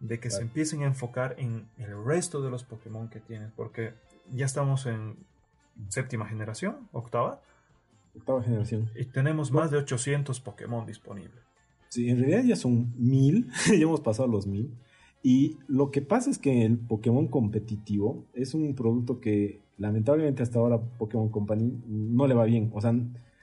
de 0.00 0.20
que 0.20 0.30
se 0.30 0.42
empiecen 0.42 0.82
a 0.82 0.86
enfocar 0.86 1.34
en 1.38 1.68
el 1.76 2.04
resto 2.04 2.40
de 2.42 2.50
los 2.50 2.64
Pokémon 2.64 3.08
que 3.08 3.20
tienen, 3.20 3.52
porque 3.56 3.94
ya 4.32 4.46
estamos 4.46 4.86
en 4.86 5.16
séptima 5.88 6.26
generación, 6.26 6.88
octava. 6.92 7.40
Octava 8.16 8.42
generación. 8.42 8.90
Y 8.94 9.06
tenemos 9.06 9.50
más 9.52 9.70
de 9.70 9.78
800 9.78 10.40
Pokémon 10.40 10.86
disponibles. 10.86 11.42
Sí, 11.88 12.10
en 12.10 12.18
realidad 12.18 12.44
ya 12.44 12.56
son 12.56 12.92
mil, 12.96 13.50
ya 13.66 13.74
hemos 13.74 14.00
pasado 14.00 14.28
los 14.28 14.46
mil. 14.46 14.72
Y 15.22 15.56
lo 15.66 15.90
que 15.90 16.02
pasa 16.02 16.30
es 16.30 16.38
que 16.38 16.64
el 16.64 16.78
Pokémon 16.78 17.26
competitivo 17.28 18.24
es 18.34 18.54
un 18.54 18.74
producto 18.74 19.20
que 19.20 19.60
lamentablemente 19.76 20.42
hasta 20.42 20.58
ahora 20.58 20.80
Pokémon 20.98 21.28
Company 21.28 21.72
no 21.86 22.26
le 22.26 22.34
va 22.34 22.44
bien. 22.44 22.70
O 22.72 22.80
sea, 22.80 22.94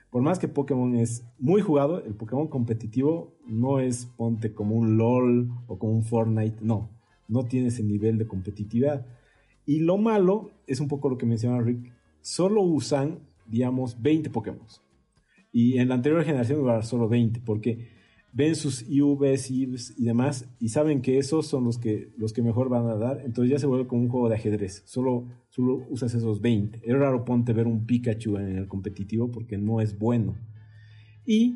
por 0.09 0.21
más 0.21 0.39
que 0.39 0.47
Pokémon 0.47 0.95
es 0.95 1.26
muy 1.39 1.61
jugado, 1.61 2.03
el 2.03 2.13
Pokémon 2.13 2.47
competitivo 2.47 3.34
no 3.45 3.80
es 3.80 4.05
ponte 4.05 4.53
como 4.53 4.76
un 4.76 4.97
LOL 4.97 5.49
o 5.67 5.78
como 5.78 5.93
un 5.93 6.03
Fortnite, 6.03 6.57
no, 6.61 6.89
no 7.28 7.43
tiene 7.43 7.67
ese 7.67 7.84
nivel 7.84 8.17
de 8.17 8.28
competitividad. 8.28 9.05
Y 9.65 9.80
lo 9.80 9.97
malo 9.97 10.51
es 10.67 10.80
un 10.80 10.88
poco 10.88 11.09
lo 11.09 11.17
que 11.17 11.26
mencionaba 11.26 11.63
Rick, 11.63 11.91
solo 12.21 12.61
usan, 12.61 13.19
digamos, 13.47 14.01
20 14.01 14.30
Pokémon. 14.30 14.65
Y 15.51 15.80
en 15.80 15.89
la 15.89 15.95
anterior 15.95 16.23
generación 16.23 16.61
iba 16.61 16.82
solo 16.84 17.07
20, 17.09 17.41
porque 17.41 17.94
ven 18.36 18.55
sus 18.55 18.83
IVs, 18.88 19.49
IVs 19.49 19.93
y 19.97 20.03
demás 20.03 20.45
y 20.59 20.67
saben 20.67 21.01
que 21.01 21.17
esos 21.17 21.47
son 21.47 21.63
los 21.63 21.77
que, 21.77 22.11
los 22.17 22.33
que 22.33 22.41
mejor 22.41 22.67
van 22.67 22.86
a 22.89 22.95
dar, 22.95 23.21
entonces 23.23 23.49
ya 23.49 23.59
se 23.59 23.65
vuelve 23.65 23.88
como 23.88 24.01
un 24.01 24.09
juego 24.09 24.27
de 24.27 24.36
ajedrez. 24.36 24.83
Solo, 24.86 25.25
solo 25.47 25.86
usas 25.89 26.13
esos 26.13 26.41
20. 26.41 26.81
Es 26.83 26.97
raro 26.97 27.23
ponte 27.23 27.53
ver 27.53 27.65
un 27.65 27.86
Pikachu 27.86 28.36
en 28.36 28.57
el 28.57 28.67
competitivo 28.67 29.31
porque 29.31 29.57
no 29.57 29.79
es 29.79 29.97
bueno. 29.97 30.36
Y 31.25 31.55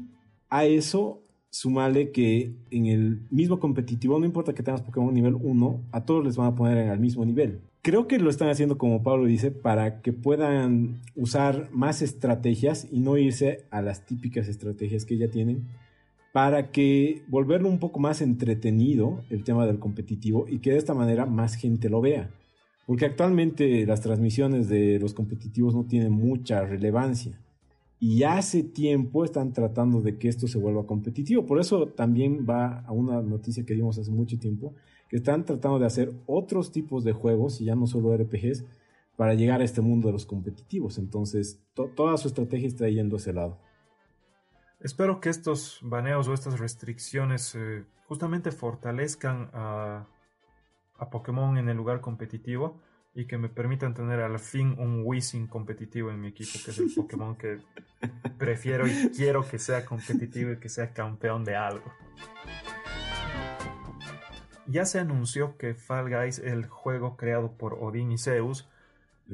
a 0.50 0.66
eso 0.66 1.22
sumale 1.50 2.12
que 2.12 2.56
en 2.72 2.86
el 2.86 3.28
mismo 3.30 3.60
competitivo, 3.60 4.18
no 4.18 4.26
importa 4.26 4.54
que 4.54 4.64
tengas 4.64 4.82
Pokémon 4.82 5.14
nivel 5.14 5.36
1, 5.36 5.84
a 5.92 6.06
todos 6.06 6.24
les 6.24 6.38
van 6.38 6.48
a 6.48 6.56
poner 6.56 6.78
en 6.78 6.90
el 6.92 7.00
mismo 7.00 7.26
nivel. 7.26 7.60
Creo 7.82 8.08
que 8.08 8.20
lo 8.20 8.30
están 8.30 8.48
haciendo 8.48 8.78
como 8.78 9.04
Pablo 9.04 9.26
dice, 9.26 9.52
para 9.52 10.02
que 10.02 10.14
puedan 10.14 11.02
usar 11.16 11.70
más 11.74 12.02
estrategias 12.02 12.88
y 12.90 13.02
no 13.02 13.18
irse 13.18 13.66
a 13.70 13.82
las 13.82 14.06
típicas 14.06 14.48
estrategias 14.48 15.04
que 15.04 15.18
ya 15.18 15.30
tienen 15.30 15.68
para 16.32 16.72
que 16.72 17.24
volverlo 17.28 17.70
un 17.70 17.80
poco 17.80 18.00
más 18.00 18.22
entretenido 18.22 19.24
el 19.30 19.44
tema 19.44 19.66
del 19.66 19.80
competitivo 19.80 20.46
y 20.48 20.60
que 20.60 20.72
de 20.72 20.78
esta 20.78 20.94
manera 20.94 21.26
más 21.26 21.56
gente 21.56 21.90
lo 21.90 22.02
vea. 22.02 22.30
Porque 22.86 23.06
actualmente 23.06 23.86
las 23.86 24.02
transmisiones 24.02 24.68
de 24.68 25.00
los 25.00 25.14
competitivos 25.14 25.76
no 25.76 25.86
tienen 25.86 26.12
mucha 26.12 26.66
relevancia. 26.66 27.40
Y 28.00 28.24
hace 28.24 28.64
tiempo 28.64 29.26
están 29.26 29.52
tratando 29.54 30.02
de 30.02 30.18
que 30.18 30.30
esto 30.30 30.48
se 30.48 30.58
vuelva 30.58 30.88
competitivo. 30.88 31.46
Por 31.46 31.60
eso 31.60 31.88
también 31.90 32.46
va 32.50 32.80
a 32.82 32.94
una 32.94 33.22
noticia 33.22 33.66
que 33.66 33.74
dimos 33.74 33.98
hace 34.00 34.10
mucho 34.10 34.40
tiempo, 34.40 34.74
que 35.10 35.18
están 35.18 35.46
tratando 35.46 35.80
de 35.80 35.86
hacer 35.86 36.14
otros 36.26 36.72
tipos 36.72 37.04
de 37.04 37.12
juegos, 37.12 37.60
y 37.60 37.66
ya 37.66 37.76
no 37.76 37.88
solo 37.88 38.16
RPGs, 38.16 38.64
para 39.18 39.34
llegar 39.34 39.60
a 39.60 39.66
este 39.66 39.82
mundo 39.82 40.08
de 40.08 40.14
los 40.14 40.26
competitivos. 40.26 40.98
Entonces, 40.98 41.60
toda 41.74 42.16
su 42.16 42.30
estrategia 42.30 42.68
está 42.68 42.88
yendo 42.88 43.18
a 43.18 43.20
ese 43.20 43.34
lado. 43.34 43.60
Espero 44.80 45.20
que 45.20 45.30
estos 45.30 45.80
baneos 45.82 46.30
o 46.30 46.34
estas 46.34 46.58
restricciones 46.58 47.54
eh, 47.56 47.84
justamente 48.08 48.52
fortalezcan 48.52 49.50
a, 49.54 50.08
Pokémon 51.12 51.58
en 51.58 51.70
el 51.70 51.78
lugar 51.78 52.02
competitivo 52.02 52.82
y 53.14 53.26
que 53.26 53.38
me 53.38 53.50
permitan 53.50 53.94
tener 53.94 54.20
al 54.20 54.38
fin 54.40 54.76
un 54.78 55.02
Wizzing 55.06 55.48
competitivo 55.48 56.12
en 56.12 56.20
mi 56.20 56.28
equipo, 56.28 56.60
que 56.64 56.72
es 56.72 56.78
el 56.78 56.94
Pokémon 56.94 57.36
que 57.38 57.60
prefiero 58.38 58.86
y 58.86 59.10
quiero 59.16 59.48
que 59.48 59.60
sea 59.60 59.86
competitivo 59.86 60.52
y 60.52 60.60
que 60.60 60.70
sea 60.70 60.94
campeón 60.94 61.44
de 61.44 61.56
algo. 61.56 61.92
Ya 64.68 64.86
se 64.86 65.00
anunció 65.00 65.58
que 65.58 65.74
Fall 65.74 66.10
Guys, 66.10 66.40
el 66.40 66.68
juego 66.68 67.18
creado 67.18 67.54
por 67.58 67.76
Odin 67.76 68.12
y 68.12 68.18
Zeus, 68.18 68.70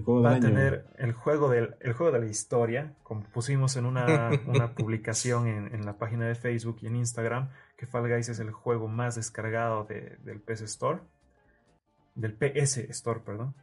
va 0.04 0.36
a 0.36 0.40
tener 0.40 0.88
el 0.98 1.14
juego, 1.14 1.50
del, 1.50 1.76
el 1.80 1.94
juego 1.94 2.12
de 2.12 2.20
la 2.20 2.26
historia, 2.26 2.94
como 3.04 3.24
pusimos 3.24 3.76
en 3.78 3.86
una, 3.86 4.30
publicación 4.76 5.48
en, 5.48 5.86
la 5.86 5.98
página 5.98 6.28
de 6.28 6.36
Facebook 6.36 6.78
y 6.82 6.88
en 6.88 6.98
Instagram, 6.98 7.50
que 7.78 7.88
Fall 7.88 8.10
Guys 8.10 8.30
es 8.30 8.40
el 8.40 8.52
juego 8.52 8.88
más 8.88 9.16
descargado 9.16 9.86
del 9.86 10.42
PS 10.42 10.62
Store, 10.62 11.00
del 12.16 12.34
PS 12.34 12.78
Store, 12.90 13.22
perdón. 13.22 13.56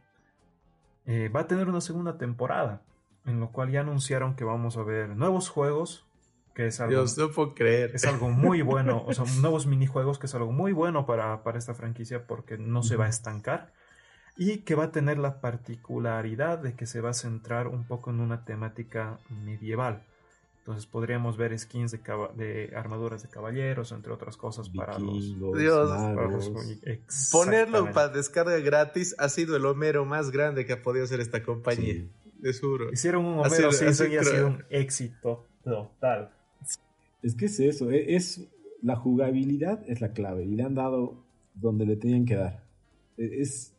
Eh, 1.05 1.29
va 1.29 1.41
a 1.41 1.47
tener 1.47 1.67
una 1.67 1.81
segunda 1.81 2.17
temporada, 2.17 2.81
en 3.25 3.39
lo 3.39 3.51
cual 3.51 3.69
ya 3.71 3.81
anunciaron 3.81 4.35
que 4.35 4.43
vamos 4.43 4.77
a 4.77 4.83
ver 4.83 5.09
nuevos 5.09 5.49
juegos, 5.49 6.07
que 6.55 6.67
es 6.67 6.79
algo, 6.79 6.91
Dios, 6.91 7.17
no 7.17 7.31
puedo 7.31 7.53
creer. 7.53 7.91
Es 7.93 8.05
algo 8.05 8.29
muy 8.29 8.61
bueno, 8.61 9.03
o 9.05 9.13
sea, 9.13 9.25
nuevos 9.41 9.67
minijuegos, 9.67 10.17
que 10.17 10.27
es 10.27 10.35
algo 10.35 10.51
muy 10.51 10.71
bueno 10.71 11.05
para, 11.05 11.43
para 11.43 11.57
esta 11.57 11.73
franquicia 11.73 12.25
porque 12.25 12.57
no 12.57 12.81
se 12.83 12.95
va 12.95 13.05
a 13.05 13.09
estancar 13.09 13.73
y 14.35 14.59
que 14.59 14.75
va 14.75 14.85
a 14.85 14.91
tener 14.91 15.17
la 15.17 15.41
particularidad 15.41 16.59
de 16.59 16.73
que 16.73 16.85
se 16.85 17.01
va 17.01 17.11
a 17.11 17.13
centrar 17.13 17.67
un 17.67 17.85
poco 17.85 18.09
en 18.09 18.19
una 18.19 18.45
temática 18.45 19.19
medieval. 19.45 20.03
Entonces 20.59 20.85
podríamos 20.85 21.35
ver 21.35 21.57
skins 21.59 21.91
de, 21.91 21.99
de 22.37 22.73
armaduras 22.75 23.21
de 23.21 23.27
caballeros, 23.27 23.91
entre 23.91 24.13
otras 24.13 24.37
cosas, 24.37 24.69
para 24.69 24.97
los... 24.97 25.35
Dios, 25.57 25.91
ponerlo 27.33 27.91
para 27.91 28.07
descarga 28.07 28.57
gratis 28.59 29.13
ha 29.17 29.27
sido 29.27 29.57
el 29.57 29.65
Homero 29.65 30.05
más 30.05 30.31
grande 30.31 30.65
que 30.65 30.71
ha 30.71 30.81
podido 30.81 31.03
hacer 31.03 31.19
esta 31.19 31.43
compañía. 31.43 32.05
De 32.39 32.53
seguro. 32.53 32.93
Hicieron 32.93 33.25
un 33.25 33.39
Homero, 33.39 33.73
sí, 33.73 33.83
y 34.09 34.15
ha 34.15 34.23
sido 34.23 34.47
un 34.47 34.63
éxito 34.69 35.45
total. 35.65 36.31
Es 37.21 37.35
que 37.35 37.45
es 37.45 37.59
eso, 37.59 37.91
e, 37.91 38.15
es, 38.15 38.47
la 38.81 38.95
jugabilidad 38.95 39.83
es 39.87 39.99
la 39.99 40.13
clave 40.13 40.43
y 40.45 40.55
le 40.55 40.63
han 40.63 40.75
dado 40.75 41.23
donde 41.55 41.85
le 41.85 41.97
tenían 41.97 42.25
que 42.25 42.35
dar. 42.35 42.63
E, 43.17 43.41
es 43.41 43.72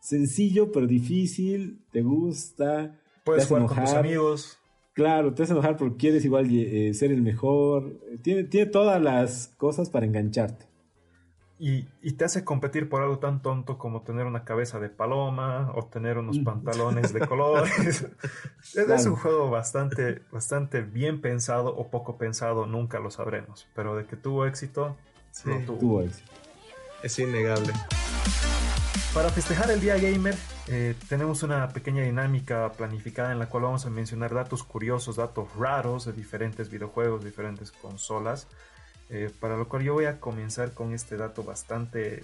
sencillo 0.00 0.72
pero 0.72 0.86
difícil, 0.86 1.80
te 1.92 2.02
gusta. 2.02 2.98
Puedes 3.24 3.46
jugar 3.46 3.66
con 3.66 3.84
tus 3.84 3.94
amigos. 3.94 4.58
Claro, 4.92 5.32
te 5.32 5.44
hace 5.44 5.52
enojar 5.52 5.76
porque 5.76 5.96
quieres 5.96 6.24
igual 6.24 6.48
eh, 6.50 6.92
ser 6.94 7.12
el 7.12 7.22
mejor. 7.22 8.00
Tiene, 8.22 8.44
tiene 8.44 8.66
todas 8.66 9.00
las 9.00 9.52
cosas 9.56 9.88
para 9.88 10.04
engancharte. 10.04 10.70
Y, 11.62 11.82
te 12.12 12.24
hace 12.24 12.42
competir 12.42 12.88
por 12.88 13.02
algo 13.02 13.18
tan 13.18 13.42
tonto 13.42 13.76
como 13.76 14.00
tener 14.00 14.24
una 14.24 14.44
cabeza 14.44 14.80
de 14.80 14.88
paloma 14.88 15.70
o 15.74 15.84
tener 15.84 16.16
unos 16.16 16.38
pantalones 16.38 17.12
de 17.12 17.20
colores. 17.28 18.08
Es 18.74 19.04
un 19.04 19.16
juego 19.16 19.50
bastante, 19.50 20.22
bastante 20.32 20.80
bien 20.80 21.20
pensado 21.20 21.76
o 21.76 21.88
poco 21.90 22.16
pensado, 22.16 22.64
nunca 22.64 22.98
lo 22.98 23.10
sabremos. 23.10 23.68
Pero 23.74 23.94
de 23.94 24.06
que 24.06 24.16
tuvo 24.16 24.46
éxito, 24.46 24.96
sí, 25.32 25.50
tuvo. 25.66 26.00
éxito. 26.00 26.32
Es 27.02 27.18
innegable. 27.18 27.74
Para 29.14 29.28
festejar 29.28 29.68
el 29.72 29.80
Día 29.80 29.98
Gamer, 29.98 30.36
eh, 30.68 30.94
tenemos 31.08 31.42
una 31.42 31.68
pequeña 31.70 32.04
dinámica 32.04 32.70
planificada 32.70 33.32
en 33.32 33.40
la 33.40 33.46
cual 33.46 33.64
vamos 33.64 33.84
a 33.84 33.90
mencionar 33.90 34.32
datos 34.32 34.62
curiosos, 34.62 35.16
datos 35.16 35.48
raros 35.56 36.04
de 36.04 36.12
diferentes 36.12 36.70
videojuegos, 36.70 37.24
diferentes 37.24 37.72
consolas. 37.72 38.46
Eh, 39.08 39.28
para 39.40 39.56
lo 39.56 39.68
cual 39.68 39.82
yo 39.82 39.94
voy 39.94 40.04
a 40.04 40.20
comenzar 40.20 40.74
con 40.74 40.94
este 40.94 41.16
dato 41.16 41.42
bastante 41.42 42.22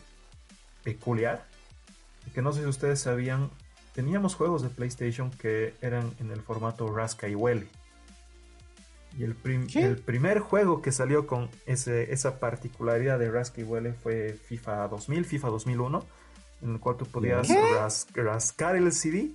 peculiar. 0.85 1.45
Que 2.33 2.41
no 2.41 2.53
sé 2.53 2.61
si 2.61 2.67
ustedes 2.69 3.01
sabían, 3.01 3.51
teníamos 3.93 4.37
juegos 4.37 4.63
de 4.63 4.69
PlayStation 4.69 5.33
que 5.33 5.75
eran 5.81 6.15
en 6.21 6.31
el 6.31 6.41
formato 6.41 6.95
Rasca 6.95 7.29
y 7.29 7.35
Huele. 7.35 7.67
Y 9.19 9.25
el, 9.25 9.35
el, 9.75 9.97
primer 9.97 10.39
juego 10.39 10.83
que 10.83 10.93
salió 10.93 11.27
con 11.27 11.51
ese, 11.67 12.13
esa 12.13 12.39
particularidad 12.39 13.19
de 13.19 13.29
Rasca 13.29 13.61
y 13.61 13.65
Huele 13.65 13.93
fue 13.93 14.39
FIFA 14.47 14.87
2000, 14.87 15.25
FIFA 15.25 15.49
2001 15.49 16.16
en 16.63 16.73
el 16.75 16.81
cual 16.81 16.97
tú 16.97 17.07
podías 17.07 17.49
rascar 18.15 18.77
el 18.77 18.93
CD 18.93 19.31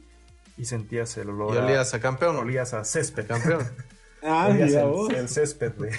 y 0.57 0.65
sentías 0.65 1.17
el 1.17 1.29
olor. 1.29 1.55
Y 1.55 1.57
olías 1.57 1.93
a, 1.93 1.99
campeón. 1.99 2.35
Olías 2.37 2.73
a 2.73 2.83
césped. 2.83 3.27
Campeón. 3.27 3.61
ah, 4.23 4.47
olías 4.49 4.71
el, 4.71 5.15
el, 5.15 5.29
césped 5.29 5.71
de, 5.73 5.91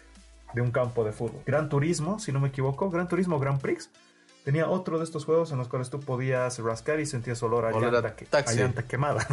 de, 0.54 0.60
un 0.60 0.70
campo 0.70 1.04
de 1.04 1.12
fútbol. 1.12 1.42
Gran 1.46 1.68
Turismo, 1.68 2.18
si 2.18 2.32
no 2.32 2.40
me 2.40 2.48
equivoco, 2.48 2.90
Gran 2.90 3.08
Turismo 3.08 3.38
Grand 3.38 3.60
Prix. 3.60 3.90
Tenía 4.44 4.68
otro 4.68 4.98
de 4.98 5.04
estos 5.04 5.26
juegos 5.26 5.52
en 5.52 5.58
los 5.58 5.68
cuales 5.68 5.90
tú 5.90 6.00
podías 6.00 6.58
rascar 6.58 6.98
y 6.98 7.06
sentías 7.06 7.42
olor 7.42 7.66
a, 7.66 7.72
llanta, 7.72 8.16
a 8.32 8.52
llanta, 8.52 8.82
quemada. 8.84 9.26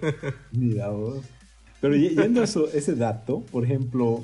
Mira 0.52 0.88
vos. 0.88 1.24
Pero 1.80 1.96
yendo 1.96 2.42
a 2.42 2.44
eso, 2.44 2.68
ese 2.68 2.94
dato, 2.94 3.40
por 3.50 3.64
ejemplo, 3.64 4.22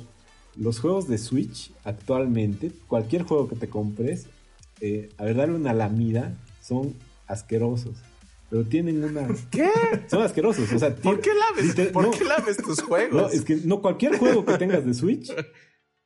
los 0.55 0.79
juegos 0.79 1.09
de 1.09 1.17
Switch 1.17 1.73
actualmente, 1.83 2.71
cualquier 2.87 3.23
juego 3.23 3.49
que 3.49 3.57
te 3.57 3.69
compres, 3.69 4.27
eh, 4.79 5.09
a 5.17 5.25
ver, 5.25 5.35
darle 5.35 5.55
una 5.55 5.73
lamida 5.73 6.33
son 6.69 6.93
asquerosos. 7.27 7.97
Pero 8.49 8.63
tienen 8.63 9.03
una. 9.03 9.27
¿Qué? 9.51 9.69
Son 10.07 10.21
asquerosos. 10.21 10.71
O 10.71 10.79
sea, 10.79 10.95
¿Por 10.95 11.19
qué 11.19 11.31
lames, 11.33 11.91
¿por 11.91 12.09
qué 12.11 12.23
lames 12.23 12.57
tus 12.57 12.81
juegos? 12.87 13.21
No, 13.21 13.29
es 13.29 13.43
que 13.43 13.57
no 13.57 13.81
cualquier 13.81 14.17
juego 14.17 14.45
que 14.45 14.57
tengas 14.57 14.85
de 14.85 14.93
Switch. 14.93 15.31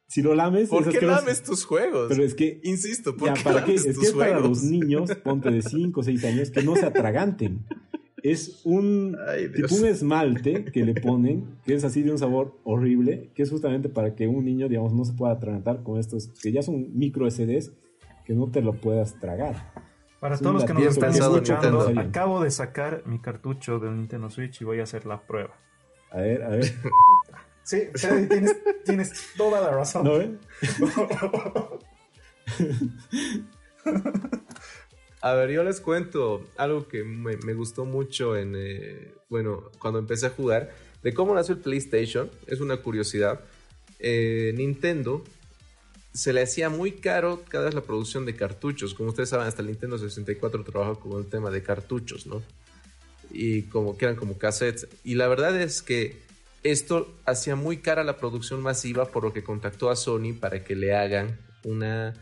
Si 0.08 0.22
lo 0.22 0.36
lames. 0.36 0.70
¿Por 0.70 0.90
qué 0.90 1.06
lames 1.06 1.44
tus 1.44 1.64
juegos? 1.64 2.08
Pero 2.10 2.24
es 2.24 2.36
que. 2.36 2.60
Insisto, 2.64 3.16
¿por 3.16 3.34
qué 3.34 3.44
para 3.44 3.62
lames 3.62 3.86
Es 3.86 3.98
que 3.98 4.08
es 4.08 4.12
para 4.14 4.40
los 4.40 4.64
niños, 4.64 5.10
ponte 5.24 5.52
de 5.52 5.62
5 5.62 6.00
o 6.00 6.04
6 6.04 6.26
años, 6.26 6.52
que 6.52 6.64
no 6.64 6.76
se 6.76 6.86
atraganten. 6.86 7.66
Es 8.22 8.62
un 8.64 9.18
tipo 9.54 9.76
un 9.76 9.86
esmalte 9.86 10.64
que 10.66 10.86
le 10.86 10.94
ponen, 10.94 11.58
que 11.66 11.74
es 11.74 11.84
así 11.84 12.04
de 12.04 12.12
un 12.12 12.18
sabor 12.18 12.58
horrible, 12.64 13.32
que 13.36 13.44
es 13.44 13.50
justamente 13.50 13.90
para 13.90 14.16
que 14.16 14.30
un 14.30 14.46
niño, 14.46 14.70
digamos, 14.70 14.94
no 14.94 15.04
se 15.04 15.12
pueda 15.12 15.34
atragantar 15.34 15.84
con 15.84 16.00
estos, 16.00 16.30
que 16.42 16.54
ya 16.54 16.62
son 16.62 16.98
micro 16.98 17.30
SDs, 17.30 17.74
que 18.26 18.34
no 18.34 18.50
te 18.50 18.62
lo 18.62 18.74
puedas 18.74 19.20
tragar. 19.20 19.74
Para 20.24 20.38
todos 20.38 20.54
los 20.54 20.64
que 20.64 20.74
nos 20.74 20.86
están 20.86 21.12
escuchando, 21.12 21.92
acabo 21.98 22.42
de 22.42 22.50
sacar 22.50 23.04
mi 23.06 23.20
cartucho 23.20 23.80
del 23.80 23.98
Nintendo 23.98 24.30
Switch 24.30 24.62
y 24.62 24.64
voy 24.64 24.80
a 24.80 24.84
hacer 24.84 25.06
la 25.06 25.20
prueba. 25.20 25.54
A 26.12 26.22
ver, 26.22 26.44
a 26.44 26.48
ver. 26.48 26.64
sí, 27.64 27.90
tienes, 28.30 28.56
tienes, 28.86 29.12
toda 29.36 29.60
la 29.60 29.72
razón. 29.72 30.06
¿No, 30.06 30.22
eh? 30.22 30.32
A 35.20 35.34
ver, 35.34 35.52
yo 35.52 35.62
les 35.66 35.82
cuento 35.82 36.42
algo 36.56 36.88
que 36.88 37.04
me, 37.04 37.54
gustó 37.54 37.84
mucho 37.84 38.38
en, 38.38 38.54
eh, 38.56 39.14
bueno, 39.28 39.72
cuando 39.78 40.00
empecé 40.00 40.28
a 40.28 40.30
jugar, 40.30 40.70
de 41.02 41.14
cómo 41.14 41.36
nació 41.36 41.56
el 41.56 41.60
PlayStation, 41.60 42.32
es 42.48 42.62
una 42.62 42.78
curiosidad. 42.78 43.42
Eh, 44.00 44.54
Nintendo 44.56 45.22
se 46.14 46.32
le 46.32 46.44
hacía 46.44 46.70
muy 46.70 46.94
caro 46.94 47.44
cada 47.50 47.66
vez 47.66 47.74
la 47.74 47.82
producción 47.82 48.26
de 48.26 48.36
cartuchos. 48.36 48.94
Como 48.94 49.10
ustedes 49.10 49.30
saben, 49.30 49.48
hasta 49.48 49.62
el 49.62 49.68
Nintendo 49.70 49.98
64 49.98 50.64
trabajó 50.64 51.00
con 51.00 51.20
el 51.20 51.28
tema 51.28 51.50
de 51.50 51.64
cartuchos, 51.64 52.28
¿no? 52.28 52.44
Y 53.32 53.64
como 53.64 53.98
que 53.98 54.06
eran 54.06 54.16
como 54.16 54.38
cassettes. 54.38 54.88
Y 55.04 55.16
la 55.16 55.28
verdad 55.28 55.60
es 55.60 55.82
que 55.82 56.22
esto 56.62 57.16
hacía 57.26 57.56
muy 57.56 57.78
cara 57.78 58.04
la 58.04 58.18
producción 58.18 58.62
masiva, 58.62 59.06
por 59.06 59.24
lo 59.24 59.34
que 59.34 59.44
contactó 59.44 59.90
a 59.90 59.96
Sony 59.96 60.34
para 60.40 60.64
que 60.64 60.76
le 60.76 60.96
hagan 60.96 61.40
una, 61.64 62.14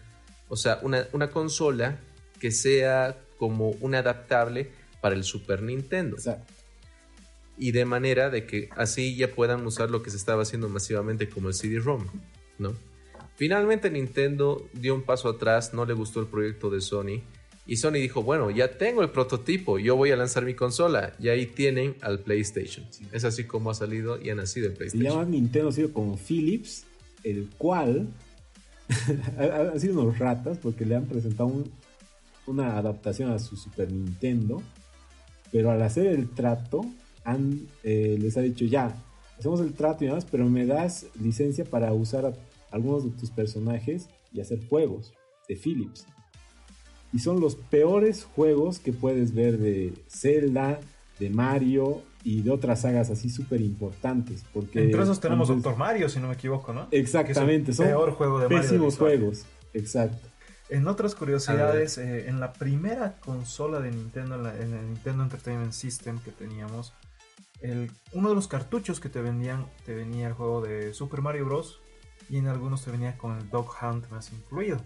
o 0.48 0.56
sea, 0.56 0.80
una, 0.84 1.08
una 1.12 1.30
consola 1.30 2.00
que 2.40 2.52
sea 2.52 3.18
como 3.38 3.72
un 3.82 3.94
adaptable 3.94 4.72
para 5.02 5.16
el 5.16 5.26
Super 5.26 5.62
Nintendo. 5.62 6.16
Y 7.58 7.72
de 7.74 7.84
manera 7.84 8.30
de 8.30 8.46
que 8.46 8.70
así 8.78 9.18
ya 9.18 9.36
puedan 9.36 9.66
usar 9.66 9.92
lo 9.92 10.02
que 10.02 10.10
se 10.10 10.18
estaba 10.18 10.44
haciendo 10.44 10.70
masivamente 10.70 11.30
como 11.30 11.50
el 11.50 11.54
CD-ROM, 11.54 12.08
¿no? 12.58 12.74
Finalmente 13.42 13.90
Nintendo 13.90 14.70
dio 14.72 14.94
un 14.94 15.02
paso 15.02 15.28
atrás, 15.28 15.74
no 15.74 15.84
le 15.84 15.96
gustó 15.96 16.20
el 16.20 16.28
proyecto 16.28 16.70
de 16.70 16.80
Sony 16.80 17.24
y 17.66 17.78
Sony 17.78 17.94
dijo, 17.94 18.22
bueno, 18.22 18.52
ya 18.52 18.78
tengo 18.78 19.02
el 19.02 19.10
prototipo, 19.10 19.80
yo 19.80 19.96
voy 19.96 20.12
a 20.12 20.16
lanzar 20.16 20.46
mi 20.46 20.54
consola 20.54 21.14
y 21.18 21.30
ahí 21.30 21.48
tienen 21.48 21.96
al 22.02 22.20
PlayStation. 22.20 22.86
Es 23.12 23.26
así 23.26 23.46
como 23.46 23.72
ha 23.72 23.74
salido 23.74 24.22
y 24.22 24.30
ha 24.30 24.36
nacido 24.36 24.68
el 24.68 24.74
PlayStation. 24.74 25.12
Se 25.12 25.18
llama 25.18 25.28
Nintendo, 25.28 25.70
ha 25.70 25.72
sido 25.72 25.92
como 25.92 26.18
Philips, 26.18 26.84
el 27.24 27.50
cual 27.58 28.10
ha, 29.74 29.80
sido 29.80 30.00
unos 30.00 30.20
ratas 30.20 30.60
porque 30.60 30.86
le 30.86 30.98
han 30.98 31.08
presentado 31.08 31.52
una 32.46 32.78
adaptación 32.78 33.32
a 33.32 33.40
su 33.40 33.58
Super 33.58 33.92
Nintendo, 33.92 34.62
pero 35.52 35.72
al 35.72 35.82
hacer 35.82 36.06
el 36.06 36.30
trato 36.30 36.86
han, 37.24 37.62
eh, 37.84 38.20
les 38.22 38.38
ha 38.38 38.42
dicho 38.42 38.66
ya, 38.66 38.96
hacemos 39.40 39.62
el 39.62 39.74
trato 39.74 40.04
y 40.04 40.10
demás, 40.10 40.28
pero 40.30 40.46
me 40.46 40.68
das 40.68 41.08
licencia 41.20 41.66
para 41.66 41.92
usar 41.92 42.28
a 42.28 42.34
algunos 42.72 43.04
de 43.04 43.12
tus 43.12 43.30
personajes 43.30 44.10
y 44.34 44.42
hacer 44.42 44.68
juegos 44.68 45.14
de 45.48 45.56
Philips. 45.56 46.06
Y 47.14 47.20
son 47.20 47.40
los 47.42 47.56
peores 47.56 48.24
juegos 48.24 48.80
que 48.80 48.94
puedes 48.94 49.34
ver 49.34 49.58
de 49.58 49.94
Zelda, 50.08 50.80
de 51.20 51.30
Mario 51.30 52.02
y 52.24 52.42
de 52.42 52.52
otras 52.52 52.82
sagas 52.82 53.10
así 53.10 53.30
súper 53.30 53.62
importantes. 53.62 54.44
Porque, 54.54 54.84
Entre 54.84 55.02
esos 55.02 55.20
tenemos 55.20 55.50
Doctor 55.50 55.76
Mario, 55.76 56.08
si 56.08 56.20
no 56.20 56.28
me 56.28 56.36
equivoco, 56.36 56.74
¿no? 56.74 56.88
Exactamente, 56.92 57.74
son 57.74 57.88
peor 57.88 58.12
juego 58.12 58.40
de 58.40 58.48
pésimos 58.48 58.98
juegos. 58.98 59.46
Exacto. 59.74 60.28
En 60.70 60.88
otras 60.88 61.16
curiosidades, 61.16 61.98
eh, 61.98 62.30
en 62.30 62.40
la 62.40 62.54
primera 62.54 63.18
consola 63.20 63.82
de 63.82 63.92
Nintendo, 63.92 64.36
en, 64.50 64.74
el 64.74 64.88
Nintendo 64.88 65.24
Entertainment 65.24 65.74
System 65.74 66.20
que 66.20 66.32
teníamos, 66.32 66.94
el, 67.60 67.92
uno 68.14 68.30
de 68.30 68.36
los 68.36 68.48
cartuchos 68.48 69.02
que 69.02 69.10
te 69.10 69.22
vendían 69.22 69.66
te 69.86 69.94
venía 69.94 70.28
el 70.28 70.34
juego 70.34 70.62
de 70.62 70.94
Super 70.94 71.22
Mario 71.22 71.46
Bros 71.46 71.82
y 72.32 72.38
en 72.38 72.48
algunos 72.48 72.86
te 72.86 72.92
venía 72.92 73.18
con 73.18 73.38
el 73.38 73.50
Dog 73.50 73.70
Hunt 73.82 74.10
más 74.10 74.32
incluido. 74.32 74.82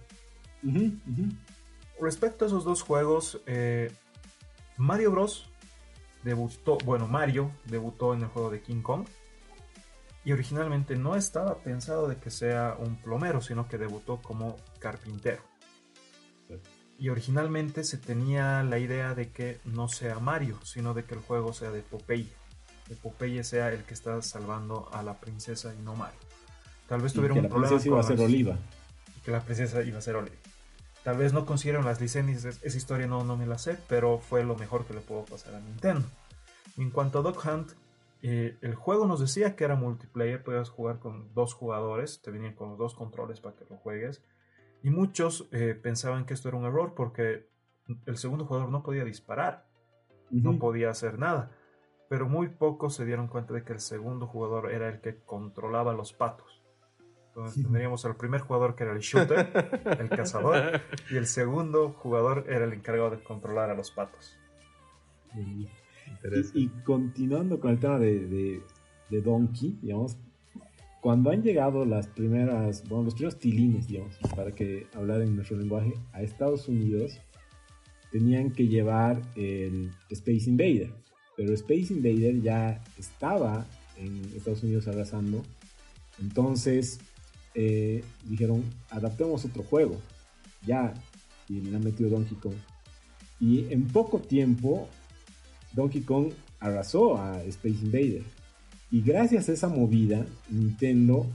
Respecto 2.01 2.43
a 2.43 2.47
esos 2.47 2.65
dos 2.65 2.81
juegos, 2.81 3.39
eh, 3.45 3.93
Mario 4.77 5.11
Bros. 5.11 5.47
debutó, 6.23 6.79
bueno, 6.83 7.07
Mario 7.07 7.51
debutó 7.65 8.15
en 8.15 8.23
el 8.23 8.29
juego 8.29 8.49
de 8.49 8.61
King 8.61 8.81
Kong 8.81 9.05
y 10.23 10.31
originalmente 10.31 10.95
no 10.95 11.15
estaba 11.15 11.59
pensado 11.59 12.07
de 12.07 12.17
que 12.17 12.31
sea 12.31 12.77
un 12.79 12.95
plomero, 12.95 13.41
sino 13.41 13.67
que 13.67 13.77
debutó 13.77 14.23
como 14.23 14.57
carpintero. 14.79 15.43
Y 16.97 17.09
originalmente 17.09 17.83
se 17.83 17.99
tenía 17.99 18.63
la 18.63 18.79
idea 18.79 19.13
de 19.13 19.29
que 19.29 19.59
no 19.65 19.87
sea 19.87 20.17
Mario, 20.17 20.59
sino 20.63 20.95
de 20.95 21.05
que 21.05 21.13
el 21.13 21.21
juego 21.21 21.53
sea 21.53 21.69
de 21.69 21.83
Popeye. 21.83 22.33
Que 22.87 22.95
Popeye 22.95 23.43
sea 23.43 23.71
el 23.71 23.83
que 23.83 23.93
está 23.93 24.19
salvando 24.23 24.89
a 24.91 25.03
la 25.03 25.19
princesa 25.19 25.75
y 25.75 25.83
no 25.83 25.95
Mario. 25.95 26.24
Tal 26.88 27.01
vez 27.01 27.13
tuvieron 27.13 27.39
un 27.39 27.49
problema. 27.49 27.69
Que 27.69 27.75
la 27.75 27.79
princesa 27.79 27.88
iba 27.88 27.99
a 27.99 28.03
ser 28.03 28.19
Oliva. 28.19 28.57
Que 29.23 29.31
la 29.31 29.41
princesa 29.41 29.83
iba 29.83 29.97
a 29.97 30.01
ser 30.01 30.15
Oliva. 30.15 30.36
Tal 31.03 31.17
vez 31.17 31.33
no 31.33 31.45
consiguieron 31.45 31.86
las 31.86 32.01
licencias, 32.01 32.59
esa 32.63 32.77
historia 32.77 33.05
no, 33.05 33.23
no 33.23 33.38
me 33.38 33.45
la 33.45 33.59
sé, 33.59 33.77
pero 33.88 34.17
fue 34.17 34.43
lo 34.43 34.55
mejor 34.55 34.86
que 34.86 34.93
le 34.95 35.01
pudo 35.01 35.23
pasar 35.23 35.53
a 35.53 35.59
Nintendo. 35.59 36.07
En 36.77 36.89
cuanto 36.89 37.19
a 37.19 37.21
Dog 37.21 37.38
Hunt, 37.45 37.73
eh, 38.23 38.57
el 38.61 38.73
juego 38.73 39.05
nos 39.05 39.19
decía 39.19 39.55
que 39.55 39.65
era 39.65 39.75
multiplayer, 39.75 40.43
podías 40.43 40.69
jugar 40.69 40.97
con 40.97 41.31
dos 41.36 41.53
jugadores, 41.53 42.21
te 42.23 42.31
venían 42.31 42.53
con 42.53 42.69
los 42.69 42.79
dos 42.79 42.95
controles 42.95 43.39
para 43.39 43.55
que 43.55 43.65
lo 43.69 43.77
juegues. 43.77 44.23
Y 44.81 44.89
muchos 44.89 45.47
eh, 45.51 45.79
pensaban 45.79 46.25
que 46.25 46.33
esto 46.33 46.47
era 46.47 46.57
un 46.57 46.65
error 46.65 46.93
porque 46.95 47.47
el 48.07 48.17
segundo 48.17 48.45
jugador 48.45 48.69
no 48.69 48.81
podía 48.81 49.03
disparar, 49.03 49.67
no 50.31 50.57
podía 50.57 50.89
hacer 50.89 51.19
nada. 51.19 51.51
Pero 52.09 52.27
muy 52.27 52.49
pocos 52.49 52.95
se 52.95 53.05
dieron 53.05 53.27
cuenta 53.27 53.53
de 53.53 53.63
que 53.63 53.73
el 53.73 53.79
segundo 53.79 54.25
jugador 54.25 54.71
era 54.71 54.89
el 54.89 55.01
que 55.01 55.17
controlaba 55.23 55.93
los 55.93 56.13
patos. 56.13 56.54
Entonces 57.36 57.63
tendríamos 57.63 58.05
al 58.05 58.15
primer 58.15 58.39
jugador 58.39 58.75
que 58.75 58.86
era 58.86 58.93
el 58.93 58.99
shooter, 58.99 59.81
el 59.99 60.07
cazador, 60.07 60.79
y 61.11 61.17
el 61.17 61.27
segundo 61.27 61.89
jugador 61.89 62.45
era 62.47 62.63
el 62.63 62.71
encargado 62.71 63.09
de 63.09 63.21
controlar 63.21 63.69
a 63.69 63.75
los 63.75 63.91
patos. 63.91 64.38
Y, 65.36 65.67
continuando 66.86 67.59
con 67.59 67.71
el 67.71 67.79
tema 67.79 67.99
de, 67.99 68.61
de, 69.09 69.21
Donkey, 69.21 69.77
digamos, 69.81 70.15
cuando 71.01 71.29
han 71.29 71.43
llegado 71.43 71.83
las 71.83 72.07
primeras, 72.07 72.88
bueno, 72.88 73.03
los 73.03 73.15
primeros 73.15 73.38
tilines, 73.38 73.89
digamos, 73.89 74.15
para 74.33 74.51
que 74.51 74.88
hablar 74.93 75.21
en 75.21 75.36
nuestro 75.36 75.57
lenguaje, 75.57 75.93
a 76.13 76.21
Estados 76.21 76.69
Unidos, 76.69 77.19
tenían 78.13 78.49
que 78.51 78.69
llevar 78.69 79.21
el 79.36 79.91
Space 80.09 80.49
Invader. 80.49 80.93
Pero 81.36 81.53
Space 81.53 81.93
Invader 81.93 82.41
ya 82.41 82.81
estaba 82.97 83.65
en 83.97 84.23
Estados 84.33 84.63
Unidos 84.63 84.88
arrasando. 84.88 85.43
Entonces 86.21 87.01
eh, 87.55 88.03
dijeron, 88.25 88.63
adaptemos 88.89 89.45
otro 89.45 89.63
juego. 89.63 89.99
Ya, 90.65 90.93
y 91.49 91.61
le 91.61 91.75
han 91.75 91.83
metido 91.83 92.09
Donkey 92.09 92.37
Kong. 92.37 92.55
Y 93.39 93.71
en 93.71 93.87
poco 93.87 94.19
tiempo 94.19 94.87
Donkey 95.73 96.01
Kong 96.01 96.31
arrasó 96.59 97.17
a 97.17 97.43
Space 97.43 97.79
Invader. 97.83 98.23
Y 98.91 99.01
gracias 99.01 99.49
a 99.49 99.53
esa 99.53 99.67
movida, 99.67 100.25
Nintendo, 100.49 101.27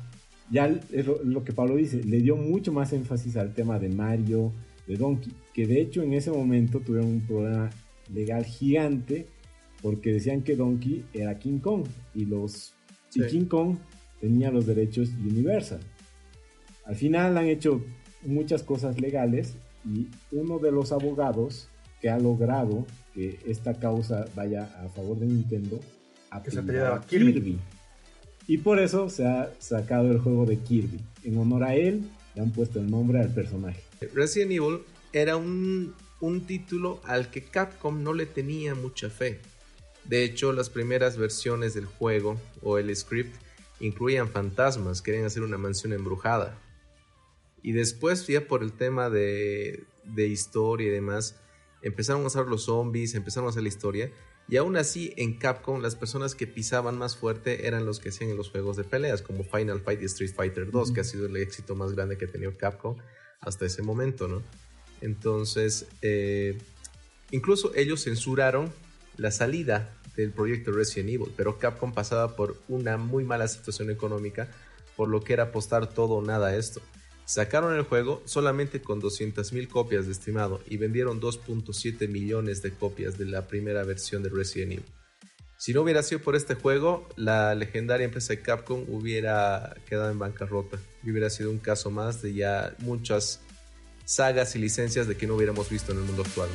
ya 0.51 0.67
es 0.67 1.07
lo, 1.25 1.45
que 1.45 1.53
Pablo 1.53 1.77
dice, 1.77 2.03
le 2.03 2.21
dio 2.21 2.37
mucho 2.37 2.73
más 2.73 2.93
énfasis 2.93 3.37
al 3.37 3.55
tema 3.55 3.79
de 3.79 3.89
Mario, 3.89 4.53
de 4.87 4.97
Donkey, 4.97 5.33
que 5.53 5.67
de 5.67 5.81
hecho 5.81 6.03
en 6.03 6.15
ese 6.15 6.31
momento 6.31 6.81
tuvieron 6.81 7.11
un 7.11 7.21
problema 7.21 7.71
legal 8.13 8.45
gigante 8.45 9.27
porque 9.83 10.13
decían 10.13 10.43
que 10.43 10.57
Donkey 10.57 11.05
era 11.13 11.39
King 11.39 11.59
Kong 11.59 11.85
y 12.15 12.25
los 12.25 12.75
King 13.11 13.47
Kong 13.47 13.77
tenía 14.21 14.51
los 14.51 14.67
derechos 14.67 15.11
Universal. 15.11 15.81
Al 16.85 16.97
final 16.97 17.37
han 17.39 17.47
hecho 17.47 17.83
muchas 18.23 18.63
cosas 18.63 19.01
legales 19.01 19.55
y 19.85 20.09
uno 20.33 20.59
de 20.59 20.73
los 20.73 20.93
abogados 20.93 21.69
que 22.01 22.11
ha 22.11 22.19
logrado 22.19 22.87
que 23.15 23.39
esta 23.47 23.75
causa 23.75 24.27
vaya 24.35 24.65
a 24.85 24.89
favor 24.89 25.19
de 25.19 25.27
Nintendo 25.27 25.81
a 26.31 26.43
que 26.43 26.51
se 26.51 26.63
Kirby. 27.09 27.59
Y 28.47 28.59
por 28.59 28.79
eso 28.79 29.11
se 29.11 29.27
ha 29.27 29.53
sacado 29.59 30.11
el 30.11 30.19
juego 30.19 30.47
de 30.47 30.59
Kirby. 30.59 31.01
En 31.25 31.39
honor 31.39 31.65
a 31.65 31.75
él, 31.75 32.03
le 32.35 32.43
han 32.43 32.51
puesto 32.51 32.81
el 32.81 32.91
nombre 32.91 33.21
al 33.21 33.33
personaje. 33.33 33.83
Resident 34.15 34.53
Evil 34.53 34.81
era 35.13 35.37
un, 35.37 35.95
un 36.21 36.47
título 36.47 37.01
al 37.05 37.31
que 37.31 37.43
Capcom 37.43 38.03
no 38.03 38.13
le 38.13 38.27
tenía 38.27 38.75
mucha 38.75 39.11
fe. 39.11 39.41
De 40.05 40.25
hecho, 40.25 40.53
las 40.53 40.71
primeras 40.71 41.17
versiones 41.17 41.75
del 41.75 41.87
juego 41.87 42.41
o 42.63 42.79
el 42.79 42.95
script 42.97 43.35
incluían 43.81 44.29
fantasmas, 44.29 45.03
querían 45.03 45.27
hacer 45.27 45.43
una 45.43 45.59
mansión 45.59 45.93
embrujada. 45.93 46.57
Y 47.63 47.73
después, 47.73 48.27
ya 48.27 48.47
por 48.47 48.63
el 48.63 48.73
tema 48.73 49.11
de, 49.11 49.85
de 50.05 50.27
historia 50.27 50.89
y 50.89 50.91
demás, 50.91 51.37
empezaron 51.83 52.23
a 52.23 52.27
usar 52.27 52.47
los 52.47 52.65
zombies, 52.65 53.15
empezaron 53.15 53.47
a 53.47 53.51
hacer 53.51 53.63
la 53.63 53.69
historia. 53.69 54.11
Y 54.49 54.57
aún 54.57 54.77
así, 54.77 55.13
en 55.17 55.39
Capcom, 55.39 55.81
las 55.81 55.95
personas 55.95 56.35
que 56.35 56.47
pisaban 56.47 56.99
más 56.99 57.17
fuerte 57.17 57.69
eran 57.69 57.87
los 57.87 58.01
que 58.01 58.09
hacían 58.09 58.31
en 58.31 58.37
los 58.37 58.51
juegos 58.51 58.77
de 58.77 58.85
peleas, 58.85 59.23
como 59.23 59.45
Final 59.45 59.81
Fight 59.81 60.03
y 60.03 60.07
Street 60.07 60.33
Fighter 60.35 60.71
2, 60.71 60.93
que 60.93 61.01
ha 61.01 61.05
sido 61.05 61.27
el 61.27 61.37
éxito 61.37 61.77
más 61.77 61.93
grande 61.93 62.19
que 62.19 62.25
ha 62.25 62.29
tenido 62.29 62.57
Capcom 62.57 62.97
hasta 63.41 63.67
ese 63.67 63.83
momento, 63.83 64.27
¿no? 64.27 64.43
Entonces, 65.01 65.87
eh, 66.03 66.59
incluso 67.31 67.73
ellos 67.75 68.03
censuraron 68.03 68.73
la 69.17 69.31
salida 69.31 69.97
del 70.17 70.33
proyecto 70.33 70.73
Resident 70.73 71.11
Evil, 71.11 71.33
pero 71.37 71.59
Capcom 71.59 71.93
pasaba 71.93 72.37
por 72.37 72.57
una 72.69 72.97
muy 72.97 73.25
mala 73.25 73.49
situación 73.49 73.91
económica, 73.91 74.49
por 74.97 75.09
lo 75.09 75.23
que 75.23 75.33
era 75.33 75.45
apostar 75.45 75.89
todo 75.89 76.15
o 76.15 76.23
nada 76.23 76.49
a 76.49 76.57
esto. 76.57 76.81
Sacaron 77.31 77.77
el 77.77 77.85
juego 77.85 78.23
solamente 78.25 78.83
con 78.83 79.01
200.000 79.01 79.69
copias 79.69 80.07
de 80.07 80.11
estimado 80.11 80.61
y 80.67 80.79
vendieron 80.79 81.21
2.7 81.21 82.09
millones 82.09 82.61
de 82.61 82.73
copias 82.73 83.19
de 83.19 83.27
la 83.27 83.47
primera 83.47 83.85
versión 83.85 84.25
de 84.25 84.31
Resident 84.31 84.73
Evil. 84.73 84.85
Si 85.57 85.73
no 85.73 85.83
hubiera 85.83 86.03
sido 86.03 86.21
por 86.23 86.35
este 86.35 86.57
juego, 86.57 87.09
la 87.15 87.55
legendaria 87.55 88.05
empresa 88.05 88.33
de 88.33 88.43
Capcom 88.43 88.85
hubiera 88.89 89.77
quedado 89.89 90.11
en 90.11 90.19
bancarrota 90.19 90.81
y 91.05 91.13
hubiera 91.13 91.31
sido 91.31 91.53
un 91.53 91.59
caso 91.59 91.93
más 91.93 92.21
de 92.21 92.35
ya 92.35 92.75
muchas 92.79 93.39
sagas 94.05 94.57
y 94.57 94.59
licencias 94.59 95.07
de 95.07 95.17
que 95.17 95.29
no 95.29 95.37
hubiéramos 95.37 95.71
visto 95.71 95.93
en 95.93 95.99
el 95.99 96.05
mundo 96.07 96.23
actual. 96.23 96.49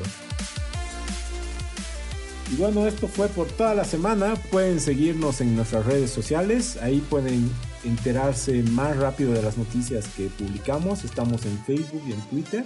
Y 2.52 2.58
bueno, 2.58 2.86
esto 2.86 3.08
fue 3.08 3.30
por 3.30 3.48
toda 3.48 3.76
la 3.76 3.86
semana. 3.86 4.36
Pueden 4.52 4.82
seguirnos 4.82 5.40
en 5.40 5.56
nuestras 5.56 5.86
redes 5.86 6.12
sociales. 6.12 6.76
Ahí 6.82 7.00
pueden 7.00 7.50
enterarse 7.86 8.64
más 8.64 8.98
rápido 8.98 9.34
de 9.34 9.42
las 9.42 9.58
noticias 9.58 10.08
que 10.16 10.28
publicamos. 10.28 11.04
Estamos 11.04 11.46
en 11.46 11.58
Facebook 11.66 12.02
y 12.08 12.14
en 12.14 12.22
Twitter. 12.30 12.66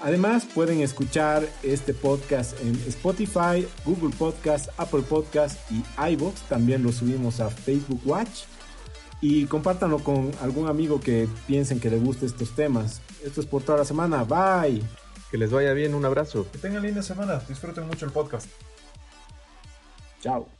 Además, 0.00 0.46
pueden 0.54 0.80
escuchar 0.82 1.48
este 1.62 1.94
podcast 1.94 2.60
en 2.60 2.74
Spotify, 2.86 3.66
Google 3.86 4.14
Podcast, 4.14 4.68
Apple 4.76 5.02
Podcast 5.02 5.58
y 5.70 5.82
iBox. 6.12 6.42
También 6.42 6.82
lo 6.82 6.92
subimos 6.92 7.40
a 7.40 7.48
Facebook 7.48 8.02
Watch. 8.04 8.42
Y 9.22 9.46
compártanlo 9.46 10.00
con 10.00 10.30
algún 10.42 10.68
amigo 10.68 11.00
que 11.00 11.26
piensen 11.46 11.80
que 11.80 11.88
le 11.88 11.98
guste 11.98 12.26
estos 12.26 12.54
temas. 12.54 13.00
Esto 13.24 13.40
es 13.40 13.46
por 13.46 13.62
toda 13.62 13.78
la 13.78 13.84
semana. 13.86 14.24
Bye. 14.24 14.82
Que 15.30 15.38
les 15.38 15.50
vaya 15.50 15.72
bien. 15.72 15.94
Un 15.94 16.04
abrazo. 16.04 16.46
Que 16.52 16.58
tengan 16.58 16.82
linda 16.82 17.02
semana. 17.02 17.40
Disfruten 17.48 17.86
mucho 17.86 18.04
el 18.04 18.12
podcast. 18.12 18.48
Chao. 20.20 20.53